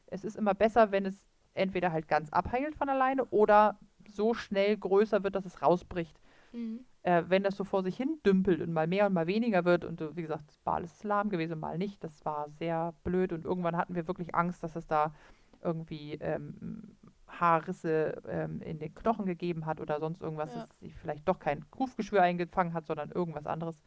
es 0.06 0.24
ist 0.24 0.36
immer 0.36 0.54
besser, 0.54 0.90
wenn 0.90 1.06
es 1.06 1.24
entweder 1.54 1.92
halt 1.92 2.06
ganz 2.08 2.30
abheilt 2.30 2.76
von 2.76 2.88
alleine 2.88 3.24
oder 3.26 3.78
so 4.08 4.34
schnell 4.34 4.76
größer 4.76 5.24
wird, 5.24 5.34
dass 5.34 5.46
es 5.46 5.62
rausbricht. 5.62 6.18
Mhm 6.52 6.84
äh, 7.07 7.23
wenn 7.29 7.45
das 7.45 7.57
so 7.57 7.62
vor 7.62 7.85
sich 7.85 7.97
hin 7.97 8.19
dümpelt 8.27 8.61
und 8.61 8.73
mal 8.73 8.88
mehr 8.88 9.07
und 9.07 9.12
mal 9.12 9.29
weniger 9.29 9.64
wird 9.64 9.85
und 9.85 10.01
wie 10.16 10.23
gesagt, 10.23 10.59
mal 10.64 10.83
ist 10.83 10.97
es 10.97 11.05
lahm 11.05 11.31
gewesen, 11.31 11.61
mal 11.61 11.79
nicht, 11.79 12.03
das 12.03 12.25
war 12.25 12.51
sehr 12.51 12.95
blöd 13.05 13.33
und 13.33 13.45
irgendwann 13.45 13.77
hatten 13.77 13.95
wir 13.95 14.09
wirklich 14.09 14.35
Angst, 14.35 14.64
dass 14.64 14.75
es 14.75 14.88
da 14.88 15.14
irgendwie 15.62 16.14
ähm, 16.14 16.97
Haarrisse 17.29 18.21
ähm, 18.27 18.61
in 18.61 18.81
den 18.81 18.92
Knochen 18.92 19.25
gegeben 19.25 19.66
hat 19.66 19.81
oder 19.81 20.01
sonst 20.01 20.21
irgendwas, 20.21 20.53
ja. 20.53 20.62
dass 20.62 20.81
sich 20.81 20.97
vielleicht 20.97 21.29
doch 21.29 21.38
kein 21.38 21.64
Hufgeschwür 21.79 22.23
eingefangen 22.23 22.75
hat, 22.75 22.87
sondern 22.87 23.12
irgendwas 23.12 23.47
anderes. 23.47 23.85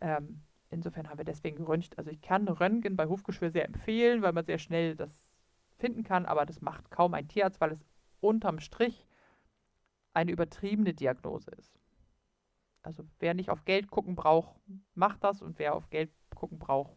Ähm, 0.00 0.40
insofern 0.70 1.10
haben 1.10 1.18
wir 1.18 1.26
deswegen 1.26 1.66
geröntgt. 1.66 1.98
Also 1.98 2.10
ich 2.10 2.22
kann 2.22 2.48
Röntgen 2.48 2.96
bei 2.96 3.08
Hufgeschwür 3.08 3.50
sehr 3.50 3.66
empfehlen, 3.66 4.22
weil 4.22 4.32
man 4.32 4.46
sehr 4.46 4.58
schnell 4.58 4.96
das 4.96 5.28
finden 5.76 6.02
kann, 6.02 6.24
aber 6.24 6.46
das 6.46 6.62
macht 6.62 6.90
kaum 6.90 7.12
ein 7.12 7.28
Tierarzt, 7.28 7.60
weil 7.60 7.72
es 7.72 7.84
unterm 8.20 8.58
Strich 8.58 9.06
eine 10.14 10.32
übertriebene 10.32 10.94
Diagnose 10.94 11.50
ist. 11.50 11.77
Also 12.82 13.04
wer 13.18 13.34
nicht 13.34 13.50
auf 13.50 13.64
Geld 13.64 13.90
gucken 13.90 14.14
braucht, 14.14 14.54
macht 14.94 15.24
das 15.24 15.42
und 15.42 15.58
wer 15.58 15.74
auf 15.74 15.90
Geld 15.90 16.10
gucken 16.34 16.58
braucht, 16.58 16.96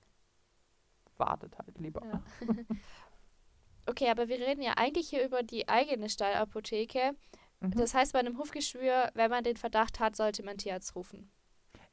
wartet 1.17 1.57
halt 1.57 1.77
lieber. 1.77 2.01
Ja. 2.05 2.23
okay, 3.87 4.09
aber 4.09 4.27
wir 4.27 4.39
reden 4.39 4.61
ja 4.61 4.73
eigentlich 4.77 5.09
hier 5.09 5.25
über 5.25 5.43
die 5.43 5.67
eigene 5.67 6.09
Stallapotheke. 6.09 7.15
Mhm. 7.59 7.71
Das 7.71 7.93
heißt, 7.93 8.13
bei 8.13 8.19
einem 8.19 8.37
Hufgeschwür, 8.37 9.11
wenn 9.13 9.29
man 9.29 9.43
den 9.43 9.57
Verdacht 9.57 9.99
hat, 9.99 10.15
sollte 10.15 10.43
man 10.43 10.57
Tierarzt 10.57 10.95
rufen. 10.95 11.31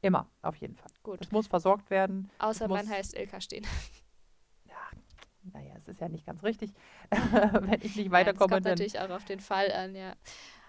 Immer, 0.01 0.29
auf 0.41 0.55
jeden 0.55 0.75
Fall. 0.75 0.91
Gut. 1.03 1.19
Es 1.21 1.31
muss 1.31 1.47
versorgt 1.47 1.89
werden. 1.89 2.29
Außer 2.39 2.67
man 2.67 2.87
heißt 2.87 3.15
Ilka 3.17 3.41
stehen. 3.41 3.65
Ja, 4.65 4.75
naja, 5.53 5.73
es 5.77 5.87
ist 5.87 5.99
ja 5.99 6.09
nicht 6.09 6.27
ganz 6.27 6.43
richtig. 6.43 6.71
wenn 7.09 7.81
ich 7.81 7.95
nicht 7.95 8.11
weiterkomme, 8.11 8.19
ja, 8.19 8.23
das 8.23 8.37
kommt 8.37 8.51
dann. 8.51 8.63
natürlich 8.63 8.99
auch 8.99 9.09
auf 9.09 9.25
den 9.25 9.39
Fall 9.39 9.71
an, 9.71 9.95
ja. 9.95 10.13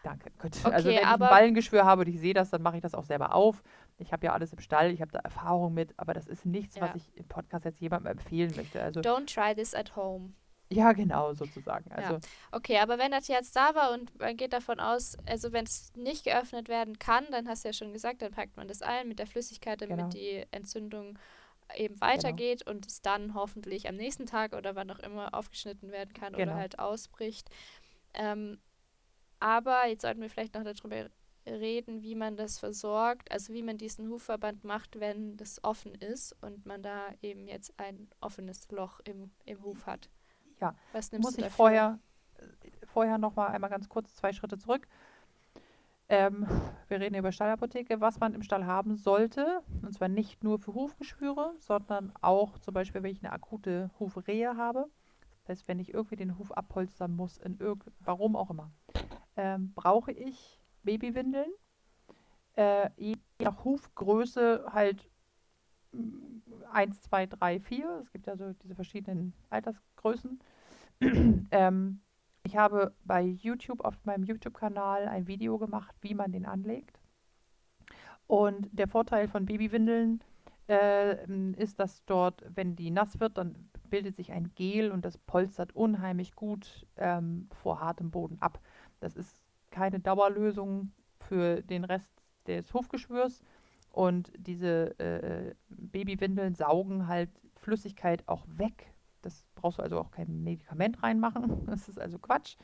Danke, 0.03 0.31
gut. 0.39 0.57
Okay, 0.65 0.75
also 0.75 0.89
wenn 0.89 0.95
ich 0.97 1.07
ein 1.07 1.19
Ballengeschwür 1.19 1.85
habe 1.85 2.03
und 2.03 2.09
ich 2.09 2.19
sehe 2.19 2.35
das, 2.35 2.51
dann 2.51 2.63
mache 2.63 2.77
ich 2.77 2.83
das 2.83 2.95
auch 2.95 3.05
selber 3.05 3.35
auf. 3.35 3.63
Ich 3.99 4.13
habe 4.13 4.25
ja 4.27 4.33
alles 4.33 4.53
im 4.53 4.61
Stall, 4.61 4.91
ich 4.93 5.03
habe 5.03 5.13
da 5.13 5.19
Erfahrung 5.19 5.75
mit, 5.75 5.93
aber 5.99 6.15
das 6.15 6.27
ist 6.27 6.47
nichts, 6.47 6.77
ja. 6.77 6.83
was 6.83 6.95
ich 6.95 7.17
im 7.17 7.29
Podcast 7.29 7.65
jetzt 7.67 7.81
jemandem 7.81 8.13
empfehlen 8.13 8.53
möchte. 8.57 8.83
Also 8.83 9.01
Don't 9.01 9.33
try 9.33 9.55
this 9.55 9.75
at 9.75 9.95
home. 9.97 10.33
Ja, 10.73 10.93
genau, 10.93 11.35
sozusagen. 11.35 11.91
Also, 11.91 12.15
Ja. 12.15 12.21
Okay, 12.53 12.79
aber 12.79 12.97
wenn 12.99 13.11
das 13.11 13.27
jetzt 13.27 13.57
da 13.57 13.75
war 13.75 13.93
und 13.93 14.17
man 14.21 14.37
geht 14.37 14.53
davon 14.53 14.79
aus, 14.79 15.17
also 15.27 15.53
wenn 15.53 15.65
es 15.65 15.93
nicht 15.97 16.25
geöffnet 16.25 16.69
werden 16.69 16.99
kann, 16.99 17.27
dann 17.33 17.49
hast 17.49 17.65
du 17.65 17.69
ja 17.69 17.73
schon 17.73 17.93
gesagt, 17.93 18.23
dann 18.23 18.31
packt 18.31 18.57
man 18.57 18.69
das 18.69 18.81
ein 18.81 19.09
mit 19.09 19.19
der 19.19 19.27
Flüssigkeit, 19.27 19.83
damit 19.83 19.97
Genau. 19.97 20.09
die 20.11 20.47
Entzündung 20.53 21.19
eben 21.77 22.01
weitergeht 22.01 22.67
und 22.67 22.87
es 22.87 23.03
dann 23.03 23.35
hoffentlich 23.35 23.89
am 23.89 23.97
nächsten 23.97 24.27
Tag 24.27 24.55
oder 24.55 24.77
wann 24.77 24.91
auch 24.91 24.99
immer 25.01 25.35
aufgeschnitten 25.35 25.91
werden 25.91 26.15
kann 26.15 26.33
Genau. 26.33 26.53
oder 26.53 26.61
halt 26.61 26.79
ausbricht. 26.79 27.51
Ähm, 28.15 28.59
aber 29.41 29.87
jetzt 29.89 30.03
sollten 30.03 30.21
wir 30.21 30.31
vielleicht 30.31 30.55
noch 30.55 30.65
darüber 30.65 31.11
reden, 31.47 32.03
wie 32.03 32.15
man 32.15 32.37
das 32.37 32.59
versorgt, 32.59 33.31
also 33.33 33.53
wie 33.53 33.63
man 33.63 33.79
diesen 33.79 34.09
Hufverband 34.09 34.65
macht, 34.65 35.01
wenn 35.01 35.37
das 35.37 35.63
offen 35.65 35.95
ist 35.95 36.37
und 36.43 36.67
man 36.67 36.83
da 36.83 37.09
eben 37.23 37.47
jetzt 37.49 37.73
ein 37.79 38.09
offenes 38.21 38.71
Loch 38.71 39.01
im, 39.05 39.31
im 39.47 39.63
Huf 39.63 39.87
hat. 39.87 40.11
Ja, 40.61 40.75
Was 40.93 41.11
nimmst 41.13 41.27
muss 41.27 41.35
du 41.35 41.41
ich 41.41 41.45
dafür? 41.47 41.57
vorher, 41.57 41.99
äh, 42.39 42.87
vorher 42.87 43.19
noch 43.19 43.35
mal 43.35 43.49
einmal 43.49 43.71
ganz 43.71 43.89
kurz 43.89 44.15
zwei 44.15 44.33
Schritte 44.33 44.59
zurück. 44.59 44.87
Ähm, 46.11 46.47
wir 46.89 47.01
reden 47.01 47.15
über 47.15 47.31
Stallapotheke, 47.33 48.01
was 48.01 48.19
man 48.19 48.35
im 48.35 48.43
Stall 48.43 48.67
haben 48.67 48.97
sollte. 48.97 49.63
Und 49.83 49.95
zwar 49.95 50.09
nicht 50.09 50.43
nur 50.43 50.59
für 50.59 50.75
Hufgeschwüre, 50.75 51.55
sondern 51.61 52.13
auch 52.21 52.59
zum 52.59 52.75
Beispiel, 52.75 53.03
wenn 53.03 53.13
ich 53.13 53.23
eine 53.23 53.33
akute 53.33 53.91
Hufrehe 53.99 54.57
habe. 54.57 54.87
Das 55.45 55.59
heißt, 55.59 55.69
wenn 55.69 55.79
ich 55.79 55.95
irgendwie 55.95 56.17
den 56.17 56.37
Huf 56.37 56.53
abpolstern 56.53 57.15
muss, 57.15 57.39
in 57.39 57.59
irgend, 57.59 57.85
warum 58.01 58.37
auch 58.37 58.51
immer, 58.51 58.73
ähm, 59.37 59.73
brauche 59.75 60.13
ich 60.13 60.61
Babywindeln. 60.83 61.51
Äh, 62.57 62.91
je 62.97 63.17
nach 63.41 63.65
Hufgröße 63.65 64.67
halt 64.73 65.09
1, 66.73 67.03
2, 67.03 67.27
3, 67.27 67.61
4. 67.61 68.01
Es 68.03 68.13
gibt 68.13 68.27
ja 68.27 68.37
so 68.37 68.53
diese 68.63 68.75
verschiedenen 68.75 69.33
Altersgrößen. 69.51 70.39
ähm, 71.51 72.01
ich 72.43 72.57
habe 72.57 72.95
bei 73.05 73.23
YouTube 73.23 73.85
auf 73.85 73.95
meinem 74.05 74.25
YouTube-Kanal 74.25 75.09
ein 75.09 75.27
Video 75.27 75.59
gemacht, 75.59 75.95
wie 76.01 76.15
man 76.15 76.33
den 76.33 76.47
anlegt. 76.47 76.99
Und 78.27 78.69
der 78.73 78.89
Vorteil 78.89 79.29
von 79.29 79.47
Babywindeln 79.47 80.23
äh, 80.69 81.25
ist, 81.55 81.81
dass 81.81 82.05
dort, 82.05 82.45
wenn 82.55 82.77
die 82.77 82.91
nass 82.91 83.19
wird, 83.19 83.39
dann 83.39 83.71
bildet 83.91 84.17
sich 84.17 84.31
ein 84.33 84.53
Gel 84.55 84.93
und 84.93 85.05
das 85.05 85.19
polstert 85.19 85.75
unheimlich 85.75 86.37
gut 86.37 86.87
ähm, 86.97 87.49
vor 87.61 87.81
hartem 87.81 88.11
Boden 88.11 88.39
ab. 88.41 88.61
Das 89.01 89.17
ist 89.17 89.37
keine 89.71 90.01
Dauerlösung 90.01 90.93
für 91.21 91.63
den 91.63 91.85
Rest 91.85 92.13
des 92.47 92.73
Hufgeschwürs. 92.73 93.43
Und 93.91 94.33
diese 94.37 94.99
äh, 95.01 95.55
Babywindeln 95.69 96.55
saugen 96.55 97.09
halt 97.09 97.31
Flüssigkeit 97.57 98.27
auch 98.29 98.47
weg. 98.47 98.93
Das 99.23 99.45
brauchst 99.55 99.79
du 99.79 99.83
also 99.83 99.99
auch 99.99 100.11
kein 100.11 100.43
Medikament 100.43 101.03
reinmachen. 101.03 101.67
Das 101.67 101.89
ist 101.89 102.01
also 102.01 102.19
Quatsch. 102.19 102.57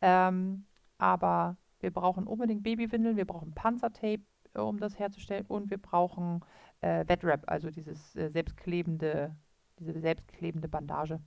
Ähm, 0.00 0.66
aber 0.98 1.56
wir 1.80 1.90
brauchen 1.90 2.26
unbedingt 2.26 2.62
Babywindeln, 2.62 3.16
wir 3.16 3.24
brauchen 3.24 3.54
Panzertape, 3.54 4.22
äh, 4.54 4.60
um 4.60 4.78
das 4.78 4.98
herzustellen, 4.98 5.46
und 5.46 5.70
wir 5.70 5.78
brauchen 5.78 6.40
äh, 6.80 7.04
Wetwrap, 7.06 7.44
also 7.46 7.70
dieses 7.70 8.14
äh, 8.16 8.28
selbstklebende, 8.30 9.34
diese 9.78 9.98
selbstklebende 9.98 10.68
Bandage. 10.68 11.20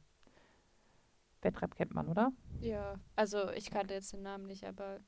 Wetwrap 1.42 1.76
kennt 1.76 1.94
man, 1.94 2.08
oder? 2.08 2.32
Ja, 2.60 2.96
also 3.16 3.50
ich 3.52 3.70
kannte 3.70 3.94
jetzt 3.94 4.14
den 4.14 4.24
Namen 4.24 4.46
nicht, 4.46 4.66
aber 4.66 5.00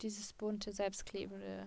dieses 0.00 0.32
bunte, 0.32 0.72
selbstklebende. 0.72 1.66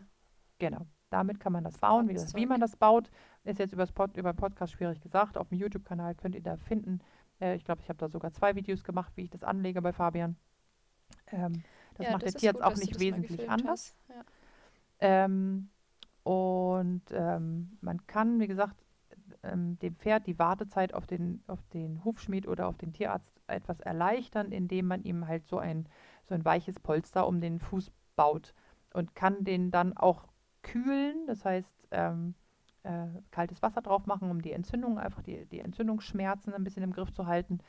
Genau. 0.60 0.88
Damit 1.10 1.40
kann 1.42 1.52
man 1.52 1.64
das 1.64 1.78
bauen. 1.78 2.08
Wie, 2.08 2.14
das, 2.14 2.34
wie 2.36 2.46
man 2.46 2.62
das 2.62 2.78
baut, 2.78 3.12
ist 3.44 3.60
jetzt 3.60 3.74
übers 3.74 3.92
Pod, 3.92 4.16
über 4.16 4.32
den 4.32 4.38
Podcast 4.38 4.74
schwierig 4.74 5.02
gesagt. 5.02 5.38
Auf 5.38 5.50
dem 5.50 5.58
YouTube-Kanal 5.58 6.16
könnt 6.16 6.36
ihr 6.36 6.42
da 6.42 6.56
finden. 6.56 7.02
Äh, 7.42 7.56
ich 7.56 7.66
glaube, 7.66 7.82
ich 7.82 7.90
habe 7.90 7.98
da 7.98 8.08
sogar 8.08 8.32
zwei 8.32 8.56
Videos 8.56 8.84
gemacht, 8.84 9.12
wie 9.16 9.24
ich 9.24 9.30
das 9.30 9.44
anlege 9.44 9.82
bei 9.82 9.92
Fabian. 9.92 10.38
Ähm, 11.28 11.64
das 11.96 12.06
Ja, 12.06 12.14
macht 12.14 12.26
das 12.26 12.36
der 12.36 12.54
gut, 12.54 12.62
auch 12.62 12.76
nicht 12.78 13.00
wesentlich 13.00 13.50
anders. 13.50 13.98
Ja. 14.08 14.24
Ähm, 15.00 15.70
und 16.24 17.04
ähm, 17.12 17.78
man 17.82 18.06
kann, 18.08 18.40
wie 18.40 18.48
gesagt, 18.48 18.78
ähm, 19.44 19.78
dem 19.80 19.96
Pferd 19.96 20.28
die 20.28 20.39
Wartezeit 20.39 20.94
auf 20.94 21.08
den, 21.08 21.44
auf 21.48 21.60
den 21.74 22.04
Hufschmied 22.04 22.48
oder 22.48 22.68
auf 22.68 22.78
den 22.78 22.94
Tierarzt 22.94 23.42
etwas 23.48 23.80
erleichtern, 23.80 24.52
indem 24.52 24.88
man 24.88 25.04
ihm 25.04 25.28
halt 25.28 25.48
so 25.48 25.58
ein, 25.58 25.88
so 26.26 26.36
ein 26.36 26.46
weiches 26.46 26.80
Polster 26.80 27.28
um 27.28 27.42
den 27.42 27.60
Fuß 27.60 27.92
baut 28.16 28.54
und 28.94 29.16
kann 29.16 29.44
den 29.44 29.72
dann 29.72 29.96
auch 29.98 30.28
kühlen, 30.62 31.26
das 31.28 31.44
heißt 31.44 31.88
ähm, 31.92 32.36
äh, 32.84 33.08
kaltes 33.32 33.62
Wasser 33.62 33.82
drauf 33.82 34.06
machen, 34.06 34.30
um 34.30 34.42
die 34.42 34.52
Entzündung, 34.52 35.00
einfach 35.00 35.22
die, 35.22 35.46
die 35.46 35.60
Entzündungsschmerzen 35.60 36.54
ein 36.54 36.64
bisschen 36.64 36.84
im 36.84 36.94
Griff 36.94 37.12
zu 37.12 37.26
halten. 37.26 37.60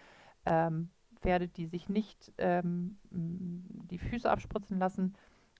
Ähm, 0.44 0.90
Pferde, 1.20 1.48
die 1.48 1.66
sich 1.66 1.88
nicht 1.88 2.32
ähm, 2.38 2.98
die 3.10 3.98
Füße 3.98 4.28
abspritzen 4.28 4.78
lassen, 4.78 5.14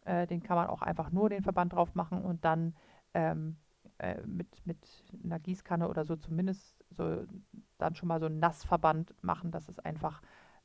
äh, 0.04 0.26
den 0.26 0.42
kann 0.42 0.56
man 0.56 0.66
auch 0.66 0.82
einfach 0.82 1.12
nur 1.12 1.30
den 1.30 1.42
Verband 1.42 1.72
drauf 1.72 1.94
machen 1.94 2.22
und 2.22 2.44
dann 2.44 2.74
ähm, 3.14 3.56
äh, 4.02 4.20
mit, 4.26 4.48
mit 4.66 4.78
einer 5.22 5.38
Gießkanne 5.38 5.88
oder 5.88 6.04
so 6.04 6.16
zumindest 6.16 6.84
so 6.90 7.24
dann 7.78 7.94
schon 7.94 8.08
mal 8.08 8.18
so 8.18 8.26
einen 8.26 8.40
Nassverband 8.40 9.14
machen, 9.22 9.52
dass 9.52 9.68
es 9.68 9.78
einfach, 9.78 10.22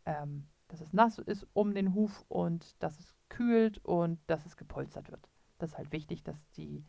ähm, 0.07 0.47
dass 0.69 0.81
es 0.81 0.91
nass 0.91 1.19
ist 1.19 1.45
um 1.53 1.75
den 1.75 1.93
Huf 1.93 2.25
und 2.29 2.81
dass 2.81 2.99
es 2.99 3.15
kühlt 3.29 3.77
und 3.85 4.19
dass 4.25 4.47
es 4.47 4.57
gepolstert 4.57 5.11
wird. 5.11 5.29
Das 5.59 5.71
ist 5.71 5.77
halt 5.77 5.91
wichtig, 5.91 6.23
dass 6.23 6.49
die, 6.53 6.83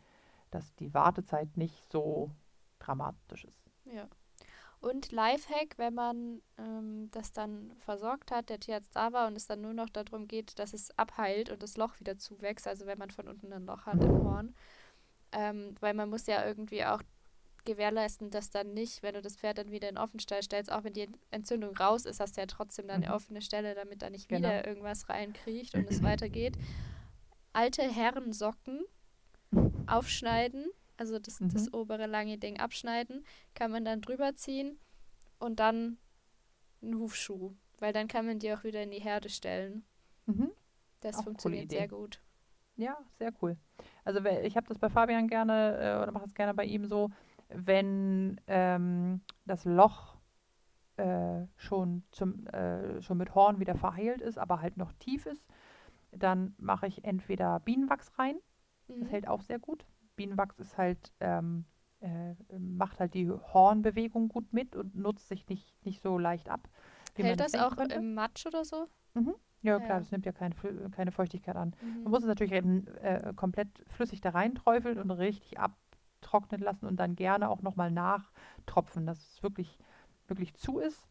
dass 0.49 0.73
die 0.75 0.91
Wartezeit 0.95 1.55
nicht 1.55 1.91
so 1.91 2.31
dramatisch 2.79 3.45
ist. 3.45 3.69
Ja. 3.85 4.07
Und 4.81 5.11
Lifehack, 5.11 5.77
wenn 5.77 5.93
man 5.93 6.41
ähm, 6.57 7.11
das 7.11 7.31
dann 7.31 7.75
versorgt 7.79 8.31
hat, 8.31 8.49
der 8.49 8.59
Tierarzt 8.59 8.95
da 8.95 9.13
war 9.13 9.27
und 9.27 9.35
es 9.35 9.45
dann 9.45 9.61
nur 9.61 9.73
noch 9.73 9.89
darum 9.89 10.27
geht, 10.27 10.57
dass 10.57 10.73
es 10.73 10.97
abheilt 10.97 11.51
und 11.51 11.61
das 11.61 11.77
Loch 11.77 11.99
wieder 11.99 12.17
zuwächst, 12.17 12.67
also 12.67 12.87
wenn 12.87 12.97
man 12.97 13.11
von 13.11 13.27
unten 13.27 13.53
ein 13.53 13.67
Loch 13.67 13.85
hat 13.85 14.03
im 14.03 14.23
Horn. 14.23 14.55
Ähm, 15.31 15.75
weil 15.79 15.93
man 15.93 16.09
muss 16.09 16.25
ja 16.27 16.45
irgendwie 16.45 16.83
auch 16.85 17.01
gewährleisten, 17.65 18.31
dass 18.31 18.49
dann 18.49 18.73
nicht, 18.73 19.03
wenn 19.03 19.13
du 19.13 19.21
das 19.21 19.35
Pferd 19.35 19.57
dann 19.59 19.69
wieder 19.71 19.89
in 19.89 19.95
den 19.95 20.01
Offenstall 20.03 20.41
stellst, 20.41 20.71
auch 20.71 20.83
wenn 20.83 20.93
die 20.93 21.07
Entzündung 21.29 21.75
raus 21.77 22.05
ist, 22.05 22.19
hast 22.19 22.37
du 22.37 22.41
ja 22.41 22.47
trotzdem 22.47 22.87
dann 22.87 22.97
eine 23.03 23.09
Mhm. 23.09 23.13
offene 23.15 23.41
Stelle, 23.41 23.75
damit 23.75 24.01
da 24.01 24.09
nicht 24.09 24.29
Genau. 24.29 24.47
wieder 24.47 24.65
irgendwas 24.65 25.07
reinkriecht 25.09 25.75
und 25.75 25.87
es 25.89 26.01
weitergeht. 26.01 26.57
Alte 27.53 27.83
Herrensocken 27.83 28.85
aufschneiden, 29.87 30.69
also 30.97 31.19
das, 31.19 31.37
das 31.41 31.65
Mhm. 31.67 31.73
obere 31.73 32.05
lange 32.07 32.37
Ding 32.37 32.59
abschneiden, 32.59 33.25
kann 33.55 33.71
man 33.71 33.85
dann 33.85 34.01
drüber 34.01 34.35
ziehen 34.35 34.79
und 35.39 35.59
dann 35.59 35.97
einen 36.81 36.97
Hufschuh, 36.99 37.53
weil 37.79 37.93
dann 37.93 38.07
kann 38.07 38.25
man 38.25 38.39
die 38.39 38.53
auch 38.53 38.63
wieder 38.63 38.81
in 38.83 38.91
die 38.91 39.01
Herde 39.01 39.29
stellen. 39.29 39.83
Mhm. 40.25 40.51
Das 41.01 41.17
Auch 41.17 41.23
funktioniert 41.23 41.69
sehr 41.71 41.87
gut. 41.87 42.19
Ja, 42.79 42.97
sehr 43.17 43.33
cool. 43.41 43.57
Also 44.05 44.23
ich 44.23 44.55
habe 44.55 44.67
das 44.67 44.79
bei 44.79 44.89
Fabian 44.89 45.27
gerne 45.27 45.77
äh, 45.97 46.01
oder 46.01 46.13
mache 46.13 46.23
es 46.25 46.33
gerne 46.33 46.53
bei 46.53 46.63
ihm 46.63 46.85
so, 46.85 47.09
wenn 47.49 48.39
ähm, 48.47 49.19
das 49.45 49.65
Loch 49.65 50.15
äh, 50.95 51.45
schon 51.57 52.03
zum 52.11 52.47
äh, 52.47 53.01
schon 53.01 53.17
mit 53.17 53.35
Horn 53.35 53.59
wieder 53.59 53.75
verheilt 53.75 54.21
ist, 54.21 54.37
aber 54.37 54.61
halt 54.61 54.77
noch 54.77 54.93
tief 54.93 55.25
ist, 55.25 55.45
dann 56.11 56.55
mache 56.57 56.87
ich 56.87 57.03
entweder 57.03 57.59
Bienenwachs 57.59 58.17
rein. 58.17 58.37
Das 58.87 58.97
Mhm. 58.99 59.11
hält 59.11 59.27
auch 59.27 59.41
sehr 59.41 59.59
gut. 59.59 59.85
Bienenwachs 60.15 60.57
ist 60.59 60.77
halt 60.77 61.11
ähm, 61.19 61.65
äh, 61.99 62.33
macht 62.57 63.01
halt 63.01 63.13
die 63.13 63.29
Hornbewegung 63.29 64.29
gut 64.29 64.53
mit 64.53 64.77
und 64.77 64.95
nutzt 64.95 65.27
sich 65.27 65.45
nicht 65.49 65.85
nicht 65.85 66.01
so 66.01 66.17
leicht 66.17 66.47
ab. 66.47 66.69
Hält 67.17 67.41
das 67.41 67.55
auch 67.55 67.75
könnte. 67.75 67.95
im 67.95 68.13
Matsch 68.13 68.45
oder 68.45 68.63
so? 68.63 68.87
Ja, 69.15 69.33
Ja. 69.61 69.79
klar, 69.79 69.99
das 69.99 70.11
nimmt 70.11 70.25
ja 70.25 70.31
kein, 70.31 70.53
keine 70.91 71.11
Feuchtigkeit 71.11 71.55
an. 71.55 71.75
Mhm. 71.81 72.03
Man 72.03 72.11
muss 72.11 72.21
es 72.21 72.27
natürlich 72.27 72.53
äh, 72.53 73.33
komplett 73.35 73.67
flüssig 73.87 74.21
da 74.21 74.29
reinträufeln 74.29 74.99
und 74.99 75.11
richtig 75.11 75.59
abtrocknen 75.59 76.61
lassen 76.61 76.85
und 76.85 76.97
dann 76.97 77.15
gerne 77.15 77.49
auch 77.49 77.61
nochmal 77.61 77.91
nachtropfen, 77.91 79.05
dass 79.05 79.19
es 79.19 79.43
wirklich, 79.43 79.77
wirklich 80.27 80.53
zu 80.55 80.79
ist. 80.79 81.07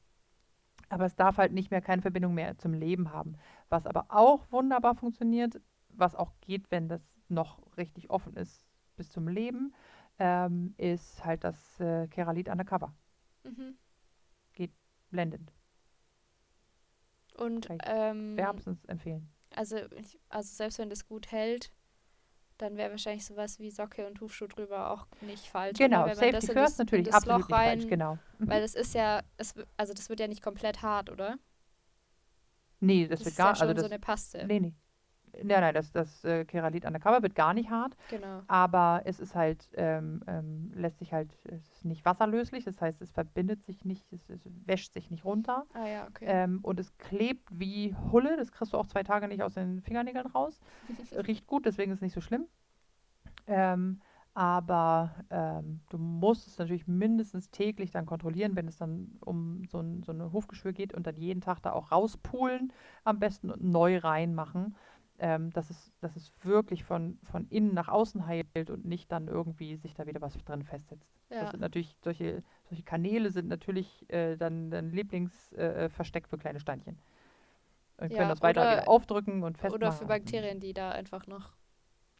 Aber 0.88 1.04
es 1.04 1.16
darf 1.16 1.36
halt 1.36 1.52
nicht 1.52 1.70
mehr 1.70 1.82
keine 1.82 2.00
Verbindung 2.00 2.32
mehr 2.32 2.56
zum 2.56 2.72
Leben 2.72 3.12
haben. 3.12 3.36
Was 3.68 3.86
aber 3.86 4.06
auch 4.08 4.50
wunderbar 4.50 4.94
funktioniert, 4.94 5.60
was 5.90 6.14
auch 6.14 6.32
geht, 6.40 6.70
wenn 6.70 6.88
das 6.88 7.02
noch 7.28 7.58
richtig 7.76 8.08
offen 8.08 8.34
ist 8.36 8.64
bis 8.96 9.10
zum 9.10 9.28
Leben, 9.28 9.74
ähm, 10.18 10.74
ist 10.78 11.24
halt 11.24 11.44
das 11.44 11.78
äh, 11.80 12.08
Keralit 12.08 12.48
Undercover. 12.48 12.94
Mhm. 13.44 13.76
Blendend. 15.10 15.57
Und 17.38 17.68
ähm, 17.84 18.36
Wärmstens 18.36 18.84
empfehlen. 18.86 19.28
also, 19.54 19.76
ich, 19.96 20.18
also 20.28 20.54
selbst 20.54 20.78
wenn 20.78 20.90
das 20.90 21.06
gut 21.06 21.30
hält, 21.32 21.72
dann 22.58 22.76
wäre 22.76 22.90
wahrscheinlich 22.90 23.24
sowas 23.24 23.60
wie 23.60 23.70
Socke 23.70 24.06
und 24.06 24.20
Hufschuh 24.20 24.48
drüber 24.48 24.90
auch 24.90 25.06
nicht 25.20 25.46
falsch. 25.46 25.78
Genau? 25.78 26.06
Wenn 26.06 26.16
man 26.16 26.32
das 26.32 26.46
Safety 26.46 26.46
First 26.52 26.72
das, 26.72 26.78
natürlich, 26.78 27.06
das 27.06 27.14
absolut 27.14 27.42
Loch 27.42 27.48
nicht 27.48 27.56
rein, 27.56 27.78
falsch, 27.80 27.88
genau. 27.90 28.18
Mhm. 28.38 28.48
Weil 28.48 28.60
das 28.62 28.74
ist 28.74 28.94
ja, 28.94 29.22
es, 29.36 29.54
also 29.76 29.94
das 29.94 30.08
wird 30.08 30.18
ja 30.20 30.26
nicht 30.26 30.42
komplett 30.42 30.82
hart, 30.82 31.08
oder? 31.10 31.38
Nee, 32.80 33.06
das, 33.06 33.20
Das 33.20 33.26
wird 33.26 33.32
ist 33.32 33.36
gar, 33.36 33.48
ja 33.50 33.54
schon 33.56 33.68
also 33.68 33.80
so 33.80 33.82
das, 33.82 33.92
eine 33.92 34.00
Paste. 34.00 34.44
nee, 34.46 34.60
nee. 34.60 34.74
Nein, 35.42 35.60
nein, 35.60 35.74
das, 35.74 35.92
das 35.92 36.24
äh, 36.24 36.44
Keralit 36.44 36.84
undercover 36.84 37.22
wird 37.22 37.34
gar 37.34 37.54
nicht 37.54 37.70
hart, 37.70 37.96
Genau. 38.10 38.42
aber 38.46 39.02
es 39.04 39.20
ist 39.20 39.34
halt, 39.34 39.68
ähm, 39.74 40.22
ähm, 40.26 40.70
lässt 40.74 40.98
sich 40.98 41.12
halt, 41.12 41.32
es 41.44 41.62
ist 41.72 41.84
nicht 41.84 42.04
wasserlöslich, 42.04 42.64
das 42.64 42.80
heißt, 42.80 43.00
es 43.02 43.10
verbindet 43.10 43.64
sich 43.64 43.84
nicht, 43.84 44.12
es, 44.12 44.28
es 44.30 44.40
wäscht 44.66 44.92
sich 44.92 45.10
nicht 45.10 45.24
runter. 45.24 45.64
Ah 45.74 45.86
ja, 45.86 46.06
okay. 46.08 46.24
Ähm, 46.26 46.60
und 46.62 46.80
es 46.80 46.96
klebt 46.98 47.48
wie 47.52 47.94
Hulle, 48.12 48.36
das 48.36 48.52
kriegst 48.52 48.72
du 48.72 48.78
auch 48.78 48.86
zwei 48.86 49.02
Tage 49.02 49.28
nicht 49.28 49.42
aus 49.42 49.54
den 49.54 49.80
Fingernägeln 49.82 50.26
raus. 50.26 50.60
Riecht 51.26 51.46
gut, 51.46 51.66
deswegen 51.66 51.92
ist 51.92 51.98
es 51.98 52.02
nicht 52.02 52.14
so 52.14 52.20
schlimm. 52.20 52.46
Ähm, 53.46 54.00
aber 54.34 55.16
ähm, 55.30 55.80
du 55.90 55.98
musst 55.98 56.46
es 56.46 56.58
natürlich 56.58 56.86
mindestens 56.86 57.50
täglich 57.50 57.90
dann 57.90 58.06
kontrollieren, 58.06 58.54
wenn 58.54 58.68
es 58.68 58.76
dann 58.76 59.18
um 59.20 59.64
so, 59.64 59.80
ein, 59.80 60.04
so 60.04 60.12
eine 60.12 60.32
Hufgeschwür 60.32 60.72
geht 60.72 60.94
und 60.94 61.08
dann 61.08 61.16
jeden 61.16 61.40
Tag 61.40 61.60
da 61.62 61.72
auch 61.72 61.90
rauspulen 61.90 62.72
am 63.02 63.18
besten 63.18 63.50
und 63.50 63.64
neu 63.64 63.98
reinmachen, 63.98 64.76
ähm, 65.18 65.50
dass, 65.52 65.70
es, 65.70 65.92
dass 66.00 66.16
es 66.16 66.32
wirklich 66.42 66.84
von, 66.84 67.18
von 67.24 67.46
innen 67.48 67.74
nach 67.74 67.88
außen 67.88 68.26
heilt 68.26 68.70
und 68.70 68.84
nicht 68.84 69.10
dann 69.10 69.26
irgendwie 69.26 69.76
sich 69.76 69.94
da 69.94 70.06
wieder 70.06 70.20
was 70.20 70.36
drin 70.44 70.62
festsetzt. 70.62 71.08
Das 71.28 71.42
ja. 71.42 71.50
sind 71.50 71.60
natürlich, 71.60 71.96
solche, 72.02 72.42
solche 72.68 72.84
Kanäle 72.84 73.30
sind 73.30 73.48
natürlich 73.48 74.08
äh, 74.10 74.36
dann 74.36 74.70
dein 74.70 74.92
Lieblingsversteck 74.92 76.24
äh, 76.24 76.28
für 76.28 76.38
kleine 76.38 76.60
Steinchen. 76.60 76.98
Und 77.96 78.08
können 78.10 78.20
Ja, 78.20 78.28
das 78.28 78.42
weiter 78.42 78.62
wieder 78.62 78.88
aufdrücken 78.88 79.42
und 79.42 79.58
festmachen. 79.58 79.82
Oder 79.82 79.92
für 79.92 80.06
Bakterien, 80.06 80.60
die 80.60 80.72
da 80.72 80.90
einfach 80.90 81.26
noch 81.26 81.52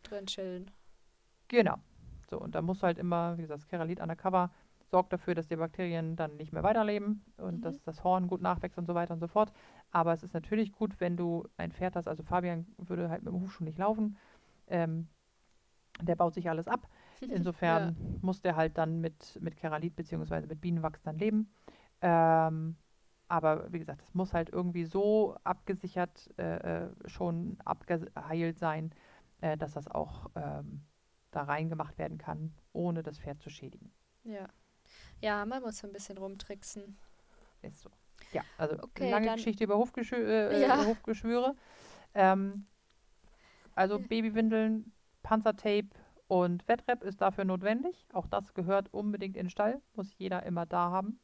drin 0.02 0.26
chillen. 0.26 0.70
Genau. 1.46 1.76
So, 2.28 2.38
und 2.38 2.54
da 2.54 2.62
musst 2.62 2.82
du 2.82 2.86
halt 2.86 2.98
immer, 2.98 3.38
wie 3.38 3.42
gesagt, 3.42 3.62
das 3.62 3.68
Keralit 3.68 4.00
undercover 4.00 4.50
sorgt 4.90 5.12
dafür, 5.12 5.34
dass 5.34 5.48
die 5.48 5.56
Bakterien 5.56 6.16
dann 6.16 6.36
nicht 6.36 6.52
mehr 6.52 6.62
weiterleben 6.62 7.24
und 7.36 7.56
Mhm. 7.58 7.60
dass 7.62 7.82
das 7.82 8.04
Horn 8.04 8.26
gut 8.26 8.40
nachwächst 8.40 8.78
und 8.78 8.86
so 8.86 8.94
weiter 8.94 9.14
und 9.14 9.20
so 9.20 9.28
fort. 9.28 9.52
Aber 9.90 10.12
es 10.12 10.22
ist 10.22 10.34
natürlich 10.34 10.72
gut, 10.72 10.98
wenn 11.00 11.16
du 11.16 11.44
ein 11.56 11.72
Pferd 11.72 11.96
hast, 11.96 12.08
also 12.08 12.22
Fabian 12.22 12.66
würde 12.78 13.08
halt 13.10 13.22
mit 13.22 13.32
dem 13.32 13.40
Hufschuh 13.40 13.64
nicht 13.64 13.78
laufen. 13.78 14.16
Ähm, 14.68 15.08
der 16.00 16.16
baut 16.16 16.34
sich 16.34 16.48
alles 16.48 16.68
ab. 16.68 16.88
Insofern 17.20 17.96
muss 18.22 18.40
der 18.40 18.56
halt 18.56 18.78
dann 18.78 19.00
mit, 19.00 19.38
mit 19.42 19.56
Keralit 19.56 19.96
bzw. 19.96 20.46
mit 20.46 20.60
Bienenwachs 20.60 21.02
dann 21.02 21.18
leben. 21.18 21.52
Ähm, 22.00 22.76
aber 23.28 23.70
wie 23.72 23.78
gesagt, 23.78 24.02
es 24.02 24.14
muss 24.14 24.32
halt 24.32 24.48
irgendwie 24.48 24.84
so 24.84 25.36
abgesichert 25.44 26.30
äh, 26.38 26.84
äh, 26.86 26.90
schon 27.06 27.58
abgeheilt 27.64 28.58
sein, 28.58 28.90
äh, 29.40 29.56
dass 29.58 29.72
das 29.74 29.88
auch 29.88 30.30
ähm, 30.34 30.86
da 31.30 31.42
reingemacht 31.42 31.98
werden 31.98 32.16
kann, 32.16 32.54
ohne 32.72 33.02
das 33.02 33.18
Pferd 33.18 33.40
zu 33.42 33.50
schädigen. 33.50 33.92
Ja. 34.24 34.48
Ja, 35.20 35.44
man 35.46 35.62
muss 35.62 35.82
ein 35.84 35.92
bisschen 35.92 36.18
rumtricksen. 36.18 36.96
Ist 37.62 37.82
so. 37.82 37.90
Ja, 38.32 38.42
also 38.56 38.76
Okay, 38.82 39.10
lange 39.10 39.26
dann- 39.26 39.36
Geschichte 39.36 39.64
über 39.64 39.78
Hufgeschwü 39.78 40.16
äh, 40.16 40.60
Ja. 40.62 40.84
Hufgeschwüre. 40.86 41.54
Ähm, 42.14 42.66
also 43.74 43.98
Ja. 43.98 44.06
Babywindeln, 44.06 44.92
Panzertape 45.22 45.88
und 46.28 46.66
Wettrep 46.68 47.02
ist 47.04 47.20
dafür 47.20 47.44
notwendig. 47.44 48.06
Auch 48.12 48.26
das 48.26 48.54
gehört 48.54 48.92
unbedingt 48.92 49.36
in 49.36 49.44
den 49.46 49.50
Stall, 49.50 49.80
muss 49.94 50.10
jeder 50.18 50.42
immer 50.44 50.66
da 50.66 50.90
haben. 50.90 51.18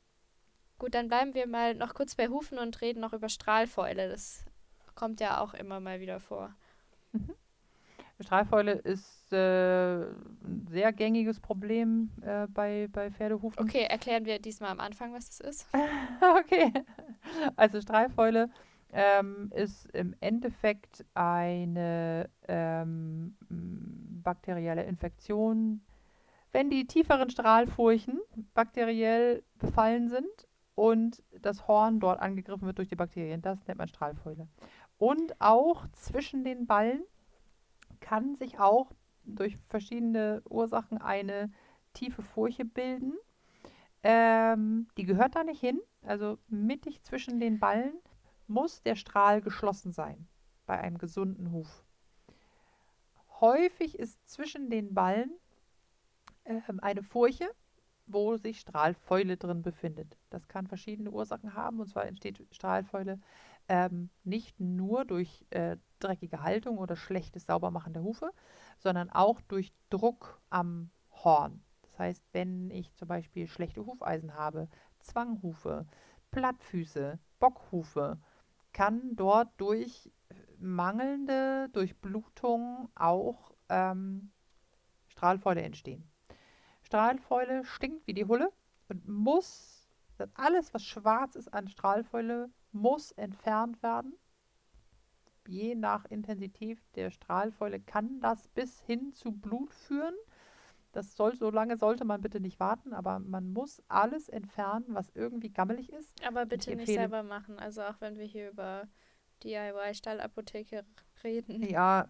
Gut, 0.79 0.95
dann 0.95 1.09
bleiben 1.09 1.35
wir 1.35 1.47
mal 1.47 1.75
noch 1.75 1.95
kurz 1.95 2.15
bei 2.17 2.29
Hufen 2.29 2.59
und 2.59 2.81
reden 2.81 3.01
noch 3.01 3.13
über 3.13 3.29
Strahlfäule. 3.29 4.09
Das 4.09 4.45
kommt 4.95 5.21
ja 5.21 5.41
auch 5.41 5.55
immer 5.55 5.79
mal 5.81 6.01
wieder 6.01 6.21
vor. 6.21 6.55
Strahlfäule 8.21 8.73
ist 8.73 9.33
äh, 9.33 10.03
ein 10.05 10.67
sehr 10.71 10.93
gängiges 10.93 11.41
Problem 11.41 12.11
äh, 12.23 12.47
bei, 12.47 12.89
bei 12.93 13.11
Pferdehufen. 13.11 13.59
Okay, 13.59 13.87
erklären 13.89 14.25
wir 14.25 14.39
diesmal 14.39 14.71
am 14.71 14.81
Anfang, 14.81 15.13
was 15.13 15.37
das 15.37 15.41
ist. 15.41 15.67
okay. 16.39 16.73
Also 17.57 17.81
Strahlfäule 17.81 18.51
ähm, 18.93 19.51
ist 19.55 19.87
im 19.87 20.15
Endeffekt 20.21 21.05
eine 21.15 22.31
ähm, 22.47 23.37
bakterielle 24.23 24.85
Infektion, 24.85 25.83
wenn 26.53 26.71
die 26.71 26.87
tieferen 26.87 27.31
Strahlfurchen 27.31 28.21
bakteriell 28.55 29.43
befallen 29.59 30.09
sind 30.09 30.47
und 30.77 31.23
das 31.41 31.67
Horn 31.67 31.99
dort 31.99 32.21
angegriffen 32.21 32.67
wird 32.67 32.79
durch 32.79 32.89
die 32.89 32.97
Bakterien. 32.97 33.43
Das 33.43 33.67
nennt 33.67 33.79
man 33.79 33.89
Strahlfäule. 33.89 34.47
Und 34.99 35.41
auch 35.41 35.87
zwischen 35.93 36.45
den 36.45 36.67
Ballen 36.67 37.03
kann 38.05 38.37
sich 38.37 38.59
auch 38.59 38.93
durch 39.25 39.57
verschiedene 39.69 40.43
Ursachen 40.51 40.99
eine 40.99 41.51
tiefe 41.95 42.21
Furche 42.21 42.67
bilden. 42.67 43.15
Ähm, 44.03 44.89
die 44.99 45.07
gehört 45.07 45.35
da 45.35 45.43
nicht 45.43 45.61
hin. 45.61 45.81
Also 46.03 46.37
mittig 46.49 47.03
zwischen 47.03 47.41
den 47.41 47.59
Ballen 47.59 47.95
muss 48.47 48.83
der 48.83 48.95
Strahl 48.95 49.41
geschlossen 49.41 49.93
sein 49.93 50.29
bei 50.67 50.79
einem 50.79 50.99
gesunden 50.99 51.51
Huf. 51.51 51.83
Häufig 53.41 53.99
ist 53.99 54.29
zwischen 54.29 54.69
den 54.69 54.93
Ballen 54.93 55.31
ähm, 56.45 56.81
eine 56.81 57.03
Furche, 57.03 57.49
wo 58.07 58.37
sich 58.37 58.61
Strahlfäule 58.61 59.39
drin 59.39 59.63
befindet. 59.63 60.19
Das 60.29 60.47
kann 60.47 60.67
verschiedene 60.67 61.11
Ursachen 61.11 61.55
haben. 61.55 61.81
Und 61.81 61.89
zwar 61.89 62.05
entsteht 62.05 62.47
Strahlfäule 62.51 63.19
ähm, 63.69 64.11
nicht 64.25 64.61
nur 64.61 65.05
durch 65.05 65.47
äh, 65.51 65.77
dreckige 65.99 66.43
Haltung 66.43 66.79
oder 66.79 66.97
schlechtes 66.97 67.47
Saubermachen 67.47 67.93
der 67.93 68.03
Hufe, 68.03 68.31
sondern 68.79 69.11
auch 69.11 69.41
durch 69.43 69.73
Druck 69.91 70.41
am 70.51 70.91
Horn. 71.11 71.63
Das 71.83 71.99
heißt, 71.99 72.25
wenn 72.33 72.71
ich 72.71 72.95
zum 72.95 73.09
Beispiel 73.09 73.47
schlechte 73.47 73.87
Hufeisen 73.87 74.35
habe, 74.35 74.69
Zwanghufe, 74.99 75.87
Plattfüße, 76.31 77.19
Bockhufe, 77.39 78.19
kann 78.73 79.15
dort 79.15 79.49
durch 79.59 80.11
mangelnde 80.59 81.69
Durchblutung 81.73 82.89
auch 82.95 83.55
ähm, 83.69 84.33
Strahlfäule 85.09 85.63
entstehen. 85.63 86.11
Strahlfäule 86.83 87.65
stinkt 87.65 88.07
wie 88.07 88.15
die 88.15 88.27
Hulle 88.27 88.51
und 88.89 89.07
muss, 89.09 89.89
alles 90.35 90.75
was 90.75 90.85
schwarz 90.85 91.35
ist 91.35 91.53
an 91.53 91.69
Strahlfäule, 91.69 92.51
muss 92.75 93.13
entfernt 93.13 93.83
werden. 93.83 94.15
Je 95.47 95.75
nach 95.75 96.05
Intensität 96.07 96.79
der 96.95 97.11
Strahlfäule 97.11 97.81
kann 97.81 98.21
das 98.21 98.49
bis 98.49 98.81
hin 98.81 99.13
zu 99.13 99.33
Blut 99.33 99.73
führen. 99.75 100.15
Das 100.93 101.17
soll, 101.17 101.35
so 101.37 101.51
lange 101.51 101.77
sollte 101.77 102.05
man 102.05 102.21
bitte 102.21 102.41
nicht 102.41 102.61
warten, 102.61 102.93
aber 102.93 103.19
man 103.19 103.53
muss 103.53 103.83
alles 103.89 104.29
entfernen, 104.29 104.87
was 104.89 105.11
irgendwie 105.15 105.51
gammelig 105.51 105.93
ist. 105.93 106.25
Aber 106.25 106.47
bitte 106.47 106.75
nicht 106.77 106.87
selber 106.87 107.23
machen. 107.23 107.59
Also 107.59 107.83
auch 107.83 108.01
wenn 108.01 108.17
wir 108.17 108.25
hier 108.25 108.51
über 108.51 108.87
DIY-Stallapotheke 109.43 110.85
reden. 111.25 111.63
Ja, 111.63 112.09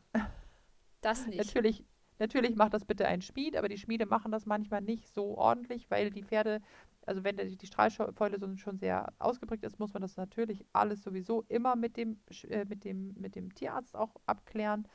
Das 1.01 1.27
nicht. 1.27 1.39
Natürlich, 1.39 1.85
natürlich 2.19 2.57
macht 2.57 2.75
das 2.75 2.85
bitte 2.85 3.07
ein 3.07 3.21
Schmied, 3.21 3.57
aber 3.57 3.69
die 3.69 3.79
Schmiede 3.79 4.07
machen 4.07 4.33
das 4.33 4.47
manchmal 4.47 4.81
nicht 4.81 5.09
so 5.09 5.37
ordentlich, 5.37 5.91
weil 5.91 6.11
die 6.11 6.23
Pferde, 6.23 6.61
also 7.07 7.25
wenn 7.25 7.37
die, 7.37 7.67
Strahlfäule 7.67 8.57
schon 8.57 8.79
sehr 8.79 9.13
ausgeprägt 9.19 9.65
ist, 9.65 9.79
muss 9.79 9.93
man 9.93 10.03
das 10.03 10.17
natürlich 10.17 10.65
alles 10.73 11.03
sowieso 11.03 11.43
immer 11.49 11.77
mit 11.77 11.97
dem, 11.97 12.19
äh, 12.49 12.65
mit 12.65 12.85
dem, 12.85 13.15
mit 13.19 13.35
dem 13.35 13.55
Tierarzt 13.55 13.97
auch 13.97 14.15
abklären. 14.27 14.87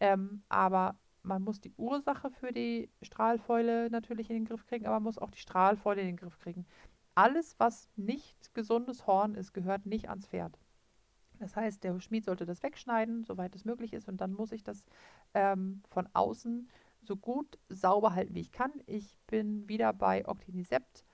Ähm, 0.00 0.42
aber 0.48 0.96
man 1.22 1.42
muss 1.42 1.60
die 1.60 1.72
Ursache 1.76 2.30
für 2.30 2.52
die 2.52 2.90
Strahlfäule 3.02 3.88
natürlich 3.90 4.30
in 4.30 4.36
den 4.36 4.44
Griff 4.44 4.66
kriegen, 4.66 4.86
aber 4.86 4.96
man 4.96 5.04
muss 5.04 5.18
auch 5.18 5.30
die 5.30 5.38
Strahlfäule 5.38 6.00
in 6.00 6.08
den 6.08 6.16
Griff 6.16 6.38
kriegen. 6.38 6.66
Alles, 7.14 7.54
was 7.58 7.88
nicht 7.96 8.54
gesundes 8.54 9.06
Horn 9.06 9.34
ist, 9.34 9.52
gehört 9.52 9.86
nicht 9.86 10.08
ans 10.08 10.26
Pferd. 10.26 10.58
Das 11.38 11.56
heißt, 11.56 11.82
der 11.82 11.98
Schmied 12.00 12.24
sollte 12.24 12.46
das 12.46 12.62
wegschneiden, 12.62 13.24
soweit 13.24 13.54
es 13.54 13.64
möglich 13.64 13.92
ist, 13.92 14.08
und 14.08 14.20
dann 14.20 14.32
muss 14.32 14.52
ich 14.52 14.62
das 14.62 14.84
ähm, 15.34 15.82
von 15.90 16.08
außen 16.12 16.68
so 17.02 17.16
gut 17.16 17.58
sauber 17.68 18.14
halten, 18.14 18.34
wie 18.34 18.40
ich 18.40 18.52
kann. 18.52 18.72
Ich 18.86 19.18
bin 19.26 19.68
wieder 19.68 19.92
bei 19.92 20.26
Octinisept. 20.26 21.04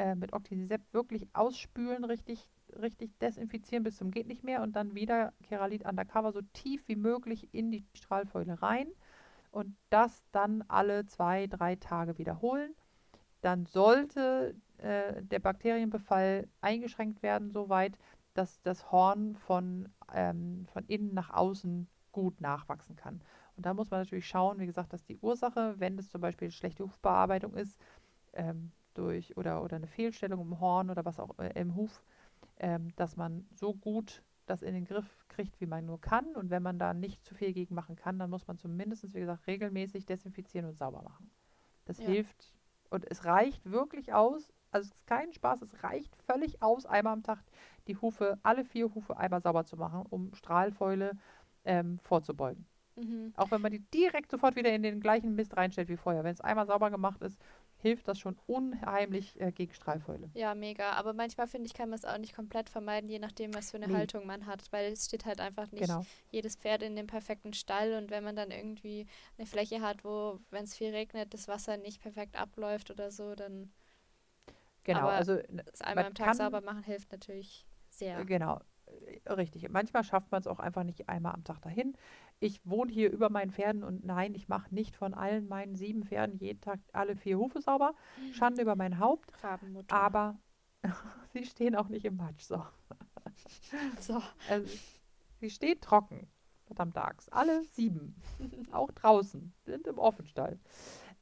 Äh, 0.00 0.14
mit 0.14 0.32
Octinisept 0.32 0.94
wirklich 0.94 1.28
ausspülen, 1.34 2.04
richtig, 2.04 2.48
richtig 2.80 3.18
desinfizieren 3.18 3.84
bis 3.84 3.98
zum 3.98 4.10
geht 4.10 4.28
nicht 4.28 4.42
mehr 4.42 4.62
und 4.62 4.74
dann 4.74 4.94
wieder 4.94 5.34
Keralit 5.42 5.84
undercover 5.84 6.32
so 6.32 6.40
tief 6.54 6.88
wie 6.88 6.96
möglich 6.96 7.52
in 7.52 7.70
die 7.70 7.84
Strahlfäule 7.92 8.62
rein 8.62 8.86
und 9.50 9.76
das 9.90 10.24
dann 10.32 10.64
alle 10.68 11.04
zwei, 11.04 11.48
drei 11.48 11.76
Tage 11.76 12.16
wiederholen. 12.16 12.74
Dann 13.42 13.66
sollte 13.66 14.54
äh, 14.78 15.22
der 15.22 15.38
Bakterienbefall 15.38 16.48
eingeschränkt 16.62 17.22
werden, 17.22 17.50
soweit, 17.50 17.98
dass 18.32 18.62
das 18.62 18.90
Horn 18.90 19.36
von, 19.36 19.90
ähm, 20.14 20.66
von 20.72 20.86
innen 20.86 21.12
nach 21.12 21.28
außen 21.28 21.88
gut 22.12 22.40
nachwachsen 22.40 22.96
kann. 22.96 23.20
Und 23.54 23.66
da 23.66 23.74
muss 23.74 23.90
man 23.90 24.00
natürlich 24.00 24.26
schauen, 24.26 24.60
wie 24.60 24.66
gesagt, 24.66 24.94
dass 24.94 25.04
die 25.04 25.18
Ursache, 25.18 25.74
wenn 25.78 25.98
es 25.98 26.08
zum 26.08 26.22
Beispiel 26.22 26.50
schlechte 26.50 26.84
Hufbearbeitung 26.84 27.54
ist, 27.54 27.78
ähm, 28.32 28.72
durch 28.94 29.36
oder, 29.36 29.62
oder 29.62 29.76
eine 29.76 29.86
Fehlstellung 29.86 30.40
im 30.40 30.60
Horn 30.60 30.90
oder 30.90 31.04
was 31.04 31.18
auch 31.20 31.38
äh, 31.38 31.52
im 31.54 31.76
Huf, 31.76 32.02
ähm, 32.58 32.94
dass 32.96 33.16
man 33.16 33.46
so 33.54 33.74
gut 33.74 34.22
das 34.46 34.62
in 34.62 34.74
den 34.74 34.84
Griff 34.84 35.24
kriegt, 35.28 35.60
wie 35.60 35.66
man 35.66 35.86
nur 35.86 36.00
kann. 36.00 36.34
Und 36.34 36.50
wenn 36.50 36.62
man 36.62 36.78
da 36.78 36.92
nicht 36.92 37.24
zu 37.24 37.34
viel 37.34 37.52
gegen 37.52 37.74
machen 37.74 37.96
kann, 37.96 38.18
dann 38.18 38.30
muss 38.30 38.46
man 38.46 38.58
zumindest, 38.58 39.14
wie 39.14 39.20
gesagt, 39.20 39.46
regelmäßig 39.46 40.06
desinfizieren 40.06 40.68
und 40.68 40.76
sauber 40.76 41.02
machen. 41.02 41.30
Das 41.84 41.98
Ja. 41.98 42.06
hilft 42.06 42.52
und 42.90 43.10
es 43.10 43.24
reicht 43.24 43.70
wirklich 43.70 44.12
aus. 44.12 44.52
Also 44.72 44.88
es 44.88 44.94
ist 44.96 45.06
kein 45.06 45.32
Spaß, 45.32 45.62
es 45.62 45.82
reicht 45.82 46.14
völlig 46.16 46.62
aus, 46.62 46.86
einmal 46.86 47.12
am 47.12 47.22
Tag 47.22 47.42
die 47.88 47.96
Hufe, 47.96 48.38
alle 48.42 48.64
vier 48.64 48.94
Hufe 48.94 49.16
einmal 49.16 49.40
sauber 49.40 49.64
zu 49.64 49.76
machen, 49.76 50.04
um 50.10 50.32
Strahlfäule 50.34 51.12
ähm, 51.64 51.98
vorzubeugen. 52.00 52.66
Mhm. 52.96 53.32
Auch 53.36 53.50
wenn 53.50 53.60
man 53.62 53.72
die 53.72 53.80
direkt 53.94 54.30
sofort 54.30 54.56
wieder 54.56 54.72
in 54.72 54.82
den 54.82 55.00
gleichen 55.00 55.34
Mist 55.34 55.56
reinstellt 55.56 55.88
wie 55.88 55.96
vorher. 55.96 56.24
Wenn 56.24 56.34
es 56.34 56.40
einmal 56.40 56.66
sauber 56.66 56.90
gemacht 56.90 57.22
ist, 57.22 57.38
hilft 57.82 58.08
das 58.08 58.18
schon 58.18 58.36
unheimlich 58.46 59.40
äh, 59.40 59.52
gegen 59.52 59.72
Streifäule. 59.74 60.28
Ja, 60.34 60.54
mega. 60.54 60.92
Aber 60.92 61.12
manchmal 61.12 61.46
finde 61.46 61.66
ich, 61.66 61.74
kann 61.74 61.88
man 61.90 61.98
es 61.98 62.04
auch 62.04 62.18
nicht 62.18 62.34
komplett 62.34 62.68
vermeiden, 62.68 63.08
je 63.10 63.18
nachdem, 63.18 63.54
was 63.54 63.70
für 63.70 63.78
eine 63.78 63.88
Nee. 63.88 63.94
Haltung 63.94 64.26
man 64.26 64.46
hat. 64.46 64.62
Weil 64.70 64.92
es 64.92 65.06
steht 65.06 65.24
halt 65.24 65.40
einfach 65.40 65.70
nicht 65.72 65.86
Genau. 65.86 66.04
jedes 66.30 66.56
Pferd 66.56 66.82
in 66.82 66.96
dem 66.96 67.06
perfekten 67.06 67.52
Stall. 67.52 67.94
Und 67.94 68.10
wenn 68.10 68.24
man 68.24 68.36
dann 68.36 68.50
irgendwie 68.50 69.06
eine 69.38 69.46
Fläche 69.46 69.80
hat, 69.80 70.04
wo, 70.04 70.38
wenn 70.50 70.64
es 70.64 70.76
viel 70.76 70.90
regnet, 70.90 71.34
das 71.34 71.48
Wasser 71.48 71.76
nicht 71.76 72.00
perfekt 72.00 72.36
abläuft 72.36 72.90
oder 72.90 73.10
so, 73.10 73.34
dann 73.34 73.72
Genau. 74.84 75.00
Aber 75.00 75.12
also 75.12 75.36
das 75.66 75.80
einmal 75.82 76.06
am 76.06 76.14
Tag 76.14 76.34
sauber 76.34 76.60
machen 76.62 76.82
hilft 76.82 77.12
natürlich 77.12 77.66
sehr. 77.90 78.24
Genau, 78.24 78.60
richtig. 79.28 79.68
Manchmal 79.68 80.04
schafft 80.04 80.30
man 80.30 80.40
es 80.40 80.46
auch 80.46 80.58
einfach 80.58 80.84
nicht 80.84 81.08
einmal 81.08 81.34
am 81.34 81.44
Tag 81.44 81.60
dahin. 81.62 81.96
Ich 82.38 82.60
wohne 82.64 82.92
hier 82.92 83.10
über 83.10 83.30
meinen 83.30 83.50
Pferden 83.50 83.84
und 83.84 84.04
nein, 84.04 84.34
ich 84.34 84.48
mache 84.48 84.74
nicht 84.74 84.96
von 84.96 85.14
allen 85.14 85.48
meinen 85.48 85.76
sieben 85.76 86.04
Pferden 86.04 86.38
jeden 86.38 86.60
Tag 86.60 86.80
alle 86.92 87.16
vier 87.16 87.38
Hufe 87.38 87.60
sauber. 87.60 87.94
Schande 88.32 88.62
über 88.62 88.76
mein 88.76 88.98
Haupt, 88.98 89.32
Rabenmutter. 89.42 89.94
aber 89.94 90.38
sie 91.32 91.44
stehen 91.44 91.76
auch 91.76 91.88
nicht 91.88 92.04
im 92.04 92.16
Matsch. 92.16 92.42
So. 92.42 92.64
so. 94.00 94.22
Also, 94.48 94.78
sie 95.40 95.50
stehen 95.50 95.80
trocken, 95.80 96.28
verdammt 96.64 96.94
Tags. 96.94 97.28
Alle 97.28 97.64
sieben. 97.64 98.14
auch 98.72 98.90
draußen, 98.92 99.52
sind 99.64 99.86
im 99.86 99.98
Offenstall. 99.98 100.58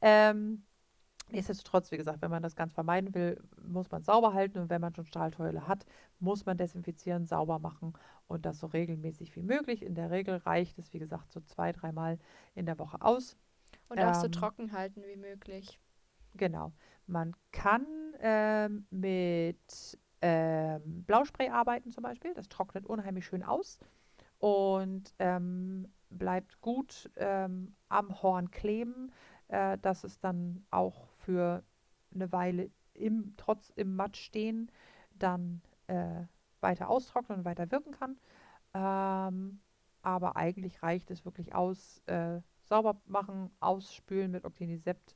Ähm, 0.01 0.65
nichtsdestotrotz, 1.31 1.91
wie 1.91 1.97
gesagt, 1.97 2.23
wenn 2.23 2.31
man 2.31 2.43
das 2.43 2.57
ganz 2.57 2.73
vermeiden 2.73 3.15
will, 3.15 3.43
muss 3.63 3.91
man 3.91 4.03
sauber 4.03 4.33
halten 4.35 4.59
und 4.59 4.71
wenn 4.71 4.81
man 4.81 4.95
schon 4.95 5.07
Stahlteule 5.07 5.67
hat, 5.69 5.85
muss 6.21 6.47
man 6.47 6.57
desinfizieren, 6.57 7.27
sauber 7.27 7.59
machen 7.59 7.95
und 8.27 8.47
das 8.47 8.59
so 8.61 8.67
regelmäßig 8.69 9.35
wie 9.37 9.43
möglich. 9.43 9.83
In 9.83 9.95
der 9.95 10.11
Regel 10.11 10.37
reicht 10.37 10.79
es, 10.79 10.93
wie 10.93 10.99
gesagt, 10.99 11.33
so 11.33 11.41
zwei, 11.41 11.73
dreimal 11.73 12.19
in 12.55 12.67
der 12.67 12.79
Woche 12.79 13.01
aus. 13.03 13.37
Und 13.89 14.03
auch 14.05 14.15
so 14.15 14.29
Ähm, 14.29 14.33
trocken 14.33 14.73
halten 14.73 15.03
wie 15.07 15.17
möglich. 15.17 15.81
Genau. 16.35 16.73
Man 17.07 17.35
kann 17.53 17.87
ähm, 18.21 18.87
mit 18.91 19.99
ähm, 20.21 21.05
Blauspray 21.05 21.49
arbeiten 21.51 21.91
zum 21.91 22.03
Beispiel. 22.03 22.35
Das 22.35 22.49
trocknet 22.49 22.87
unheimlich 22.87 23.27
schön 23.27 23.43
aus 23.43 23.79
und 24.39 25.15
ähm, 25.19 25.89
bleibt 26.11 26.61
gut 26.61 27.11
ähm, 27.17 27.77
am 27.89 28.23
Horn 28.23 28.51
kleben, 28.51 29.13
äh, 29.49 29.79
dass 29.79 30.05
es 30.05 30.19
dann 30.21 30.65
auch 30.71 31.09
für 31.29 31.63
eine 32.15 32.33
Weile 32.33 32.71
im, 32.95 33.35
trotz 33.37 33.69
im 33.77 33.95
Matsch 33.97 34.19
stehen 34.19 34.73
dann 35.11 35.61
äh, 35.89 36.25
weiter 36.61 36.89
austrocknen 36.89 37.41
und 37.41 37.45
weiter 37.45 37.71
wirken 37.71 37.93
kann. 37.93 38.19
Ähm, 38.73 39.61
aber 40.01 40.37
eigentlich 40.37 40.83
reicht 40.83 41.11
es 41.11 41.27
wirklich 41.27 41.55
aus, 41.55 42.01
äh, 42.07 42.41
sauber 42.65 42.99
machen, 43.05 43.51
ausspülen 43.61 44.31
mit 44.31 44.47
Octinisept, 44.47 45.15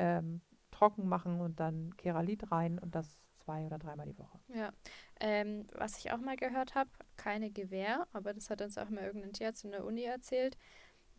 ähm, 0.00 0.40
trocken 0.72 1.08
machen 1.08 1.40
und 1.40 1.60
dann 1.60 1.96
Keralit 1.96 2.50
rein 2.50 2.80
und 2.80 2.96
das 2.96 3.22
zwei 3.38 3.64
oder 3.64 3.78
dreimal 3.78 4.06
die 4.06 4.18
Woche. 4.18 4.40
Ja. 4.48 4.72
Ähm, 5.20 5.68
was 5.74 5.96
ich 5.98 6.10
auch 6.10 6.18
mal 6.18 6.36
gehört 6.36 6.74
habe, 6.74 6.90
keine 7.16 7.52
Gewehr, 7.52 8.08
aber 8.12 8.32
das 8.32 8.50
hat 8.50 8.62
uns 8.62 8.78
auch 8.78 8.90
mal 8.90 9.04
irgendein 9.04 9.32
Tierarzt 9.32 9.64
in 9.64 9.70
der 9.70 9.84
Uni 9.84 10.02
erzählt, 10.02 10.58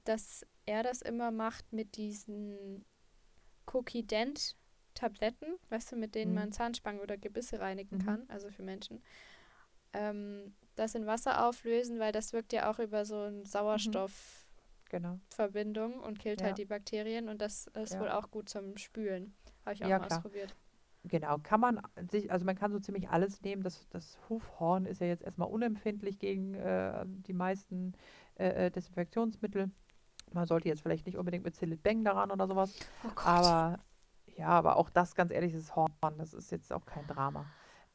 dass 0.03 0.45
er 0.65 0.83
das 0.83 1.01
immer 1.01 1.31
macht 1.31 1.71
mit 1.71 1.95
diesen 1.95 2.83
Cookie-Dent-Tabletten, 3.71 5.55
weißt 5.69 5.91
du, 5.91 5.95
mit 5.95 6.15
denen 6.15 6.31
Mhm. 6.31 6.35
man 6.35 6.51
Zahnspangen 6.51 7.01
oder 7.01 7.17
Gebisse 7.17 7.59
reinigen 7.59 7.97
Mhm. 7.97 8.05
kann, 8.05 8.25
also 8.29 8.49
für 8.49 8.63
Menschen. 8.63 9.01
Ähm, 9.93 10.53
das 10.75 10.95
in 10.95 11.05
Wasser 11.05 11.45
auflösen, 11.47 11.99
weil 11.99 12.11
das 12.11 12.33
wirkt 12.33 12.51
ja 12.53 12.71
auch 12.71 12.79
über 12.79 13.05
so 13.05 13.15
eine 13.21 13.45
Sauerstoffverbindung 13.45 14.49
Genau. 14.89 15.19
und 16.07 16.19
killt 16.19 16.39
Ja. 16.41 16.45
halt 16.47 16.57
die 16.57 16.65
Bakterien 16.65 17.29
und 17.29 17.41
das 17.41 17.67
ist 17.67 17.93
Ja. 17.93 18.01
wohl 18.01 18.09
auch 18.09 18.31
gut 18.31 18.49
zum 18.49 18.75
Spülen. 18.77 19.35
Habe 19.65 19.75
ich 19.75 19.83
auch 19.83 19.89
Ja, 19.89 19.99
mal 19.99 20.07
klar. 20.07 20.17
ausprobiert. 20.17 20.55
Genau, 21.05 21.37
kann 21.37 21.59
man 21.59 21.81
sich, 22.09 22.31
also 22.31 22.45
man 22.45 22.55
kann 22.55 22.71
so 22.71 22.79
ziemlich 22.79 23.09
alles 23.09 23.41
nehmen. 23.41 23.61
Das, 23.61 23.87
das 23.89 24.17
Hufhorn 24.29 24.85
ist 24.85 25.01
ja 25.01 25.07
jetzt 25.07 25.21
erstmal 25.23 25.49
unempfindlich 25.49 26.17
gegen 26.17 26.53
äh, 26.55 27.03
die 27.05 27.33
meisten 27.33 27.91
äh, 28.35 28.67
äh, 28.67 28.71
Desinfektionsmittel. 28.71 29.69
Man 30.33 30.45
sollte 30.45 30.67
jetzt 30.67 30.81
vielleicht 30.81 31.05
nicht 31.05 31.17
unbedingt 31.17 31.43
mit 31.43 31.83
Bang 31.83 32.03
daran 32.03 32.31
oder 32.31 32.47
sowas. 32.47 32.77
Oh. 33.03 33.19
Aber 33.23 33.79
ja, 34.35 34.47
aber 34.47 34.77
auch 34.77 34.89
das, 34.89 35.15
ganz 35.15 35.31
ehrlich, 35.31 35.53
ist 35.53 35.75
Horn. 35.75 35.91
Das 36.17 36.33
ist 36.33 36.51
jetzt 36.51 36.71
auch 36.73 36.85
kein 36.85 37.07
Drama. 37.07 37.45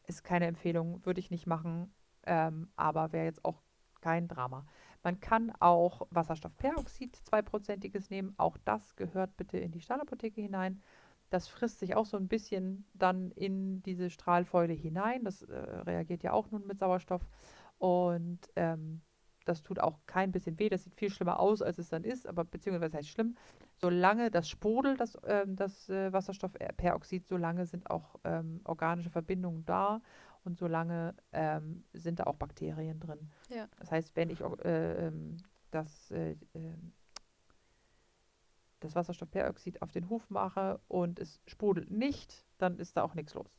Ist 0.07 0.25
keine 0.25 0.47
Empfehlung, 0.47 1.05
würde 1.05 1.21
ich 1.21 1.31
nicht 1.31 1.47
machen, 1.47 1.93
ähm, 2.25 2.71
aber 2.77 3.13
wäre 3.13 3.27
jetzt 3.27 3.45
auch 3.45 3.61
kein 4.01 4.29
Drama. 4.29 4.65
Man 5.03 5.21
kann 5.21 5.53
auch 5.61 6.07
Wasserstoffperoxid, 6.11 7.17
zweiprozentiges 7.17 8.11
nehmen. 8.11 8.35
Auch 8.37 8.57
das 8.65 8.97
gehört 8.97 9.37
bitte 9.37 9.59
in 9.59 9.71
die 9.71 9.81
Stahlapotheke 9.81 10.41
hinein. 10.41 10.81
Das 11.31 11.47
frisst 11.47 11.79
sich 11.81 11.95
auch 11.95 12.07
so 12.07 12.17
ein 12.17 12.29
bisschen 12.29 12.87
dann 12.95 13.31
in 13.33 13.83
diese 13.83 14.09
Strahlfäule 14.09 14.73
hinein. 14.73 15.25
Das 15.25 15.43
äh, 15.43 15.55
reagiert 15.55 16.23
ja 16.23 16.33
auch 16.33 16.51
nun 16.51 16.67
mit 16.67 16.79
Sauerstoff. 16.79 17.29
Und 17.79 18.41
ähm, 18.57 19.03
das 19.49 19.63
tut 19.63 19.81
auch 19.81 19.99
kein 20.07 20.31
bisschen 20.31 20.59
weh. 20.59 20.69
Das 20.69 20.85
sieht 20.85 20.95
viel 20.95 21.11
schlimmer 21.11 21.41
aus, 21.41 21.63
als 21.63 21.79
es 21.79 21.89
dann 21.89 22.05
ist. 22.05 22.27
Aber 22.27 22.45
beziehungsweise 22.45 22.97
heißt 22.97 23.09
schlimm, 23.09 23.37
solange 23.77 24.31
das 24.31 24.49
sprudelt, 24.49 25.01
das, 25.01 25.17
ähm, 25.25 25.57
das 25.57 25.89
äh, 25.89 26.13
Wasserstoffperoxid, 26.13 27.27
solange 27.27 27.67
sind 27.67 27.91
auch 27.91 28.17
ähm, 28.25 28.61
organische 28.65 29.11
Verbindungen 29.11 29.65
da 29.65 30.01
und 30.45 30.59
solange 30.59 31.15
ähm, 31.33 31.85
sind 31.93 32.21
da 32.21 32.25
auch 32.25 32.37
Bakterien 32.37 33.01
drin. 33.01 33.31
Ja. 33.49 33.69
Das 33.79 33.91
heißt, 33.91 34.15
wenn 34.17 34.31
ich 34.31 34.41
äh, 34.41 35.07
ähm, 35.07 35.39
das, 35.71 36.11
äh, 36.11 36.37
ähm, 36.55 36.93
das 38.81 38.95
Wasserstoffperoxid 38.95 39.83
auf 39.83 39.93
den 39.93 40.09
Huf 40.11 40.29
mache 40.31 40.81
und 40.89 41.19
es 41.19 41.41
sprudelt 41.47 41.91
nicht, 41.91 42.45
dann 42.59 42.79
ist 42.79 42.97
da 42.97 43.03
auch 43.03 43.15
nichts 43.15 43.35
los. 43.35 43.51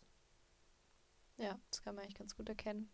Ja, 1.37 1.57
das 1.69 1.81
kann 1.81 1.95
man 1.95 2.03
eigentlich 2.03 2.17
ganz 2.17 2.35
gut 2.35 2.49
erkennen. 2.49 2.91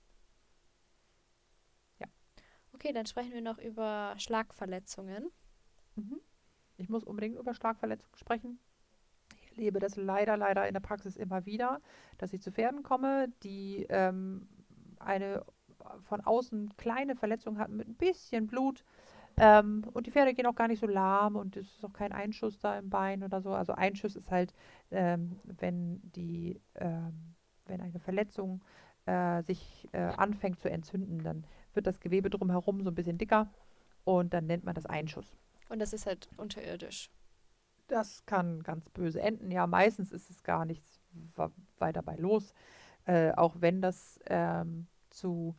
Okay, 2.76 2.91
dann 2.91 3.05
sprechen 3.05 3.32
wir 3.32 3.41
noch 3.41 3.57
über 3.57 4.13
Schlagverletzungen. 4.17 5.32
Mhm. 5.95 6.19
Ich 6.76 6.89
muss 6.89 7.05
unbedingt 7.05 7.38
über 7.38 7.53
Schlagverletzungen 7.53 8.17
sprechen. 8.17 8.59
Ich 9.38 9.51
erlebe 9.51 9.80
das 9.80 9.95
leider, 9.95 10.36
leider 10.36 10.67
in 10.67 10.73
der 10.73 10.82
Praxis 10.82 11.15
immer 11.15 11.45
wieder, 11.45 11.80
dass 12.17 12.34
ich 12.34 12.41
zu 12.41 12.51
Pferden 12.51 12.84
komme, 12.84 13.30
die 13.43 13.86
ähm, 13.89 14.49
eine 14.99 15.45
von 16.01 16.19
außen 16.19 16.76
kleine 16.76 17.15
Verletzung 17.15 17.59
hatten 17.59 17.78
mit 17.78 17.88
ein 17.88 17.95
bisschen 17.95 18.45
Blut. 18.47 18.84
Ähm, 19.38 19.86
und 19.93 20.07
die 20.07 20.11
Pferde 20.11 20.34
gehen 20.34 20.45
auch 20.45 20.55
gar 20.55 20.67
nicht 20.67 20.82
so 20.82 20.88
lahm 20.88 21.38
und 21.38 21.55
es 21.55 21.67
ist 21.76 21.86
auch 21.86 21.93
kein 21.93 22.11
Einschuss 22.11 22.59
da 22.59 22.78
im 22.78 22.89
Bein 22.89 23.23
oder 23.23 23.41
so. 23.41 23.53
Also 23.53 23.71
Einschuss 23.71 24.17
ist 24.17 24.32
halt, 24.32 24.53
ähm, 24.91 25.39
wenn 25.45 26.01
die, 26.11 26.61
ähm, 26.76 27.36
wenn 27.67 27.80
eine 27.80 27.99
Verletzung 27.99 28.61
äh, 29.05 29.43
sich 29.43 29.88
äh, 29.93 29.99
anfängt 29.99 30.59
zu 30.59 30.69
entzünden, 30.69 31.23
dann 31.23 31.45
wird 31.76 31.88
das 31.88 31.99
Gewebe 31.99 32.30
drumherum 32.30 32.84
so 32.84 32.89
ein 32.89 32.95
bisschen 32.95 33.17
dicker 33.17 33.51
und 34.03 34.34
dann 34.34 34.45
nennt 34.45 34.63
man 34.63 34.76
das 34.76 34.86
Einschuss. 34.86 35.36
Und 35.69 35.80
das 35.80 35.93
ist 35.93 36.05
halt 36.05 36.30
unterirdisch. 36.38 37.09
Das 37.88 38.26
kann 38.26 38.63
ganz 38.63 38.89
böse 38.89 39.21
enden. 39.21 39.51
Ja, 39.51 39.67
meistens 39.67 40.11
ist 40.11 40.30
es 40.30 40.43
gar 40.43 40.65
nichts 40.65 40.99
weiter 41.78 42.01
bei 42.01 42.15
los, 42.15 42.53
äh, 43.05 43.32
auch 43.34 43.55
wenn 43.59 43.82
das 43.82 44.19
ähm, 44.28 44.88
zu 45.09 45.55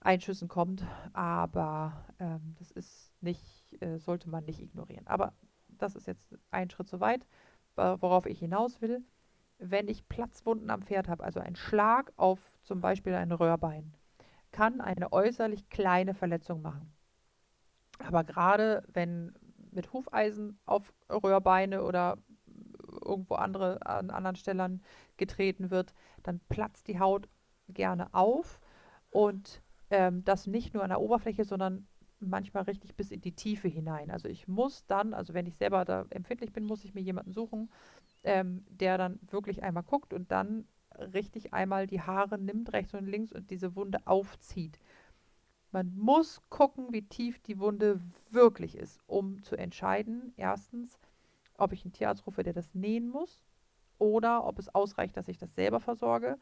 Einschüssen 0.00 0.48
kommt. 0.48 0.84
Aber 1.12 2.04
ähm, 2.18 2.54
das 2.58 2.70
ist 2.70 3.12
nicht, 3.20 3.80
äh, 3.82 3.98
sollte 3.98 4.28
man 4.28 4.44
nicht 4.44 4.60
ignorieren. 4.60 5.06
Aber 5.06 5.32
das 5.68 5.94
ist 5.96 6.06
jetzt 6.06 6.36
ein 6.50 6.70
Schritt 6.70 6.88
zu 6.88 7.00
weit, 7.00 7.26
worauf 7.76 8.26
ich 8.26 8.40
hinaus 8.40 8.80
will. 8.80 9.04
Wenn 9.58 9.86
ich 9.86 10.08
Platzwunden 10.08 10.70
am 10.70 10.82
Pferd 10.82 11.08
habe, 11.08 11.22
also 11.22 11.38
ein 11.38 11.54
Schlag 11.54 12.12
auf 12.16 12.40
zum 12.62 12.80
Beispiel 12.80 13.14
ein 13.14 13.30
Röhrbein, 13.30 13.94
kann 14.52 14.80
eine 14.80 15.12
äußerlich 15.12 15.68
kleine 15.68 16.14
Verletzung 16.14 16.62
machen. 16.62 16.92
Aber 17.98 18.24
gerade 18.24 18.84
wenn 18.92 19.34
mit 19.70 19.92
Hufeisen 19.92 20.58
auf 20.64 20.92
Röhrbeine 21.10 21.82
oder 21.82 22.18
irgendwo 23.04 23.34
andere 23.34 23.84
an 23.86 24.10
anderen 24.10 24.36
Stellen 24.36 24.82
getreten 25.16 25.70
wird, 25.70 25.94
dann 26.22 26.40
platzt 26.48 26.88
die 26.88 26.98
Haut 26.98 27.28
gerne 27.68 28.12
auf 28.14 28.60
und 29.10 29.62
ähm, 29.90 30.24
das 30.24 30.46
nicht 30.46 30.74
nur 30.74 30.82
an 30.82 30.90
der 30.90 31.00
Oberfläche, 31.00 31.44
sondern 31.44 31.86
manchmal 32.20 32.64
richtig 32.64 32.96
bis 32.96 33.10
in 33.10 33.20
die 33.20 33.34
Tiefe 33.34 33.68
hinein. 33.68 34.10
Also 34.10 34.28
ich 34.28 34.48
muss 34.48 34.86
dann, 34.86 35.14
also 35.14 35.34
wenn 35.34 35.46
ich 35.46 35.56
selber 35.56 35.84
da 35.84 36.04
empfindlich 36.10 36.52
bin, 36.52 36.64
muss 36.64 36.84
ich 36.84 36.94
mir 36.94 37.00
jemanden 37.00 37.32
suchen, 37.32 37.70
ähm, 38.24 38.64
der 38.68 38.98
dann 38.98 39.20
wirklich 39.30 39.62
einmal 39.62 39.84
guckt 39.84 40.12
und 40.12 40.30
dann 40.32 40.66
richtig 40.98 41.52
einmal 41.54 41.86
die 41.86 42.02
Haare 42.02 42.38
nimmt, 42.38 42.72
rechts 42.72 42.94
und 42.94 43.06
links 43.06 43.32
und 43.32 43.50
diese 43.50 43.76
Wunde 43.76 44.00
aufzieht. 44.06 44.78
Man 45.70 45.94
muss 45.96 46.40
gucken, 46.50 46.92
wie 46.92 47.02
tief 47.02 47.38
die 47.40 47.58
Wunde 47.58 48.00
wirklich 48.30 48.76
ist, 48.76 49.00
um 49.06 49.42
zu 49.42 49.56
entscheiden, 49.56 50.32
erstens, 50.36 50.98
ob 51.58 51.72
ich 51.72 51.84
einen 51.84 51.92
Tierarzt 51.92 52.26
rufe, 52.26 52.42
der 52.42 52.52
das 52.54 52.74
nähen 52.74 53.08
muss, 53.08 53.42
oder 53.98 54.44
ob 54.46 54.58
es 54.58 54.74
ausreicht, 54.74 55.16
dass 55.16 55.28
ich 55.28 55.38
das 55.38 55.54
selber 55.54 55.80
versorge. 55.80 56.38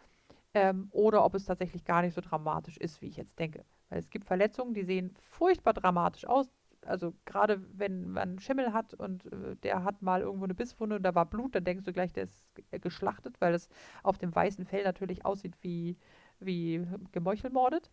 ähm, 0.55 0.89
oder 0.93 1.25
ob 1.25 1.35
es 1.35 1.45
tatsächlich 1.47 1.85
gar 1.85 2.03
nicht 2.03 2.15
so 2.15 2.21
dramatisch 2.23 2.77
ist, 2.79 3.03
wie 3.03 3.09
ich 3.09 3.17
jetzt 3.17 3.39
denke. 3.39 3.65
Weil 3.91 4.01
es 4.01 4.11
gibt 4.11 4.27
Verletzungen, 4.27 4.75
die 4.75 4.85
sehen 4.85 5.15
furchtbar 5.31 5.75
dramatisch 5.75 6.27
aus. 6.27 6.49
Also 6.87 7.15
gerade 7.25 7.63
wenn 7.77 8.11
man 8.11 8.39
Schimmel 8.39 8.73
hat 8.73 8.95
und 8.95 9.27
äh, 9.33 9.57
der 9.63 9.85
hat 9.85 10.03
mal 10.03 10.21
irgendwo 10.21 10.45
eine 10.45 10.55
Bisswunde 10.55 10.97
und 10.97 11.03
da 11.03 11.15
war 11.15 11.27
Blut, 11.27 11.55
dann 11.55 11.65
denkst 11.65 11.85
du 11.85 11.93
gleich, 11.93 12.13
der 12.13 12.25
ist 12.25 12.47
geschlachtet, 12.71 13.41
weil 13.41 13.55
es 13.55 13.69
auf 14.03 14.19
dem 14.19 14.35
weißen 14.35 14.65
Fell 14.65 14.85
natürlich 14.85 15.25
aussieht 15.25 15.55
wie, 15.61 15.97
wie 16.41 16.87
gemeuchelmordet. 17.13 17.91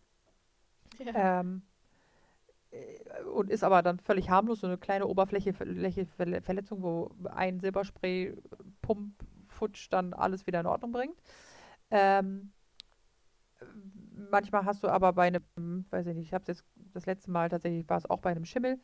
Ja. 0.98 1.40
Ähm, 1.40 1.62
äh, 2.70 3.22
und 3.24 3.50
ist 3.50 3.64
aber 3.64 3.82
dann 3.82 3.98
völlig 3.98 4.30
harmlos, 4.30 4.60
so 4.60 4.66
eine 4.66 4.78
kleine 4.78 5.06
Oberfläche 5.06 5.52
Verletzung, 5.52 6.82
wo 6.82 7.10
ein 7.30 7.60
Silberspray 7.60 8.36
Pump 8.82 9.12
futsch 9.48 9.88
dann 9.90 10.12
alles 10.12 10.46
wieder 10.46 10.60
in 10.60 10.66
Ordnung 10.66 10.92
bringt. 10.92 11.16
Ähm, 11.90 12.52
manchmal 14.30 14.64
hast 14.64 14.82
du 14.82 14.88
aber 14.88 15.12
bei 15.12 15.26
einem, 15.26 15.86
weiß 15.90 16.06
ich 16.06 16.14
nicht, 16.14 16.26
ich 16.26 16.34
habe 16.34 16.42
es 16.42 16.48
jetzt 16.48 16.64
das 16.92 17.06
letzte 17.06 17.30
Mal 17.30 17.48
tatsächlich 17.48 17.88
war 17.88 17.98
es 17.98 18.08
auch 18.08 18.20
bei 18.20 18.30
einem 18.30 18.44
Schimmel, 18.44 18.78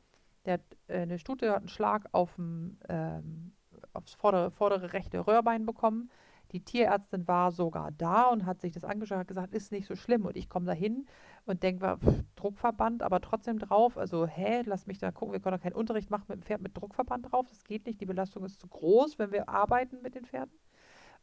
der 0.44 0.54
hat, 0.54 0.62
äh, 0.88 1.00
eine 1.00 1.18
Stute 1.18 1.50
hat 1.50 1.58
einen 1.58 1.68
Schlag 1.68 2.06
auf 2.12 2.34
dem, 2.36 2.78
ähm, 2.88 3.52
aufs 3.92 4.14
vordere, 4.14 4.50
vordere 4.50 4.92
rechte 4.92 5.26
Röhrbein 5.26 5.66
bekommen. 5.66 6.10
Die 6.52 6.64
Tierärztin 6.64 7.28
war 7.28 7.52
sogar 7.52 7.92
da 7.92 8.24
und 8.24 8.44
hat 8.44 8.60
sich 8.60 8.72
das 8.72 8.84
angeschaut 8.84 9.18
und 9.18 9.28
gesagt, 9.28 9.54
ist 9.54 9.70
nicht 9.70 9.86
so 9.86 9.94
schlimm. 9.94 10.26
Und 10.26 10.36
ich 10.36 10.48
komme 10.48 10.66
da 10.66 10.72
hin 10.72 11.06
und 11.44 11.62
denke, 11.62 11.98
Druckverband, 12.34 13.02
aber 13.02 13.20
trotzdem 13.20 13.60
drauf. 13.60 13.96
Also, 13.96 14.26
hä, 14.26 14.62
lass 14.66 14.86
mich 14.86 14.98
da 14.98 15.12
gucken. 15.12 15.32
Wir 15.32 15.40
können 15.40 15.56
doch 15.56 15.62
keinen 15.62 15.74
Unterricht 15.74 16.10
machen 16.10 16.24
mit 16.28 16.38
dem 16.38 16.42
Pferd 16.42 16.60
mit 16.60 16.76
Druckverband 16.76 17.30
drauf. 17.30 17.46
Das 17.48 17.62
geht 17.62 17.86
nicht. 17.86 18.00
Die 18.00 18.06
Belastung 18.06 18.44
ist 18.44 18.58
zu 18.60 18.66
groß, 18.66 19.18
wenn 19.18 19.30
wir 19.30 19.48
arbeiten 19.48 20.02
mit 20.02 20.16
den 20.16 20.24
Pferden. 20.24 20.58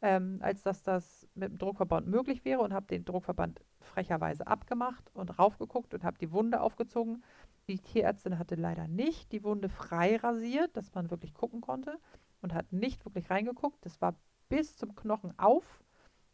Ähm, 0.00 0.38
als 0.40 0.62
dass 0.62 0.82
das 0.82 1.28
mit 1.34 1.50
dem 1.50 1.58
Druckverband 1.58 2.06
möglich 2.06 2.44
wäre 2.44 2.60
und 2.60 2.72
habe 2.72 2.86
den 2.86 3.04
Druckverband 3.04 3.60
frecherweise 3.88 4.46
abgemacht 4.46 5.10
und 5.14 5.38
raufgeguckt 5.38 5.94
und 5.94 6.04
habe 6.04 6.18
die 6.18 6.32
Wunde 6.32 6.60
aufgezogen. 6.60 7.24
Die 7.68 7.78
Tierärztin 7.78 8.38
hatte 8.38 8.54
leider 8.54 8.88
nicht 8.88 9.32
die 9.32 9.44
Wunde 9.44 9.68
frei 9.68 10.16
rasiert, 10.16 10.76
dass 10.76 10.94
man 10.94 11.10
wirklich 11.10 11.34
gucken 11.34 11.60
konnte 11.60 11.98
und 12.40 12.54
hat 12.54 12.72
nicht 12.72 13.04
wirklich 13.04 13.30
reingeguckt. 13.30 13.84
Das 13.84 14.00
war 14.00 14.14
bis 14.48 14.76
zum 14.76 14.94
Knochen 14.94 15.38
auf. 15.38 15.82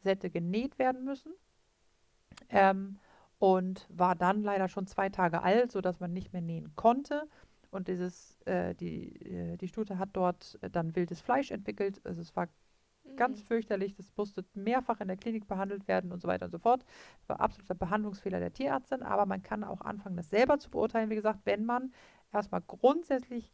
Es 0.01 0.05
hätte 0.05 0.31
genäht 0.31 0.79
werden 0.79 1.05
müssen. 1.05 1.33
Ähm, 2.51 2.99
und 3.39 3.87
war 3.91 4.15
dann 4.15 4.43
leider 4.43 4.69
schon 4.69 4.87
zwei 4.87 5.09
Tage 5.09 5.43
alt, 5.43 5.73
sodass 5.73 6.01
man 6.01 6.13
nicht 6.13 6.33
mehr 6.33 6.43
nähen 6.43 6.75
konnte. 6.77 7.29
Und 7.71 7.89
dieses, 7.89 8.41
äh, 8.43 8.75
die, 8.75 9.17
äh, 9.27 9.57
die 9.57 9.69
Stute 9.69 9.99
hat 9.99 10.11
dort 10.13 10.59
dann 10.73 10.95
wildes 10.95 11.21
Fleisch 11.21 11.51
entwickelt. 11.51 12.01
Also 12.05 12.21
es 12.21 12.35
war 12.37 12.49
mhm. 13.05 13.17
ganz 13.17 13.43
fürchterlich. 13.43 13.95
Das 13.95 14.13
musste 14.17 14.45
mehrfach 14.55 15.01
in 15.01 15.09
der 15.09 15.17
Klinik 15.17 15.47
behandelt 15.47 15.89
werden 15.89 16.13
und 16.13 16.21
so 16.21 16.29
weiter 16.29 16.47
und 16.47 16.53
so 16.53 16.59
fort. 16.59 16.85
Das 17.21 17.29
war 17.29 17.41
absoluter 17.41 17.75
Behandlungsfehler 17.75 18.41
der 18.41 18.53
Tierärztin, 18.53 19.03
aber 19.03 19.27
man 19.27 19.43
kann 19.43 19.65
auch 19.65 19.81
anfangen, 19.81 20.17
das 20.17 20.31
selber 20.31 20.59
zu 20.59 20.71
beurteilen, 20.71 21.11
wie 21.11 21.17
gesagt, 21.17 21.41
wenn 21.45 21.65
man 21.65 21.93
erstmal 22.33 22.63
grundsätzlich 22.63 23.53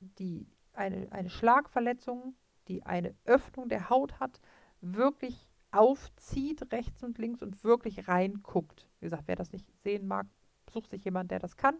die, 0.00 0.46
eine, 0.72 1.10
eine 1.10 1.30
Schlagverletzung 1.30 2.34
die 2.68 2.84
eine 2.84 3.14
Öffnung 3.24 3.68
der 3.68 3.90
Haut 3.90 4.20
hat, 4.20 4.40
wirklich 4.80 5.48
aufzieht 5.70 6.72
rechts 6.72 7.02
und 7.02 7.18
links 7.18 7.42
und 7.42 7.64
wirklich 7.64 8.08
reinguckt. 8.08 8.88
Wie 9.00 9.06
gesagt, 9.06 9.24
wer 9.26 9.36
das 9.36 9.52
nicht 9.52 9.66
sehen 9.82 10.06
mag, 10.06 10.26
sucht 10.70 10.90
sich 10.90 11.04
jemand, 11.04 11.30
der 11.30 11.40
das 11.40 11.56
kann, 11.56 11.76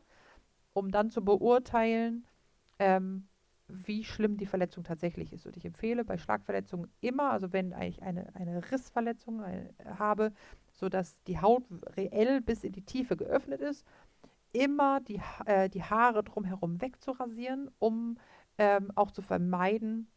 um 0.73 0.91
dann 0.91 1.11
zu 1.11 1.25
beurteilen, 1.25 2.27
ähm, 2.79 3.28
wie 3.69 4.05
schlimm 4.05 4.37
die 4.37 4.47
Verletzung 4.47 4.85
tatsächlich 4.85 5.33
ist. 5.33 5.47
Und 5.47 5.57
ich 5.57 5.65
empfehle 5.65 6.05
bei 6.05 6.19
Schlagverletzungen 6.19 6.91
immer, 7.01 7.31
also 7.31 7.53
wenn 7.53 7.75
ich 7.83 8.03
eine, 8.03 8.35
eine 8.35 8.71
Rissverletzung 8.71 9.43
äh, 9.43 9.69
habe, 9.99 10.33
sodass 10.73 11.23
die 11.25 11.41
Haut 11.41 11.65
reell 11.97 12.41
bis 12.41 12.65
in 12.65 12.73
die 12.73 12.85
Tiefe 12.85 13.17
geöffnet 13.17 13.61
ist, 13.61 13.85
immer 14.53 15.01
die, 15.01 15.21
äh, 15.45 15.69
die 15.69 15.83
Haare 15.83 16.25
drumherum 16.25 16.81
wegzurasieren, 16.81 17.71
um 17.79 18.17
ähm, 18.57 18.91
auch 18.95 19.11
zu 19.11 19.23
vermeiden, 19.23 20.09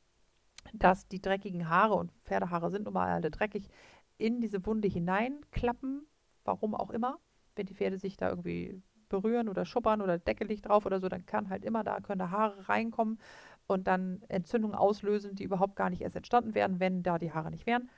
dass 0.73 1.07
die 1.07 1.21
dreckigen 1.21 1.69
Haare 1.69 1.95
und 1.95 2.11
Pferdehaare 2.23 2.71
sind 2.71 2.85
nun 2.85 2.93
mal 2.93 3.09
alle 3.09 3.31
dreckig, 3.31 3.67
in 4.17 4.39
diese 4.39 4.65
Wunde 4.65 4.87
hineinklappen, 4.87 6.05
warum 6.43 6.75
auch 6.75 6.91
immer. 6.91 7.19
Wenn 7.55 7.65
die 7.65 7.73
Pferde 7.73 7.97
sich 7.97 8.17
da 8.17 8.29
irgendwie 8.29 8.81
berühren 9.11 9.49
oder 9.49 9.65
schuppern 9.65 10.01
oder 10.01 10.17
Decke 10.17 10.45
liegt 10.45 10.67
drauf 10.67 10.85
oder 10.85 10.99
so, 10.99 11.09
dann 11.09 11.25
kann 11.25 11.49
halt 11.49 11.63
immer 11.63 11.83
da 11.83 11.99
können 11.99 12.19
da 12.19 12.31
Haare 12.31 12.67
reinkommen 12.67 13.19
und 13.67 13.87
dann 13.87 14.23
Entzündungen 14.27 14.75
auslösen, 14.75 15.35
die 15.35 15.43
überhaupt 15.43 15.75
gar 15.75 15.89
nicht 15.89 16.01
erst 16.01 16.15
entstanden 16.15 16.55
wären, 16.55 16.79
wenn 16.79 17.03
da 17.03 17.19
die 17.19 17.31
Haare 17.31 17.51
nicht 17.51 17.67
wären. 17.67 17.89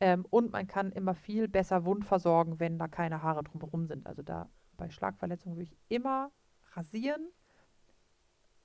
Ähm, 0.00 0.24
und 0.30 0.52
man 0.52 0.66
kann 0.66 0.92
immer 0.92 1.14
viel 1.14 1.48
besser 1.48 1.84
Wund 1.84 2.04
versorgen, 2.04 2.60
wenn 2.60 2.78
da 2.78 2.88
keine 2.88 3.22
Haare 3.22 3.42
drumherum 3.42 3.86
sind. 3.86 4.06
Also 4.06 4.22
da 4.22 4.48
bei 4.76 4.90
Schlagverletzungen 4.90 5.56
würde 5.56 5.70
ich 5.70 5.76
immer 5.88 6.30
rasieren, 6.74 7.26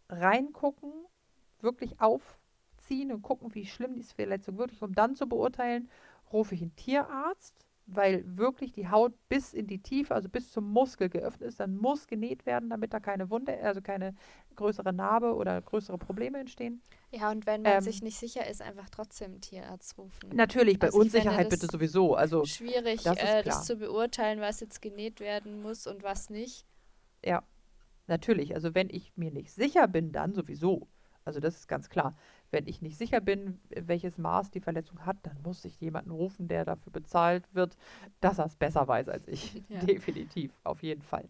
reingucken, 0.09 0.91
wirklich 1.61 1.99
auf 1.99 2.37
ziehen 2.77 3.11
und 3.11 3.21
gucken, 3.21 3.53
wie 3.55 3.65
schlimm 3.65 3.95
die 3.95 4.03
Verletzung 4.03 4.57
wirklich, 4.57 4.81
um 4.81 4.93
dann 4.93 5.15
zu 5.15 5.27
beurteilen, 5.27 5.89
rufe 6.31 6.55
ich 6.55 6.61
einen 6.61 6.75
Tierarzt, 6.75 7.64
weil 7.87 8.23
wirklich 8.25 8.71
die 8.71 8.89
Haut 8.89 9.13
bis 9.29 9.53
in 9.53 9.67
die 9.67 9.81
Tiefe, 9.81 10.15
also 10.15 10.27
bis 10.27 10.51
zum 10.51 10.71
Muskel 10.71 11.09
geöffnet 11.09 11.49
ist, 11.49 11.59
dann 11.59 11.75
muss 11.75 12.07
genäht 12.07 12.45
werden, 12.45 12.69
damit 12.69 12.93
da 12.93 12.99
keine 12.99 13.29
Wunde, 13.29 13.61
also 13.61 13.81
keine 13.81 14.15
größere 14.55 14.91
Narbe 14.91 15.35
oder 15.35 15.61
größere 15.61 15.97
Probleme 15.97 16.39
entstehen. 16.39 16.81
Ja, 17.11 17.29
und 17.29 17.45
wenn 17.45 17.61
man 17.61 17.73
ähm, 17.73 17.81
sich 17.81 18.01
nicht 18.01 18.17
sicher 18.17 18.47
ist, 18.47 18.61
einfach 18.61 18.89
trotzdem 18.89 19.33
einen 19.33 19.41
Tierarzt 19.41 19.97
rufen. 19.97 20.29
Natürlich, 20.33 20.79
bei 20.79 20.87
also 20.87 20.99
Unsicherheit 20.99 21.49
bitte 21.49 21.67
sowieso. 21.67 22.15
Also 22.15 22.43
schwierig, 22.45 23.03
das, 23.03 23.17
äh, 23.17 23.43
das 23.43 23.65
zu 23.65 23.77
beurteilen, 23.77 24.39
was 24.39 24.59
jetzt 24.61 24.81
genäht 24.81 25.19
werden 25.19 25.61
muss 25.61 25.85
und 25.85 26.01
was 26.01 26.29
nicht. 26.29 26.65
Ja, 27.23 27.43
natürlich. 28.07 28.55
Also 28.55 28.73
wenn 28.73 28.89
ich 28.89 29.13
mir 29.15 29.31
nicht 29.31 29.51
sicher 29.51 29.87
bin, 29.87 30.11
dann 30.11 30.33
sowieso. 30.33 30.87
Also 31.25 31.39
das 31.39 31.55
ist 31.55 31.67
ganz 31.67 31.89
klar. 31.89 32.15
Wenn 32.51 32.67
ich 32.67 32.81
nicht 32.81 32.97
sicher 32.97 33.19
bin, 33.19 33.59
welches 33.69 34.17
Maß 34.17 34.51
die 34.51 34.61
Verletzung 34.61 35.05
hat, 35.05 35.17
dann 35.23 35.41
muss 35.43 35.65
ich 35.65 35.79
jemanden 35.81 36.11
rufen, 36.11 36.47
der 36.47 36.65
dafür 36.65 36.91
bezahlt 36.91 37.53
wird, 37.53 37.75
dass 38.21 38.37
er 38.39 38.45
es 38.45 38.55
besser 38.55 38.87
weiß 38.87 39.09
als 39.09 39.27
ich. 39.27 39.63
Ja. 39.69 39.79
Definitiv, 39.81 40.53
auf 40.63 40.83
jeden 40.83 41.01
Fall. 41.01 41.27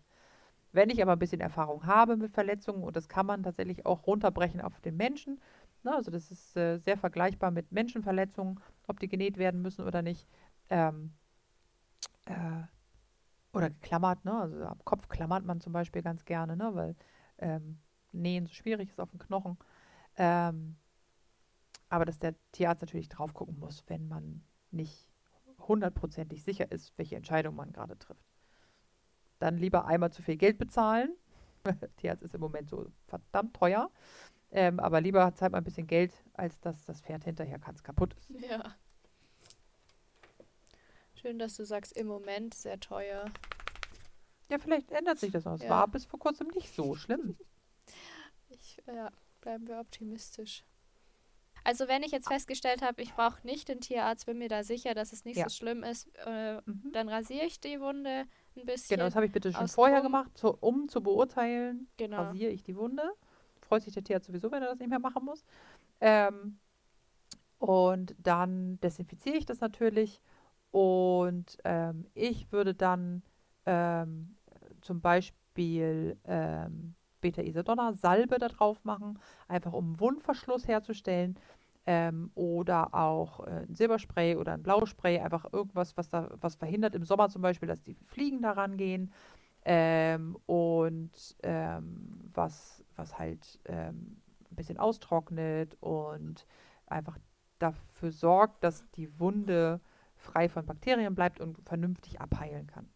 Wenn 0.73 0.89
ich 0.89 1.01
aber 1.01 1.13
ein 1.13 1.19
bisschen 1.19 1.41
Erfahrung 1.41 1.85
habe 1.85 2.17
mit 2.17 2.31
Verletzungen, 2.33 2.83
und 2.83 2.95
das 2.97 3.07
kann 3.09 3.25
man 3.25 3.43
tatsächlich 3.43 3.85
auch 3.85 4.05
runterbrechen 4.07 4.61
auf 4.61 4.79
den 4.81 4.97
Menschen, 4.97 5.39
ne, 5.83 5.95
also 5.95 6.11
das 6.11 6.31
ist 6.31 6.57
äh, 6.57 6.77
sehr 6.77 6.97
vergleichbar 6.97 7.51
mit 7.51 7.71
Menschenverletzungen, 7.71 8.59
ob 8.87 8.99
die 8.99 9.07
genäht 9.07 9.37
werden 9.37 9.61
müssen 9.61 9.85
oder 9.85 10.01
nicht, 10.01 10.27
ähm, 10.69 11.13
äh, 12.25 12.63
oder 13.53 13.69
geklammert, 13.69 14.25
ne, 14.25 14.33
also 14.39 14.63
am 14.65 14.83
Kopf 14.83 15.07
klammert 15.07 15.45
man 15.45 15.61
zum 15.61 15.73
Beispiel 15.73 16.01
ganz 16.01 16.25
gerne, 16.25 16.57
ne, 16.57 16.71
weil 16.75 16.95
ähm, 17.37 17.79
Nähen 18.11 18.45
so 18.47 18.53
schwierig 18.53 18.89
ist 18.89 18.99
auf 18.99 19.11
den 19.11 19.19
Knochen. 19.19 19.57
Ähm, 20.17 20.77
aber 21.89 22.05
dass 22.05 22.19
der 22.19 22.35
Tierarzt 22.51 22.81
natürlich 22.81 23.09
drauf 23.09 23.33
gucken 23.33 23.59
muss, 23.59 23.83
wenn 23.87 24.07
man 24.07 24.43
nicht 24.71 25.07
hundertprozentig 25.59 26.43
sicher 26.43 26.71
ist, 26.71 26.97
welche 26.97 27.15
Entscheidung 27.15 27.55
man 27.55 27.71
gerade 27.71 27.97
trifft. 27.97 28.25
Dann 29.39 29.57
lieber 29.57 29.85
einmal 29.85 30.11
zu 30.11 30.21
viel 30.21 30.37
Geld 30.37 30.57
bezahlen. 30.57 31.15
Tierarzt 31.97 32.23
ist 32.23 32.35
im 32.35 32.41
Moment 32.41 32.69
so 32.69 32.91
verdammt 33.07 33.55
teuer. 33.55 33.89
Ähm, 34.51 34.79
aber 34.79 35.01
lieber 35.01 35.33
zahlt 35.33 35.51
man 35.51 35.61
ein 35.61 35.65
bisschen 35.65 35.87
Geld, 35.87 36.13
als 36.33 36.59
dass 36.59 36.85
das 36.85 37.01
Pferd 37.01 37.23
hinterher 37.23 37.59
ganz 37.59 37.83
kaputt 37.83 38.13
ist. 38.13 38.29
Ja. 38.29 38.75
Schön, 41.15 41.39
dass 41.39 41.55
du 41.55 41.65
sagst, 41.65 41.97
im 41.97 42.07
Moment 42.07 42.53
sehr 42.53 42.79
teuer. 42.79 43.25
Ja, 44.49 44.59
vielleicht 44.59 44.91
ändert 44.91 45.17
sich 45.17 45.31
das 45.31 45.45
noch. 45.45 45.55
Es 45.55 45.63
ja. 45.63 45.69
war 45.69 45.87
bis 45.87 46.05
vor 46.05 46.19
kurzem 46.19 46.47
nicht 46.49 46.73
so 46.73 46.95
schlimm. 46.95 47.37
Ich, 48.47 48.81
ja, 48.85 49.11
bleiben 49.45 49.67
wir 49.67 49.79
optimistisch. 49.79 50.63
Also 51.63 51.87
wenn 51.87 52.03
ich 52.03 52.11
jetzt 52.11 52.27
festgestellt 52.27 52.81
habe, 52.81 53.01
ich 53.01 53.13
brauche 53.13 53.45
nicht 53.45 53.69
den 53.69 53.79
Tierarzt, 53.79 54.25
bin 54.25 54.39
mir 54.39 54.49
da 54.49 54.63
sicher, 54.63 54.93
dass 54.95 55.13
es 55.13 55.23
nicht 55.23 55.37
ja. 55.37 55.47
so 55.47 55.55
schlimm 55.55 55.83
ist, 55.83 56.09
äh, 56.25 56.55
mhm. 56.65 56.91
dann 56.93 57.09
rasiere 57.09 57.45
ich 57.45 57.59
die 57.59 57.79
Wunde 57.79 58.25
ein 58.55 58.65
bisschen. 58.65 58.97
Genau, 58.97 59.05
das 59.05 59.15
habe 59.15 59.27
ich 59.27 59.31
bitte 59.31 59.53
schon 59.53 59.67
vorher 59.67 60.01
gemacht, 60.01 60.35
so, 60.35 60.57
um 60.59 60.89
zu 60.89 61.01
beurteilen, 61.01 61.87
genau. 61.97 62.23
rasiere 62.23 62.51
ich 62.51 62.63
die 62.63 62.75
Wunde. 62.75 63.03
Freut 63.61 63.83
sich 63.83 63.93
der 63.93 64.03
Tierarzt 64.03 64.27
sowieso, 64.27 64.51
wenn 64.51 64.63
er 64.63 64.69
das 64.69 64.79
nicht 64.79 64.89
mehr 64.89 64.99
machen 64.99 65.25
muss. 65.25 65.43
Ähm, 66.01 66.57
und 67.59 68.15
dann 68.17 68.79
desinfiziere 68.81 69.37
ich 69.37 69.45
das 69.45 69.59
natürlich. 69.59 70.21
Und 70.71 71.57
ähm, 71.63 72.07
ich 72.15 72.51
würde 72.51 72.73
dann 72.73 73.23
ähm, 73.65 74.35
zum 74.81 75.01
Beispiel 75.01 76.17
ähm, 76.25 76.95
Beta-Isadonna 77.21 77.93
Salbe 77.93 78.37
da 78.37 78.47
drauf 78.47 78.83
machen, 78.83 79.19
einfach 79.47 79.73
um 79.73 79.85
einen 79.85 79.99
Wundverschluss 79.99 80.67
herzustellen. 80.67 81.37
Ähm, 81.87 82.31
oder 82.33 82.95
auch 82.95 83.41
äh, 83.41 83.65
ein 83.67 83.75
Silberspray 83.75 84.37
oder 84.37 84.53
ein 84.53 84.63
Blauspray, 84.63 85.19
einfach 85.19 85.53
irgendwas, 85.53 85.95
was 85.95 86.09
da 86.09 86.29
was 86.41 86.55
verhindert 86.55 86.95
im 86.95 87.03
Sommer 87.03 87.29
zum 87.29 87.43
Beispiel, 87.43 87.67
dass 87.67 87.83
die 87.83 87.93
Fliegen 88.07 88.41
da 88.41 88.53
rangehen. 88.53 89.13
Ähm, 89.65 90.35
und 90.47 91.11
ähm, 91.43 92.31
was, 92.33 92.83
was 92.95 93.19
halt 93.19 93.59
ähm, 93.65 94.21
ein 94.51 94.55
bisschen 94.55 94.79
austrocknet 94.79 95.77
und 95.79 96.47
einfach 96.87 97.19
dafür 97.59 98.11
sorgt, 98.11 98.63
dass 98.63 98.89
die 98.91 99.19
Wunde 99.19 99.79
frei 100.15 100.49
von 100.49 100.65
Bakterien 100.65 101.15
bleibt 101.15 101.39
und 101.39 101.57
vernünftig 101.67 102.19
abheilen 102.21 102.67
kann. 102.67 102.89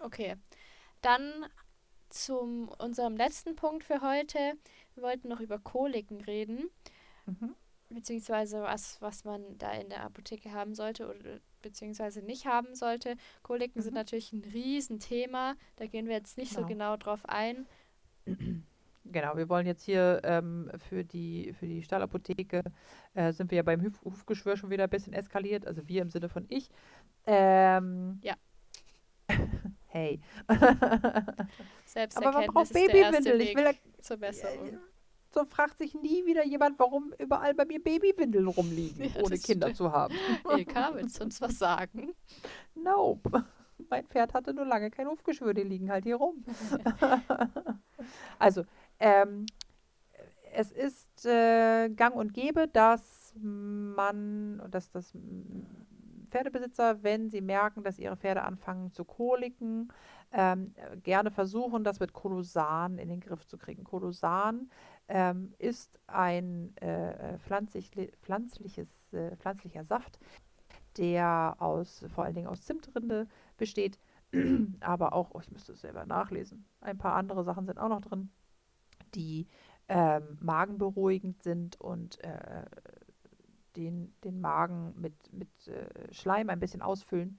Okay. 0.00 0.36
Dann 1.02 1.46
zu 2.10 2.68
unserem 2.78 3.16
letzten 3.16 3.56
Punkt 3.56 3.84
für 3.84 4.00
heute. 4.02 4.38
Wir 4.94 5.02
wollten 5.02 5.28
noch 5.28 5.40
über 5.40 5.58
Koliken 5.58 6.20
reden. 6.20 6.68
Mhm. 7.26 7.54
Beziehungsweise 7.88 8.62
was, 8.62 9.00
was 9.02 9.24
man 9.24 9.58
da 9.58 9.72
in 9.72 9.88
der 9.88 10.04
Apotheke 10.04 10.52
haben 10.52 10.74
sollte 10.74 11.08
oder 11.08 11.40
beziehungsweise 11.62 12.22
nicht 12.22 12.46
haben 12.46 12.74
sollte. 12.74 13.16
Koliken 13.42 13.82
sind 13.82 13.92
Mhm. 13.92 13.98
natürlich 13.98 14.32
ein 14.32 14.44
Riesenthema. 14.44 15.54
Da 15.76 15.86
gehen 15.86 16.06
wir 16.06 16.14
jetzt 16.14 16.38
nicht 16.38 16.52
so 16.52 16.58
Genau. 16.58 16.68
genau 16.68 16.96
drauf 16.96 17.20
ein. 17.26 17.66
Genau, 19.06 19.34
wir 19.34 19.48
wollen 19.48 19.66
jetzt 19.66 19.82
hier 19.82 20.20
ähm, 20.24 20.70
für 20.76 21.04
die, 21.04 21.54
für 21.54 21.66
die 21.66 21.82
Stallapotheke, 21.82 22.62
äh, 23.14 23.32
sind 23.32 23.50
wir 23.50 23.56
ja 23.56 23.62
beim 23.62 23.82
Huf 23.82 24.04
Hufgeschwür 24.04 24.58
schon 24.58 24.68
wieder 24.70 24.84
ein 24.84 24.90
bisschen 24.90 25.14
eskaliert, 25.14 25.66
also 25.66 25.88
wir 25.88 26.02
im 26.02 26.10
Sinne 26.10 26.28
von 26.28 26.44
ich. 26.48 26.68
Ähm, 27.26 28.20
Ja. 28.22 28.34
Hey. 29.90 30.20
Aber 30.48 32.32
man 32.32 32.46
braucht 32.46 32.72
Babywindel. 32.72 33.40
Ich 33.40 33.56
will, 33.56 33.64
da- 33.64 34.02
zur 34.02 34.16
Besserung. 34.16 34.78
so 35.32 35.44
fragt 35.44 35.78
sich 35.78 35.94
nie 35.94 36.24
wieder 36.26 36.44
jemand, 36.44 36.78
warum 36.78 37.12
überall 37.18 37.54
bei 37.54 37.64
mir 37.64 37.82
Babywindeln 37.82 38.46
rumliegen, 38.48 39.04
Ja, 39.14 39.22
ohne 39.22 39.38
Kinder 39.38 39.66
stimmt. 39.68 39.76
zu 39.76 39.92
haben. 39.92 40.14
Ilka, 40.48 40.94
willst 40.94 41.20
du 41.20 41.24
uns 41.24 41.40
was 41.40 41.58
sagen? 41.58 42.12
Nope. 42.74 43.44
Mein 43.88 44.06
Pferd 44.06 44.34
hatte 44.34 44.52
nur 44.52 44.66
lange 44.66 44.90
kein 44.90 45.08
Hufgeschwür, 45.08 45.54
die 45.54 45.62
liegen 45.62 45.90
halt 45.90 46.04
hier 46.04 46.16
rum. 46.16 46.44
also, 48.38 48.64
ähm, 48.98 49.46
es 50.52 50.70
ist 50.70 51.24
äh, 51.26 51.88
gang 51.88 52.14
und 52.14 52.34
gäbe, 52.34 52.68
dass 52.68 53.32
man, 53.36 54.60
dass 54.70 54.90
das 54.90 55.12
Pferdebesitzer, 56.30 57.02
wenn 57.02 57.28
sie 57.28 57.40
merken, 57.40 57.82
dass 57.82 57.98
ihre 57.98 58.16
Pferde 58.16 58.42
anfangen 58.42 58.92
zu 58.92 59.04
koliken, 59.04 59.92
ähm, 60.32 60.74
äh, 60.76 60.96
gerne 60.98 61.30
versuchen, 61.30 61.84
das 61.84 62.00
mit 62.00 62.12
Kolosan 62.12 62.98
in 62.98 63.08
den 63.08 63.20
Griff 63.20 63.46
zu 63.46 63.58
kriegen. 63.58 63.84
Kolosan 63.84 64.70
ähm, 65.08 65.52
ist 65.58 65.98
ein 66.06 66.76
äh, 66.78 67.38
pflanzlich, 67.38 67.90
pflanzliches, 68.22 69.12
äh, 69.12 69.36
pflanzlicher 69.36 69.84
Saft, 69.84 70.18
der 70.96 71.56
aus, 71.58 72.04
vor 72.14 72.24
allen 72.24 72.34
Dingen 72.34 72.48
aus 72.48 72.62
Zimtrinde 72.62 73.26
besteht, 73.56 73.98
aber 74.80 75.12
auch, 75.12 75.30
oh, 75.32 75.40
ich 75.40 75.50
müsste 75.50 75.72
es 75.72 75.80
selber 75.80 76.06
nachlesen, 76.06 76.64
ein 76.80 76.98
paar 76.98 77.14
andere 77.14 77.44
Sachen 77.44 77.66
sind 77.66 77.78
auch 77.78 77.88
noch 77.88 78.00
drin, 78.00 78.30
die 79.14 79.48
ähm, 79.88 80.38
magenberuhigend 80.40 81.42
sind 81.42 81.80
und 81.80 82.22
äh, 82.22 82.64
den, 83.84 84.14
den 84.24 84.40
Magen 84.40 84.94
mit, 84.96 85.14
mit 85.32 85.48
äh, 85.68 86.12
Schleim 86.12 86.50
ein 86.50 86.60
bisschen 86.60 86.82
ausfüllen, 86.82 87.38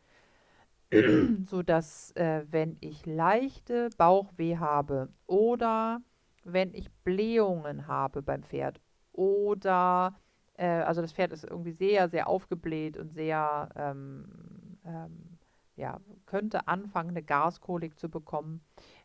sodass, 1.48 2.12
äh, 2.16 2.46
wenn 2.50 2.78
ich 2.82 3.06
leichte 3.06 3.90
Bauchweh 3.98 4.58
habe 4.58 5.10
oder 5.28 6.02
wenn 6.44 6.74
ich 6.74 6.92
Blähungen 7.04 7.88
habe 7.88 8.22
beim 8.22 8.44
Pferd 8.44 8.82
oder 9.14 10.16
äh, 10.62 10.82
also 10.84 11.02
das 11.02 11.14
Pferd 11.14 11.34
ist 11.34 11.44
irgendwie 11.44 11.72
sehr, 11.72 12.10
sehr 12.10 12.28
aufgebläht 12.28 12.98
und 12.98 13.14
sehr, 13.14 13.70
ähm, 13.76 14.78
ähm, 14.86 15.38
ja, 15.76 16.00
könnte 16.26 16.68
anfangen, 16.68 17.10
eine 17.10 17.24
Gaskolik 17.24 17.98
zu 17.98 18.10
bekommen, 18.10 18.62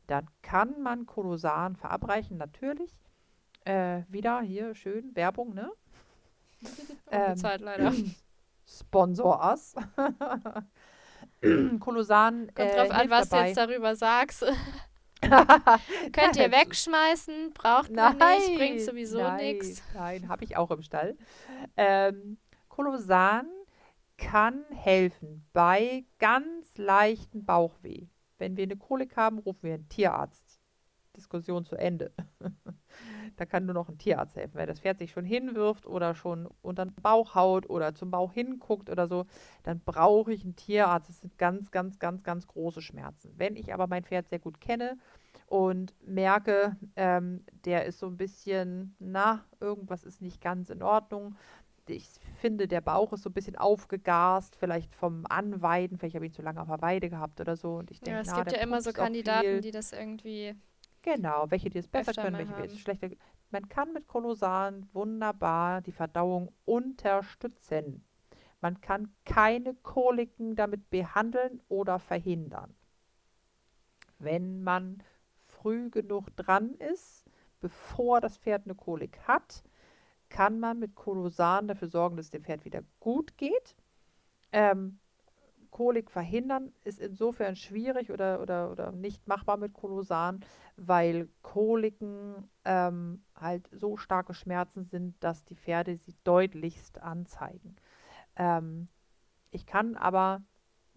dann 0.06 0.26
kann 0.42 0.82
man 0.82 1.06
Kolosan 1.06 1.76
verabreichen, 1.76 2.36
natürlich. 2.36 2.94
Äh, 3.64 4.02
wieder 4.08 4.40
hier 4.42 4.74
schön 4.74 5.16
Werbung, 5.16 5.54
ne? 5.54 5.70
Ähm, 7.08 7.22
Unbezahlt 7.22 7.60
leider. 7.60 7.92
Sponsor 8.66 9.52
us. 9.52 9.76
Kolosan 11.78 12.48
Kommt 12.52 12.58
äh, 12.58 12.76
drauf 12.76 12.90
an, 12.90 13.10
was 13.10 13.28
du 13.28 13.36
dabei. 13.36 13.46
jetzt 13.46 13.56
darüber 13.56 13.94
sagst. 13.94 14.42
Könnt 15.20 16.36
ihr 16.36 16.50
wegschmeißen, 16.50 17.52
braucht 17.52 17.92
man 17.92 18.18
nicht, 18.18 18.56
bringt 18.56 18.80
sowieso 18.80 19.18
nein, 19.18 19.36
nichts. 19.36 19.82
Nein, 19.94 20.28
habe 20.28 20.42
ich 20.42 20.56
auch 20.56 20.72
im 20.72 20.82
Stall. 20.82 21.16
Ähm, 21.76 22.38
Kolosan 22.68 23.46
kann 24.18 24.64
helfen 24.70 25.46
bei 25.52 26.04
ganz 26.18 26.76
leichten 26.76 27.44
Bauchweh. 27.44 28.08
Wenn 28.38 28.56
wir 28.56 28.64
eine 28.64 28.76
Kolik 28.76 29.16
haben, 29.16 29.38
rufen 29.38 29.62
wir 29.62 29.74
einen 29.74 29.88
Tierarzt. 29.88 30.60
Diskussion 31.16 31.64
zu 31.64 31.76
Ende. 31.76 32.12
da 33.36 33.46
kann 33.46 33.66
nur 33.66 33.74
noch 33.74 33.88
ein 33.88 33.98
Tierarzt 33.98 34.36
helfen. 34.36 34.54
Wenn 34.54 34.66
das 34.66 34.80
Pferd 34.80 34.98
sich 34.98 35.10
schon 35.10 35.24
hinwirft 35.24 35.86
oder 35.86 36.14
schon 36.14 36.48
unter 36.62 36.86
den 36.86 36.94
Bauch 36.94 37.34
haut 37.34 37.68
oder 37.68 37.94
zum 37.94 38.10
Bauch 38.10 38.32
hinguckt 38.32 38.90
oder 38.90 39.06
so, 39.06 39.26
dann 39.62 39.80
brauche 39.80 40.32
ich 40.32 40.44
einen 40.44 40.56
Tierarzt. 40.56 41.08
Das 41.08 41.20
sind 41.20 41.38
ganz, 41.38 41.70
ganz, 41.70 41.98
ganz, 41.98 42.22
ganz 42.22 42.46
große 42.46 42.82
Schmerzen. 42.82 43.32
Wenn 43.36 43.56
ich 43.56 43.72
aber 43.74 43.86
mein 43.86 44.04
Pferd 44.04 44.28
sehr 44.28 44.38
gut 44.38 44.60
kenne 44.60 44.98
und 45.46 45.94
merke, 46.06 46.76
ähm, 46.96 47.44
der 47.64 47.84
ist 47.86 47.98
so 47.98 48.06
ein 48.06 48.16
bisschen, 48.16 48.94
na, 48.98 49.44
irgendwas 49.60 50.04
ist 50.04 50.20
nicht 50.20 50.40
ganz 50.40 50.70
in 50.70 50.82
Ordnung. 50.82 51.36
Ich 51.88 52.08
finde, 52.40 52.66
der 52.66 52.80
Bauch 52.80 53.12
ist 53.12 53.22
so 53.22 53.30
ein 53.30 53.32
bisschen 53.32 53.56
aufgegast, 53.56 54.56
vielleicht 54.56 54.94
vom 54.94 55.24
Anweiden, 55.28 55.98
vielleicht 55.98 56.16
habe 56.16 56.26
ich 56.26 56.32
ihn 56.32 56.34
zu 56.34 56.42
lange 56.42 56.60
auf 56.60 56.66
der 56.68 56.82
Weide 56.82 57.08
gehabt 57.08 57.40
oder 57.40 57.56
so. 57.56 57.76
Und 57.76 57.90
ich 57.92 58.00
denke, 58.00 58.16
Ja, 58.16 58.20
es 58.22 58.26
na, 58.28 58.38
gibt 58.38 58.52
ja 58.52 58.58
immer 58.58 58.82
so 58.82 58.92
Kandidaten, 58.92 59.60
die 59.60 59.70
das 59.70 59.92
irgendwie. 59.92 60.56
Genau, 61.06 61.48
welche 61.50 61.70
die 61.70 61.78
es 61.78 61.86
besser 61.86 62.10
öfter 62.10 62.22
können, 62.24 62.36
welche 62.36 62.54
die 62.54 62.74
es 62.74 62.80
schlechter. 62.80 63.08
Man 63.50 63.68
kann 63.68 63.92
mit 63.92 64.08
Kolosan 64.08 64.88
wunderbar 64.92 65.80
die 65.80 65.92
Verdauung 65.92 66.52
unterstützen. 66.64 68.04
Man 68.60 68.80
kann 68.80 69.14
keine 69.24 69.74
Koliken 69.74 70.56
damit 70.56 70.90
behandeln 70.90 71.62
oder 71.68 72.00
verhindern. 72.00 72.74
Wenn 74.18 74.64
man 74.64 75.00
früh 75.46 75.90
genug 75.90 76.34
dran 76.34 76.74
ist, 76.74 77.24
bevor 77.60 78.20
das 78.20 78.38
Pferd 78.38 78.64
eine 78.64 78.74
Kolik 78.74 79.20
hat, 79.28 79.62
kann 80.28 80.58
man 80.58 80.80
mit 80.80 80.96
Kolosan 80.96 81.68
dafür 81.68 81.86
sorgen, 81.86 82.16
dass 82.16 82.26
es 82.26 82.30
dem 82.30 82.42
Pferd 82.42 82.64
wieder 82.64 82.82
gut 82.98 83.36
geht. 83.36 83.76
Ähm, 84.50 84.98
Kolik 85.76 86.10
verhindern 86.10 86.72
ist 86.84 86.98
insofern 86.98 87.54
schwierig 87.54 88.10
oder, 88.10 88.40
oder, 88.40 88.70
oder 88.70 88.92
nicht 88.92 89.28
machbar 89.28 89.58
mit 89.58 89.74
Kolosan, 89.74 90.40
weil 90.78 91.28
Koliken 91.42 92.48
ähm, 92.64 93.22
halt 93.38 93.68
so 93.72 93.98
starke 93.98 94.32
Schmerzen 94.32 94.86
sind, 94.86 95.22
dass 95.22 95.44
die 95.44 95.54
Pferde 95.54 95.98
sie 95.98 96.14
deutlichst 96.24 97.02
anzeigen. 97.02 97.76
Ähm, 98.36 98.88
ich 99.50 99.66
kann 99.66 99.96
aber 99.96 100.40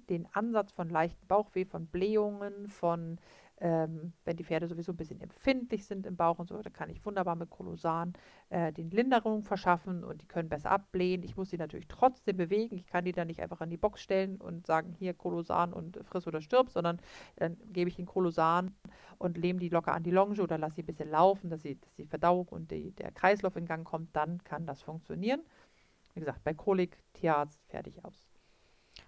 den 0.09 0.33
Ansatz 0.33 0.71
von 0.71 0.89
leichten 0.89 1.27
Bauchweh, 1.27 1.65
von 1.65 1.87
Blähungen, 1.87 2.69
von 2.69 3.19
ähm, 3.61 4.13
wenn 4.23 4.37
die 4.37 4.43
Pferde 4.43 4.67
sowieso 4.67 4.93
ein 4.93 4.97
bisschen 4.97 5.19
empfindlich 5.19 5.85
sind 5.85 6.05
im 6.05 6.15
Bauch 6.15 6.39
und 6.39 6.47
so, 6.47 6.61
da 6.61 6.69
kann 6.69 6.89
ich 6.89 7.05
wunderbar 7.05 7.35
mit 7.35 7.49
Kolosan 7.49 8.13
äh, 8.49 8.71
den 8.71 8.89
Linderung 8.89 9.43
verschaffen 9.43 10.03
und 10.03 10.21
die 10.21 10.27
können 10.27 10.47
besser 10.47 10.71
abblähen. 10.71 11.23
Ich 11.23 11.35
muss 11.35 11.49
sie 11.49 11.57
natürlich 11.57 11.87
trotzdem 11.87 12.37
bewegen. 12.37 12.75
Ich 12.75 12.87
kann 12.87 13.03
die 13.03 13.11
dann 13.11 13.27
nicht 13.27 13.41
einfach 13.41 13.59
an 13.61 13.69
die 13.69 13.77
Box 13.77 14.01
stellen 14.01 14.37
und 14.37 14.65
sagen, 14.65 14.93
hier 14.93 15.13
Kolosan 15.13 15.73
und 15.73 15.99
friss 16.03 16.25
oder 16.27 16.41
stirb, 16.41 16.69
sondern 16.69 17.01
dann 17.35 17.57
gebe 17.71 17.89
ich 17.89 17.99
ihnen 17.99 18.07
Kolosan 18.07 18.75
und 19.17 19.37
lehne 19.37 19.59
die 19.59 19.69
locker 19.69 19.93
an 19.93 20.03
die 20.03 20.11
Longe 20.11 20.41
oder 20.41 20.57
lasse 20.57 20.75
sie 20.75 20.83
ein 20.83 20.87
bisschen 20.87 21.09
laufen, 21.09 21.49
dass, 21.49 21.61
sie, 21.61 21.79
dass 21.79 21.93
die 21.95 22.05
Verdauung 22.05 22.47
und 22.47 22.71
die, 22.71 22.91
der 22.91 23.11
Kreislauf 23.11 23.55
in 23.57 23.65
Gang 23.65 23.85
kommt. 23.85 24.15
Dann 24.15 24.43
kann 24.43 24.65
das 24.65 24.81
funktionieren. 24.81 25.41
Wie 26.13 26.21
gesagt, 26.21 26.43
bei 26.43 26.53
Kolik, 26.53 26.97
Tierarzt, 27.13 27.59
fertig 27.67 28.03
aus. 28.05 28.25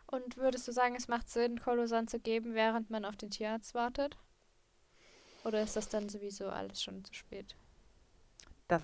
Und 0.08 0.36
würdest 0.36 0.68
du 0.68 0.74
sagen, 0.74 0.96
es 0.96 1.08
macht 1.08 1.30
Sinn, 1.30 1.58
Kolosan 1.58 2.08
zu 2.08 2.20
geben, 2.20 2.54
während 2.54 2.90
man 2.90 3.06
auf 3.06 3.16
den 3.16 3.32
Tierarzt 3.32 3.74
wartet? 3.74 4.18
Oder 5.44 5.62
ist 5.62 5.76
das 5.76 5.90
dann 5.90 6.10
sowieso 6.10 6.50
alles 6.50 6.82
schon 6.82 7.04
zu 7.04 7.14
spät? 7.14 7.56
Das 8.68 8.84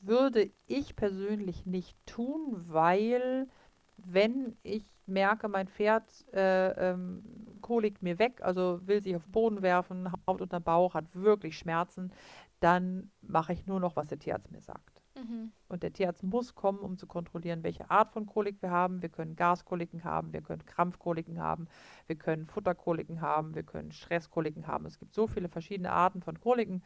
würde 0.00 0.50
ich 0.66 0.96
persönlich 0.96 1.66
nicht 1.66 1.96
tun, 2.06 2.64
weil 2.68 3.48
wenn 3.96 4.56
ich 4.62 4.84
merke, 5.06 5.48
mein 5.48 5.66
Pferd 5.68 6.04
äh, 6.32 6.90
ähm, 6.90 7.22
kolikt 7.60 8.02
mir 8.02 8.18
weg, 8.18 8.40
also 8.42 8.80
will 8.86 9.02
sich 9.02 9.16
auf 9.16 9.24
den 9.24 9.32
Boden 9.32 9.62
werfen, 9.62 10.12
Haut 10.26 10.40
unter 10.40 10.60
den 10.60 10.64
Bauch, 10.64 10.94
hat 10.94 11.06
wirklich 11.14 11.58
Schmerzen, 11.58 12.12
dann 12.60 13.10
mache 13.22 13.52
ich 13.52 13.66
nur 13.66 13.80
noch, 13.80 13.96
was 13.96 14.08
der 14.08 14.18
Tierarzt 14.18 14.50
mir 14.50 14.60
sagt. 14.60 14.97
Mhm. 15.18 15.52
Und 15.68 15.82
der 15.82 15.92
Tierarzt 15.92 16.22
muss 16.22 16.54
kommen, 16.54 16.78
um 16.78 16.96
zu 16.96 17.06
kontrollieren, 17.06 17.62
welche 17.62 17.90
Art 17.90 18.12
von 18.12 18.26
Kolik 18.26 18.62
wir 18.62 18.70
haben. 18.70 19.02
Wir 19.02 19.08
können 19.08 19.36
Gaskoliken 19.36 20.04
haben, 20.04 20.32
wir 20.32 20.42
können 20.42 20.64
Krampfkoliken 20.64 21.40
haben, 21.40 21.66
wir 22.06 22.16
können 22.16 22.46
Futterkoliken 22.46 23.20
haben, 23.20 23.54
wir 23.54 23.62
können 23.64 23.92
Stresskoliken 23.92 24.66
haben. 24.66 24.86
Es 24.86 24.98
gibt 24.98 25.14
so 25.14 25.26
viele 25.26 25.48
verschiedene 25.48 25.92
Arten 25.92 26.22
von 26.22 26.38
Koliken. 26.40 26.82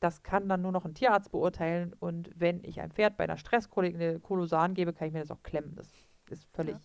Das 0.00 0.22
kann 0.22 0.48
dann 0.48 0.62
nur 0.62 0.72
noch 0.72 0.84
ein 0.84 0.94
Tierarzt 0.94 1.30
beurteilen. 1.30 1.94
Und 1.98 2.30
wenn 2.34 2.62
ich 2.64 2.80
einem 2.80 2.92
Pferd 2.92 3.16
bei 3.16 3.24
einer 3.24 3.36
Stresskolik 3.36 3.94
eine 3.94 4.20
Kolosan 4.20 4.74
gebe, 4.74 4.92
kann 4.92 5.08
ich 5.08 5.12
mir 5.14 5.20
das 5.20 5.30
auch 5.30 5.42
klemmen. 5.42 5.74
Das 5.74 5.92
ist 6.30 6.48
völlig 6.52 6.74
Ja. 6.74 6.80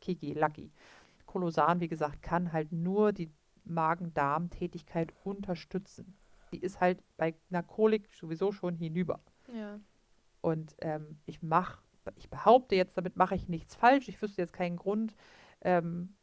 kiki, 0.00 0.32
lucky. 0.34 0.72
Kolosan, 1.26 1.80
wie 1.80 1.88
gesagt, 1.88 2.22
kann 2.22 2.52
halt 2.52 2.72
nur 2.72 3.12
die 3.12 3.30
Magen-Darm-Tätigkeit 3.64 5.12
unterstützen. 5.24 6.16
Die 6.52 6.58
ist 6.58 6.80
halt 6.80 7.02
bei 7.16 7.34
einer 7.50 7.62
Kolik 7.62 8.08
sowieso 8.14 8.52
schon 8.52 8.74
hinüber. 8.74 9.20
Ja. 9.54 9.78
Und 10.40 10.74
ähm, 10.80 11.20
ich 11.26 11.42
mache 11.42 11.78
ich 12.16 12.30
behaupte 12.30 12.74
jetzt, 12.74 12.96
damit 12.96 13.16
mache 13.16 13.34
ich 13.34 13.48
nichts 13.48 13.74
falsch. 13.74 14.08
Ich 14.08 14.20
wüsste 14.22 14.40
jetzt 14.40 14.52
keinen 14.52 14.76
Grund, 14.76 15.14
ähm, 15.60 16.16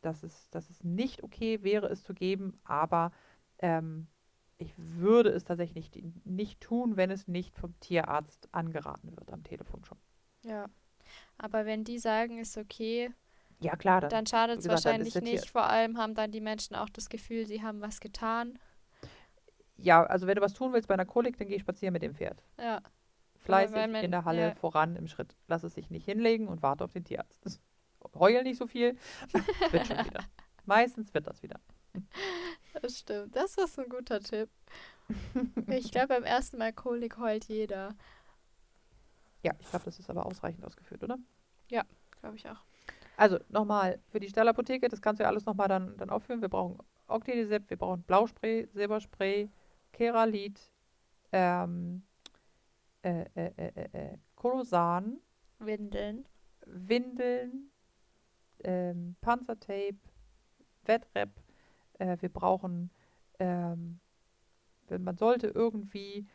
dass, 0.00 0.22
es, 0.22 0.48
dass 0.50 0.70
es 0.70 0.82
nicht 0.82 1.22
okay 1.22 1.62
wäre, 1.62 1.88
es 1.88 2.02
zu 2.02 2.14
geben, 2.14 2.58
aber 2.64 3.12
ähm, 3.58 4.06
ich 4.58 4.72
würde 4.76 5.30
es 5.30 5.44
tatsächlich 5.44 5.94
nicht, 5.94 6.26
nicht 6.26 6.60
tun, 6.60 6.96
wenn 6.96 7.10
es 7.10 7.28
nicht 7.28 7.58
vom 7.58 7.78
Tierarzt 7.80 8.48
angeraten 8.52 9.14
wird 9.16 9.32
am 9.32 9.44
Telefon 9.44 9.84
schon. 9.84 9.98
Ja, 10.44 10.66
aber 11.36 11.66
wenn 11.66 11.84
die 11.84 11.98
sagen, 11.98 12.38
ist 12.38 12.56
okay, 12.56 13.10
ja, 13.60 13.74
klar, 13.76 14.00
dann, 14.00 14.10
dann 14.10 14.26
schadet 14.26 14.60
es 14.60 14.68
wahrscheinlich 14.68 15.14
nicht. 15.16 15.50
Vor 15.50 15.64
allem 15.64 15.98
haben 15.98 16.14
dann 16.14 16.30
die 16.30 16.40
Menschen 16.40 16.76
auch 16.76 16.90
das 16.90 17.08
Gefühl, 17.08 17.46
sie 17.46 17.62
haben 17.62 17.80
was 17.80 18.00
getan. 18.00 18.58
Ja, 19.76 20.04
also 20.04 20.26
wenn 20.26 20.36
du 20.36 20.40
was 20.40 20.54
tun 20.54 20.72
willst 20.72 20.88
bei 20.88 20.94
einer 20.94 21.04
Kolik, 21.04 21.36
dann 21.38 21.48
geh 21.48 21.58
spazieren 21.58 21.92
mit 21.92 22.02
dem 22.02 22.14
Pferd. 22.14 22.42
Ja. 22.58 22.80
Fleißig 23.38 23.76
man, 23.76 23.94
in 23.96 24.10
der 24.10 24.24
Halle 24.24 24.40
ja. 24.40 24.54
voran 24.54 24.96
im 24.96 25.06
Schritt. 25.06 25.36
Lass 25.46 25.62
es 25.62 25.74
sich 25.74 25.90
nicht 25.90 26.04
hinlegen 26.04 26.48
und 26.48 26.62
warte 26.62 26.84
auf 26.84 26.92
den 26.92 27.04
Tierarzt. 27.04 27.60
Heul 28.14 28.42
nicht 28.42 28.58
so 28.58 28.66
viel. 28.66 28.96
wird 29.70 29.86
schon 29.86 30.04
wieder. 30.04 30.24
Meistens 30.64 31.14
wird 31.14 31.26
das 31.26 31.42
wieder. 31.42 31.60
Das 32.82 32.98
stimmt. 32.98 33.36
Das 33.36 33.56
ist 33.56 33.78
ein 33.78 33.88
guter 33.88 34.20
Tipp. 34.20 34.48
Ich 35.68 35.92
glaube, 35.92 36.08
beim 36.08 36.24
ersten 36.24 36.58
Mal 36.58 36.72
Kolik 36.72 37.18
heult 37.18 37.44
jeder. 37.44 37.94
Ja, 39.44 39.52
ich 39.60 39.70
glaube, 39.70 39.84
das 39.84 40.00
ist 40.00 40.10
aber 40.10 40.26
ausreichend 40.26 40.64
ausgeführt, 40.64 41.04
oder? 41.04 41.16
Ja, 41.70 41.84
glaube 42.20 42.36
ich 42.36 42.48
auch. 42.48 42.58
Also 43.16 43.38
nochmal 43.48 44.00
für 44.10 44.18
die 44.18 44.28
Stallapotheke, 44.28 44.88
das 44.88 45.00
kannst 45.00 45.20
du 45.20 45.22
ja 45.22 45.28
alles 45.28 45.46
nochmal 45.46 45.68
dann, 45.68 45.96
dann 45.96 46.10
aufführen. 46.10 46.42
Wir 46.42 46.48
brauchen 46.48 46.78
Octidisep, 47.06 47.70
wir 47.70 47.76
brauchen 47.76 48.02
Blauspray, 48.02 48.68
Silberspray, 48.72 49.48
Keralit, 49.96 50.60
ähm, 51.32 52.02
äh, 53.02 53.24
äh, 53.34 53.52
äh, 53.56 53.88
äh, 53.92 54.18
Korosan, 54.34 55.20
Windeln, 55.58 56.26
Windeln, 56.66 57.70
ähm, 58.62 59.16
Panzertape, 59.22 59.96
Wettrep. 60.84 61.30
Äh, 61.98 62.18
wir 62.20 62.28
brauchen, 62.28 62.90
ähm, 63.38 64.00
man 64.90 65.16
sollte 65.16 65.46
irgendwie 65.46 66.26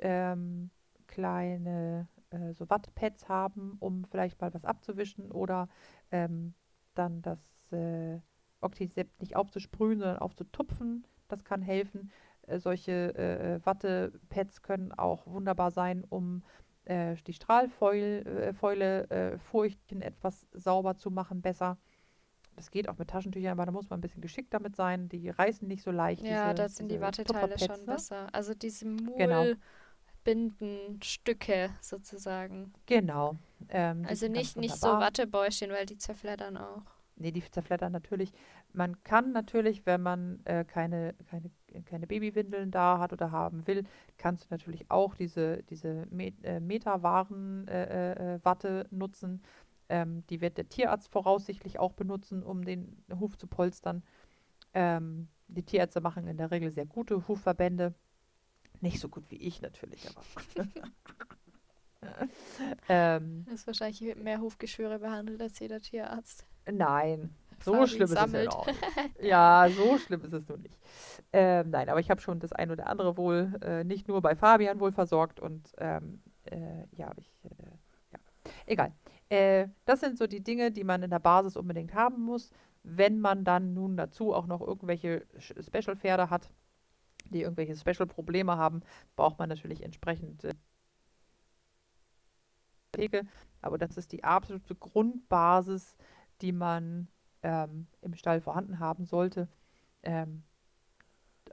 ähm, 0.00 0.72
kleine 1.06 2.08
äh, 2.30 2.52
so 2.52 2.68
Wattpads 2.68 3.28
haben, 3.28 3.76
um 3.78 4.04
vielleicht 4.06 4.40
mal 4.40 4.52
was 4.52 4.64
abzuwischen 4.64 5.30
oder 5.30 5.68
ähm, 6.10 6.54
dann 6.94 7.22
das 7.22 7.38
äh, 7.70 8.18
Octisept 8.60 9.20
nicht 9.20 9.36
aufzusprühen, 9.36 10.00
sondern 10.00 10.18
aufzutupfen. 10.18 11.06
Das 11.28 11.44
kann 11.44 11.62
helfen. 11.62 12.10
Äh, 12.46 12.58
solche 12.58 13.14
äh, 13.14 13.64
Wattepads 13.64 14.62
können 14.62 14.92
auch 14.92 15.26
wunderbar 15.26 15.70
sein, 15.70 16.04
um 16.08 16.42
äh, 16.84 17.16
die 17.26 17.32
Strahlfäule, 17.32 19.08
äh, 19.10 19.38
Furchen 19.38 20.02
etwas 20.02 20.46
sauber 20.52 20.96
zu 20.96 21.10
machen, 21.10 21.40
besser. 21.40 21.78
Das 22.56 22.70
geht 22.70 22.88
auch 22.88 22.98
mit 22.98 23.08
Taschentüchern, 23.08 23.52
aber 23.52 23.66
da 23.66 23.72
muss 23.72 23.90
man 23.90 23.98
ein 23.98 24.00
bisschen 24.00 24.20
geschickt 24.20 24.54
damit 24.54 24.76
sein. 24.76 25.08
Die 25.08 25.28
reißen 25.28 25.66
nicht 25.66 25.82
so 25.82 25.90
leicht. 25.90 26.22
Ja, 26.22 26.52
diese, 26.52 26.54
das 26.54 26.76
sind 26.76 26.90
die 26.90 27.00
Watteteile 27.00 27.58
schon 27.58 27.80
ne? 27.80 27.86
besser. 27.86 28.28
Also 28.32 28.54
diese 28.54 28.86
Mul 28.86 29.16
genau. 29.16 29.44
Bindenstücke 30.22 31.70
sozusagen. 31.80 32.72
Genau. 32.86 33.36
Ähm, 33.68 34.06
also 34.08 34.28
nicht, 34.28 34.56
nicht 34.56 34.76
so 34.76 34.88
Wattebäuschen, 34.88 35.70
weil 35.70 35.86
die 35.86 35.98
zerfleddern 35.98 36.56
auch. 36.56 36.84
Nee, 37.16 37.30
die 37.30 37.48
zerfleddern 37.48 37.92
natürlich. 37.92 38.32
Man 38.72 39.00
kann 39.04 39.30
natürlich, 39.32 39.86
wenn 39.86 40.02
man 40.02 40.44
äh, 40.44 40.64
keine, 40.64 41.14
keine, 41.30 41.48
keine 41.84 42.08
Babywindeln 42.08 42.72
da 42.72 42.98
hat 42.98 43.12
oder 43.12 43.30
haben 43.30 43.64
will, 43.66 43.84
kannst 44.18 44.44
du 44.44 44.48
natürlich 44.50 44.90
auch 44.90 45.14
diese, 45.14 45.62
diese 45.64 46.06
Met 46.10 46.34
äh, 46.44 46.58
Metawaren-Watte 46.58 48.68
äh, 48.68 48.80
äh, 48.80 48.86
nutzen. 48.90 49.42
Ähm, 49.88 50.24
die 50.28 50.40
wird 50.40 50.58
der 50.58 50.68
Tierarzt 50.68 51.08
voraussichtlich 51.08 51.78
auch 51.78 51.92
benutzen, 51.92 52.42
um 52.42 52.64
den 52.64 53.04
Huf 53.20 53.38
zu 53.38 53.46
polstern. 53.46 54.02
Ähm, 54.72 55.28
die 55.46 55.62
Tierärzte 55.62 56.00
machen 56.00 56.26
in 56.26 56.36
der 56.36 56.50
Regel 56.50 56.72
sehr 56.72 56.86
gute 56.86 57.28
Hufverbände. 57.28 57.94
Nicht 58.80 58.98
so 58.98 59.08
gut 59.08 59.30
wie 59.30 59.36
ich 59.36 59.62
natürlich, 59.62 60.08
aber. 60.08 60.22
ähm, 62.88 63.44
das 63.46 63.60
ist 63.60 63.66
wahrscheinlich 63.66 64.16
mehr 64.16 64.40
Hufgeschwüre 64.40 64.98
behandelt 64.98 65.40
als 65.40 65.58
jeder 65.58 65.80
Tierarzt. 65.80 66.46
Nein, 66.70 67.34
so 67.60 67.74
Fabi 67.74 67.88
schlimm 67.88 68.06
sammelt. 68.08 68.48
ist 68.48 68.54
es 68.54 68.54
ja 68.54 68.60
auch 68.60 68.68
Ja, 69.20 69.68
so 69.70 69.98
schlimm 69.98 70.22
ist 70.22 70.32
es 70.32 70.48
nur 70.48 70.58
nicht. 70.58 70.78
Ähm, 71.32 71.70
nein, 71.70 71.88
aber 71.88 72.00
ich 72.00 72.10
habe 72.10 72.20
schon 72.20 72.40
das 72.40 72.52
ein 72.52 72.70
oder 72.70 72.86
andere 72.86 73.16
wohl 73.16 73.54
äh, 73.62 73.84
nicht 73.84 74.08
nur 74.08 74.20
bei 74.20 74.36
Fabian 74.36 74.80
wohl 74.80 74.92
versorgt 74.92 75.40
und 75.40 75.72
ähm, 75.78 76.22
äh, 76.44 76.84
ja, 76.92 77.10
ich, 77.16 77.30
äh, 77.44 77.64
ja, 78.12 78.18
egal. 78.66 78.92
Äh, 79.28 79.68
das 79.84 80.00
sind 80.00 80.18
so 80.18 80.26
die 80.26 80.42
Dinge, 80.42 80.70
die 80.70 80.84
man 80.84 81.02
in 81.02 81.10
der 81.10 81.18
Basis 81.18 81.56
unbedingt 81.56 81.94
haben 81.94 82.22
muss. 82.22 82.50
Wenn 82.82 83.20
man 83.20 83.44
dann 83.44 83.72
nun 83.72 83.96
dazu 83.96 84.34
auch 84.34 84.46
noch 84.46 84.60
irgendwelche 84.60 85.26
Special-Pferde 85.38 86.28
hat, 86.28 86.50
die 87.30 87.40
irgendwelche 87.42 87.76
Special-Probleme 87.76 88.56
haben, 88.58 88.82
braucht 89.16 89.38
man 89.38 89.48
natürlich 89.48 89.82
entsprechend 89.82 90.44
äh, 90.44 90.52
aber 93.60 93.76
das 93.78 93.96
ist 93.96 94.12
die 94.12 94.22
absolute 94.22 94.74
Grundbasis, 94.76 95.96
die 96.40 96.52
man 96.52 97.08
ähm, 97.42 97.86
im 98.00 98.14
Stall 98.14 98.40
vorhanden 98.40 98.78
haben 98.78 99.04
sollte. 99.04 99.48
Ähm, 100.02 100.42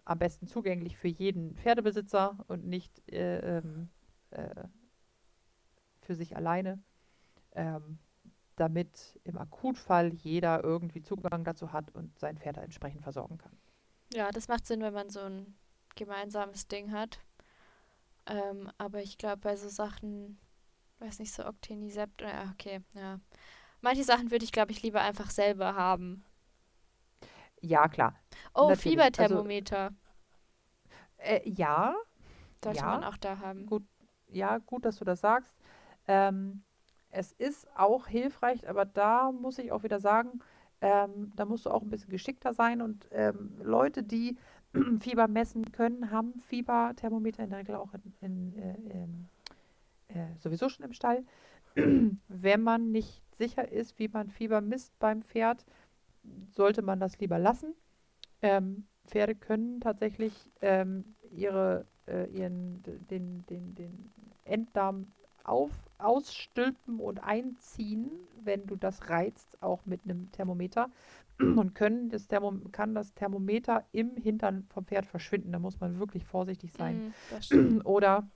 am 0.06 0.20
besten 0.20 0.48
zugänglich 0.48 0.98
für 0.98 1.08
jeden 1.08 1.56
Pferdebesitzer 1.56 2.38
und 2.48 2.66
nicht 2.66 3.08
äh, 3.12 3.58
ähm, 3.58 3.90
äh, 4.32 4.64
für 6.02 6.16
sich 6.16 6.36
alleine, 6.36 6.80
ähm, 7.54 8.00
damit 8.56 9.20
im 9.24 9.38
Akutfall 9.38 10.14
jeder 10.14 10.64
irgendwie 10.64 11.02
Zugang 11.02 11.44
dazu 11.44 11.72
hat 11.72 11.92
und 11.92 12.18
sein 12.20 12.38
Pferd 12.38 12.58
entsprechend 12.58 13.04
versorgen 13.04 13.38
kann. 13.38 13.56
Ja, 14.14 14.32
das 14.32 14.48
macht 14.48 14.66
Sinn, 14.66 14.82
wenn 14.82 14.94
man 14.94 15.10
so 15.10 15.20
ein 15.22 15.56
gemeinsames 15.96 16.68
Ding 16.68 16.92
hat. 16.92 17.20
Ähm, 18.26 18.70
aber 18.78 19.02
ich 19.02 19.18
glaube, 19.18 19.38
bei 19.38 19.56
so 19.56 19.70
Sachen, 19.70 20.38
weiß 21.00 21.20
nicht, 21.20 21.34
so 21.34 21.46
Octenisept, 21.46 22.22
ja, 22.22 22.52
okay, 22.54 22.82
ja. 22.94 23.20
Manche 23.82 24.04
Sachen 24.04 24.32
würde 24.32 24.46
ich, 24.46 24.52
glaube 24.52 24.72
ich, 24.72 24.82
lieber 24.82 25.02
einfach 25.02 25.30
selber 25.30 25.76
haben. 25.76 26.24
Ja, 27.62 27.88
klar. 27.88 28.16
Oh, 28.54 28.70
Natürlich. 28.70 28.82
Fieberthermometer. 28.82 29.92
Also, 31.18 31.34
äh, 31.36 31.50
ja. 31.50 31.96
Sollte 32.64 32.80
ja. 32.80 32.86
man 32.86 33.04
auch 33.04 33.18
da 33.18 33.40
haben. 33.40 33.66
Gut, 33.66 33.84
ja, 34.28 34.60
gut, 34.60 34.86
dass 34.86 34.98
du 34.98 35.06
das 35.06 35.22
sagst. 35.22 35.56
Ähm, 36.08 36.64
es 37.10 37.32
ist 37.34 37.68
auch 37.76 38.08
hilfreich, 38.08 38.68
aber 38.70 38.86
da 38.86 39.32
muss 39.32 39.58
ich 39.58 39.72
auch 39.72 39.84
wieder 39.84 40.00
sagen, 40.00 40.40
ähm, 40.82 41.32
da 41.36 41.46
musst 41.46 41.66
du 41.66 41.70
auch 41.70 41.82
ein 41.82 41.90
bisschen 41.90 42.10
geschickter 42.10 42.54
sein 42.54 42.82
und 42.82 43.08
ähm, 43.12 43.60
Leute, 43.62 44.02
die 44.04 44.38
Fieber 45.00 45.28
messen 45.28 45.72
können, 45.72 46.12
haben 46.12 46.40
Fieberthermometer 46.48 47.44
in 47.44 47.50
der 47.50 47.60
Regel 47.60 47.76
auch 47.76 47.94
in, 47.94 48.14
in, 48.22 49.18
äh, 50.10 50.20
äh, 50.20 50.28
sowieso 50.40 50.70
schon 50.70 50.86
im 50.86 50.94
Stall. 50.94 51.24
Wenn 51.76 52.62
man 52.62 52.92
nicht 52.92 53.22
sicher 53.38 53.72
ist, 53.72 53.98
wie 54.00 54.08
man 54.08 54.30
Fieber 54.30 54.62
misst 54.62 54.98
beim 55.00 55.24
Pferd, 55.24 55.66
sollte 56.52 56.82
man 56.82 57.00
das 57.00 57.20
lieber 57.20 57.40
lassen. 57.40 57.74
Ähm, 58.42 58.86
Pferde 59.08 59.36
können 59.36 59.82
tatsächlich 59.82 60.34
ähm, 60.62 61.16
ihre, 61.32 61.86
äh, 62.08 62.26
ihren, 62.30 62.84
den, 63.10 63.46
den, 63.48 63.76
den 63.76 64.12
Enddarm 64.46 65.08
auf, 65.44 65.72
ausstülpen 65.98 67.00
und 67.00 67.24
einziehen, 67.24 68.12
wenn 68.44 68.66
du 68.68 68.76
das 68.76 69.10
reizt, 69.10 69.62
auch 69.62 69.86
mit 69.86 70.02
einem 70.06 70.32
Thermometer. 70.32 70.90
Und 71.40 71.74
können 71.74 72.10
das 72.10 72.28
Thermom 72.28 72.72
kann 72.72 72.94
das 72.94 73.14
Thermometer 73.16 73.84
im 73.92 74.16
Hintern 74.16 74.66
vom 74.70 74.86
Pferd 74.86 75.08
verschwinden. 75.08 75.52
Da 75.52 75.60
muss 75.60 75.80
man 75.80 76.00
wirklich 76.00 76.26
vorsichtig 76.26 76.72
sein. 76.74 77.02
Mm, 77.50 77.82
Oder 77.84 78.28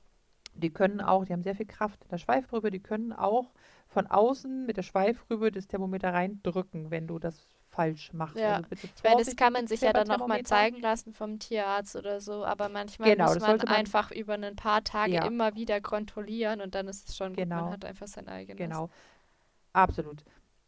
die 0.56 0.72
können 0.72 1.02
auch, 1.02 1.26
die 1.26 1.34
haben 1.34 1.44
sehr 1.44 1.56
viel 1.56 1.66
Kraft 1.66 2.04
in 2.04 2.10
der 2.10 2.18
Schweifrübe, 2.18 2.72
die 2.72 2.80
können 2.80 3.14
auch 3.14 3.54
von 3.88 4.08
außen 4.08 4.66
mit 4.66 4.78
der 4.78 4.84
Schweifrübe 4.84 5.52
das 5.52 5.68
Thermometer 5.68 6.14
reindrücken, 6.14 6.92
wenn 6.92 7.08
du 7.08 7.20
das 7.20 7.48
falsch 7.70 8.14
machst. 8.14 8.38
Ja. 8.38 8.56
Also 8.56 8.68
ich 8.72 9.04
meine, 9.04 9.24
das 9.24 9.36
kann 9.36 9.54
man 9.54 9.68
sich 9.68 9.82
ja 9.82 9.92
dann 9.92 10.08
nochmal 10.08 10.44
zeigen 10.44 10.80
lassen 10.80 11.14
vom 11.14 11.40
Tierarzt 11.40 11.96
oder 11.96 12.22
so, 12.22 12.46
aber 12.46 12.70
manchmal 12.70 13.12
genau, 13.12 13.26
muss 13.26 13.40
man, 13.40 13.58
man, 13.58 13.68
einfach 13.68 14.12
über 14.12 14.34
ein 14.34 14.56
paar 14.56 14.84
Tage 14.84 15.16
ja. 15.16 15.26
immer 15.26 15.56
wieder 15.56 15.82
kontrollieren 15.82 16.62
und 16.62 16.74
dann 16.74 16.88
ist 16.88 17.10
es 17.10 17.18
schon 17.18 17.34
genau. 17.34 17.42
gut, 17.42 17.50
man 17.50 17.60
genau. 17.60 17.74
hat 17.74 17.86
einfach 17.86 18.08
sein 18.08 18.28
eigenes. 18.28 18.58
Genau, 18.58 18.90
absolut. 19.74 20.24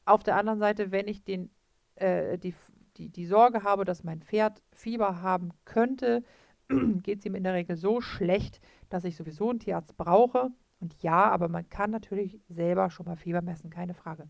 Auf 0.06 0.24
der 0.24 0.36
anderen 0.36 0.60
Seite, 0.60 0.92
wenn 0.92 1.08
ich 1.08 1.24
den, 1.24 1.50
äh, 1.96 2.38
die, 2.38 2.54
die, 2.98 3.10
die 3.10 3.26
Sorge 3.26 3.64
habe, 3.64 3.86
dass 3.86 4.04
mein 4.04 4.22
Pferd 4.22 4.62
Fieber 4.74 5.22
haben 5.22 5.52
könnte, 5.64 6.24
geht 7.04 7.20
es 7.20 7.26
ihm 7.26 7.36
in 7.36 7.44
der 7.44 7.54
Regel 7.54 7.78
so 7.78 8.02
schlecht, 8.02 8.60
dass 8.90 9.04
ich 9.04 9.16
sowieso 9.16 9.50
einen 9.50 9.60
Tierarzt 9.60 9.98
brauche. 9.98 10.50
Und 10.80 11.02
ja, 11.02 11.30
aber 11.32 11.48
man 11.48 11.68
kann 11.70 11.92
natürlich 11.92 12.40
selber 12.50 12.90
schon 12.90 13.06
mal 13.06 13.16
Fieber 13.16 13.42
messen, 13.42 13.70
keine 13.70 13.94
Frage. 13.94 14.28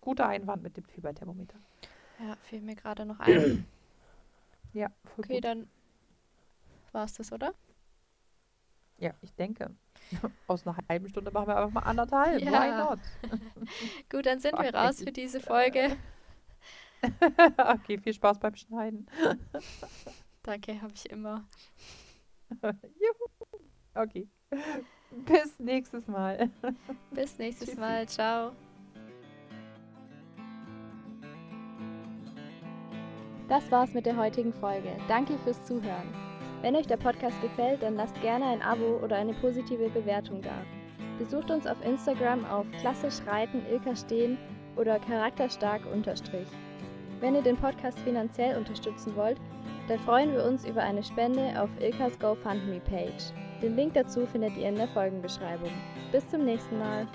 Guter 0.00 0.28
Einwand 0.28 0.62
mit 0.62 0.76
dem 0.76 0.84
Fieberthermometer. 0.84 1.58
Ja, 2.20 2.36
fiel 2.42 2.60
mir 2.60 2.74
gerade 2.74 3.06
noch 3.06 3.18
ein. 3.20 3.66
ja, 4.72 4.88
voll 5.04 5.24
Okay, 5.24 5.34
gut. 5.34 5.44
dann 5.44 5.66
war 6.92 7.04
es 7.04 7.14
das, 7.14 7.32
oder? 7.32 7.54
Ja, 8.98 9.12
ich 9.22 9.34
denke. 9.34 9.74
Aus 10.46 10.66
einer 10.66 10.76
halben 10.88 11.08
Stunde 11.08 11.30
machen 11.30 11.48
wir 11.48 11.56
einfach 11.56 11.72
mal 11.72 11.80
anderthalb. 11.80 12.40
Ja. 12.42 12.52
Why 12.52 12.76
not? 12.76 13.00
Gut, 14.10 14.26
dann 14.26 14.40
sind 14.40 14.58
wir 14.58 14.74
raus 14.74 15.02
für 15.02 15.12
diese 15.12 15.40
Folge. 15.40 15.96
okay, 17.56 17.98
viel 17.98 18.14
Spaß 18.14 18.38
beim 18.38 18.54
Schneiden. 18.54 19.06
Danke, 20.42 20.80
habe 20.80 20.92
ich 20.94 21.10
immer. 21.10 21.48
Juhu. 22.62 23.33
Okay. 23.94 24.28
Bis 25.10 25.58
nächstes 25.58 26.06
Mal. 26.08 26.50
Bis 27.12 27.38
nächstes 27.38 27.68
Tschüssi. 27.68 27.80
Mal. 27.80 28.08
Ciao. 28.08 28.52
Das 33.48 33.70
war's 33.70 33.92
mit 33.92 34.06
der 34.06 34.16
heutigen 34.16 34.52
Folge. 34.52 34.96
Danke 35.06 35.36
fürs 35.38 35.62
Zuhören. 35.64 36.08
Wenn 36.62 36.76
euch 36.76 36.86
der 36.86 36.96
Podcast 36.96 37.40
gefällt, 37.42 37.82
dann 37.82 37.94
lasst 37.94 38.18
gerne 38.22 38.46
ein 38.46 38.62
Abo 38.62 38.98
oder 39.04 39.16
eine 39.16 39.34
positive 39.34 39.90
Bewertung 39.90 40.40
da. 40.40 40.64
Besucht 41.18 41.50
uns 41.50 41.66
auf 41.66 41.76
Instagram 41.84 42.44
auf 42.46 42.66
klassisch 42.80 43.24
reiten 43.26 43.62
Ilka 43.70 43.94
stehen 43.94 44.38
oder 44.76 44.98
charakterstark 44.98 45.82
unterstrich. 45.92 46.48
Wenn 47.20 47.34
ihr 47.34 47.42
den 47.42 47.56
Podcast 47.56 47.98
finanziell 48.00 48.56
unterstützen 48.56 49.14
wollt, 49.14 49.38
dann 49.88 50.00
freuen 50.00 50.32
wir 50.32 50.44
uns 50.44 50.64
über 50.66 50.82
eine 50.82 51.02
Spende 51.02 51.60
auf 51.60 51.68
Ilkas 51.80 52.18
GoFundMe 52.18 52.80
Page. 52.80 53.32
Den 53.62 53.76
Link 53.76 53.94
dazu 53.94 54.26
findet 54.26 54.56
ihr 54.56 54.68
in 54.68 54.76
der 54.76 54.88
Folgenbeschreibung. 54.88 55.70
Bis 56.12 56.26
zum 56.28 56.44
nächsten 56.44 56.78
Mal. 56.78 57.06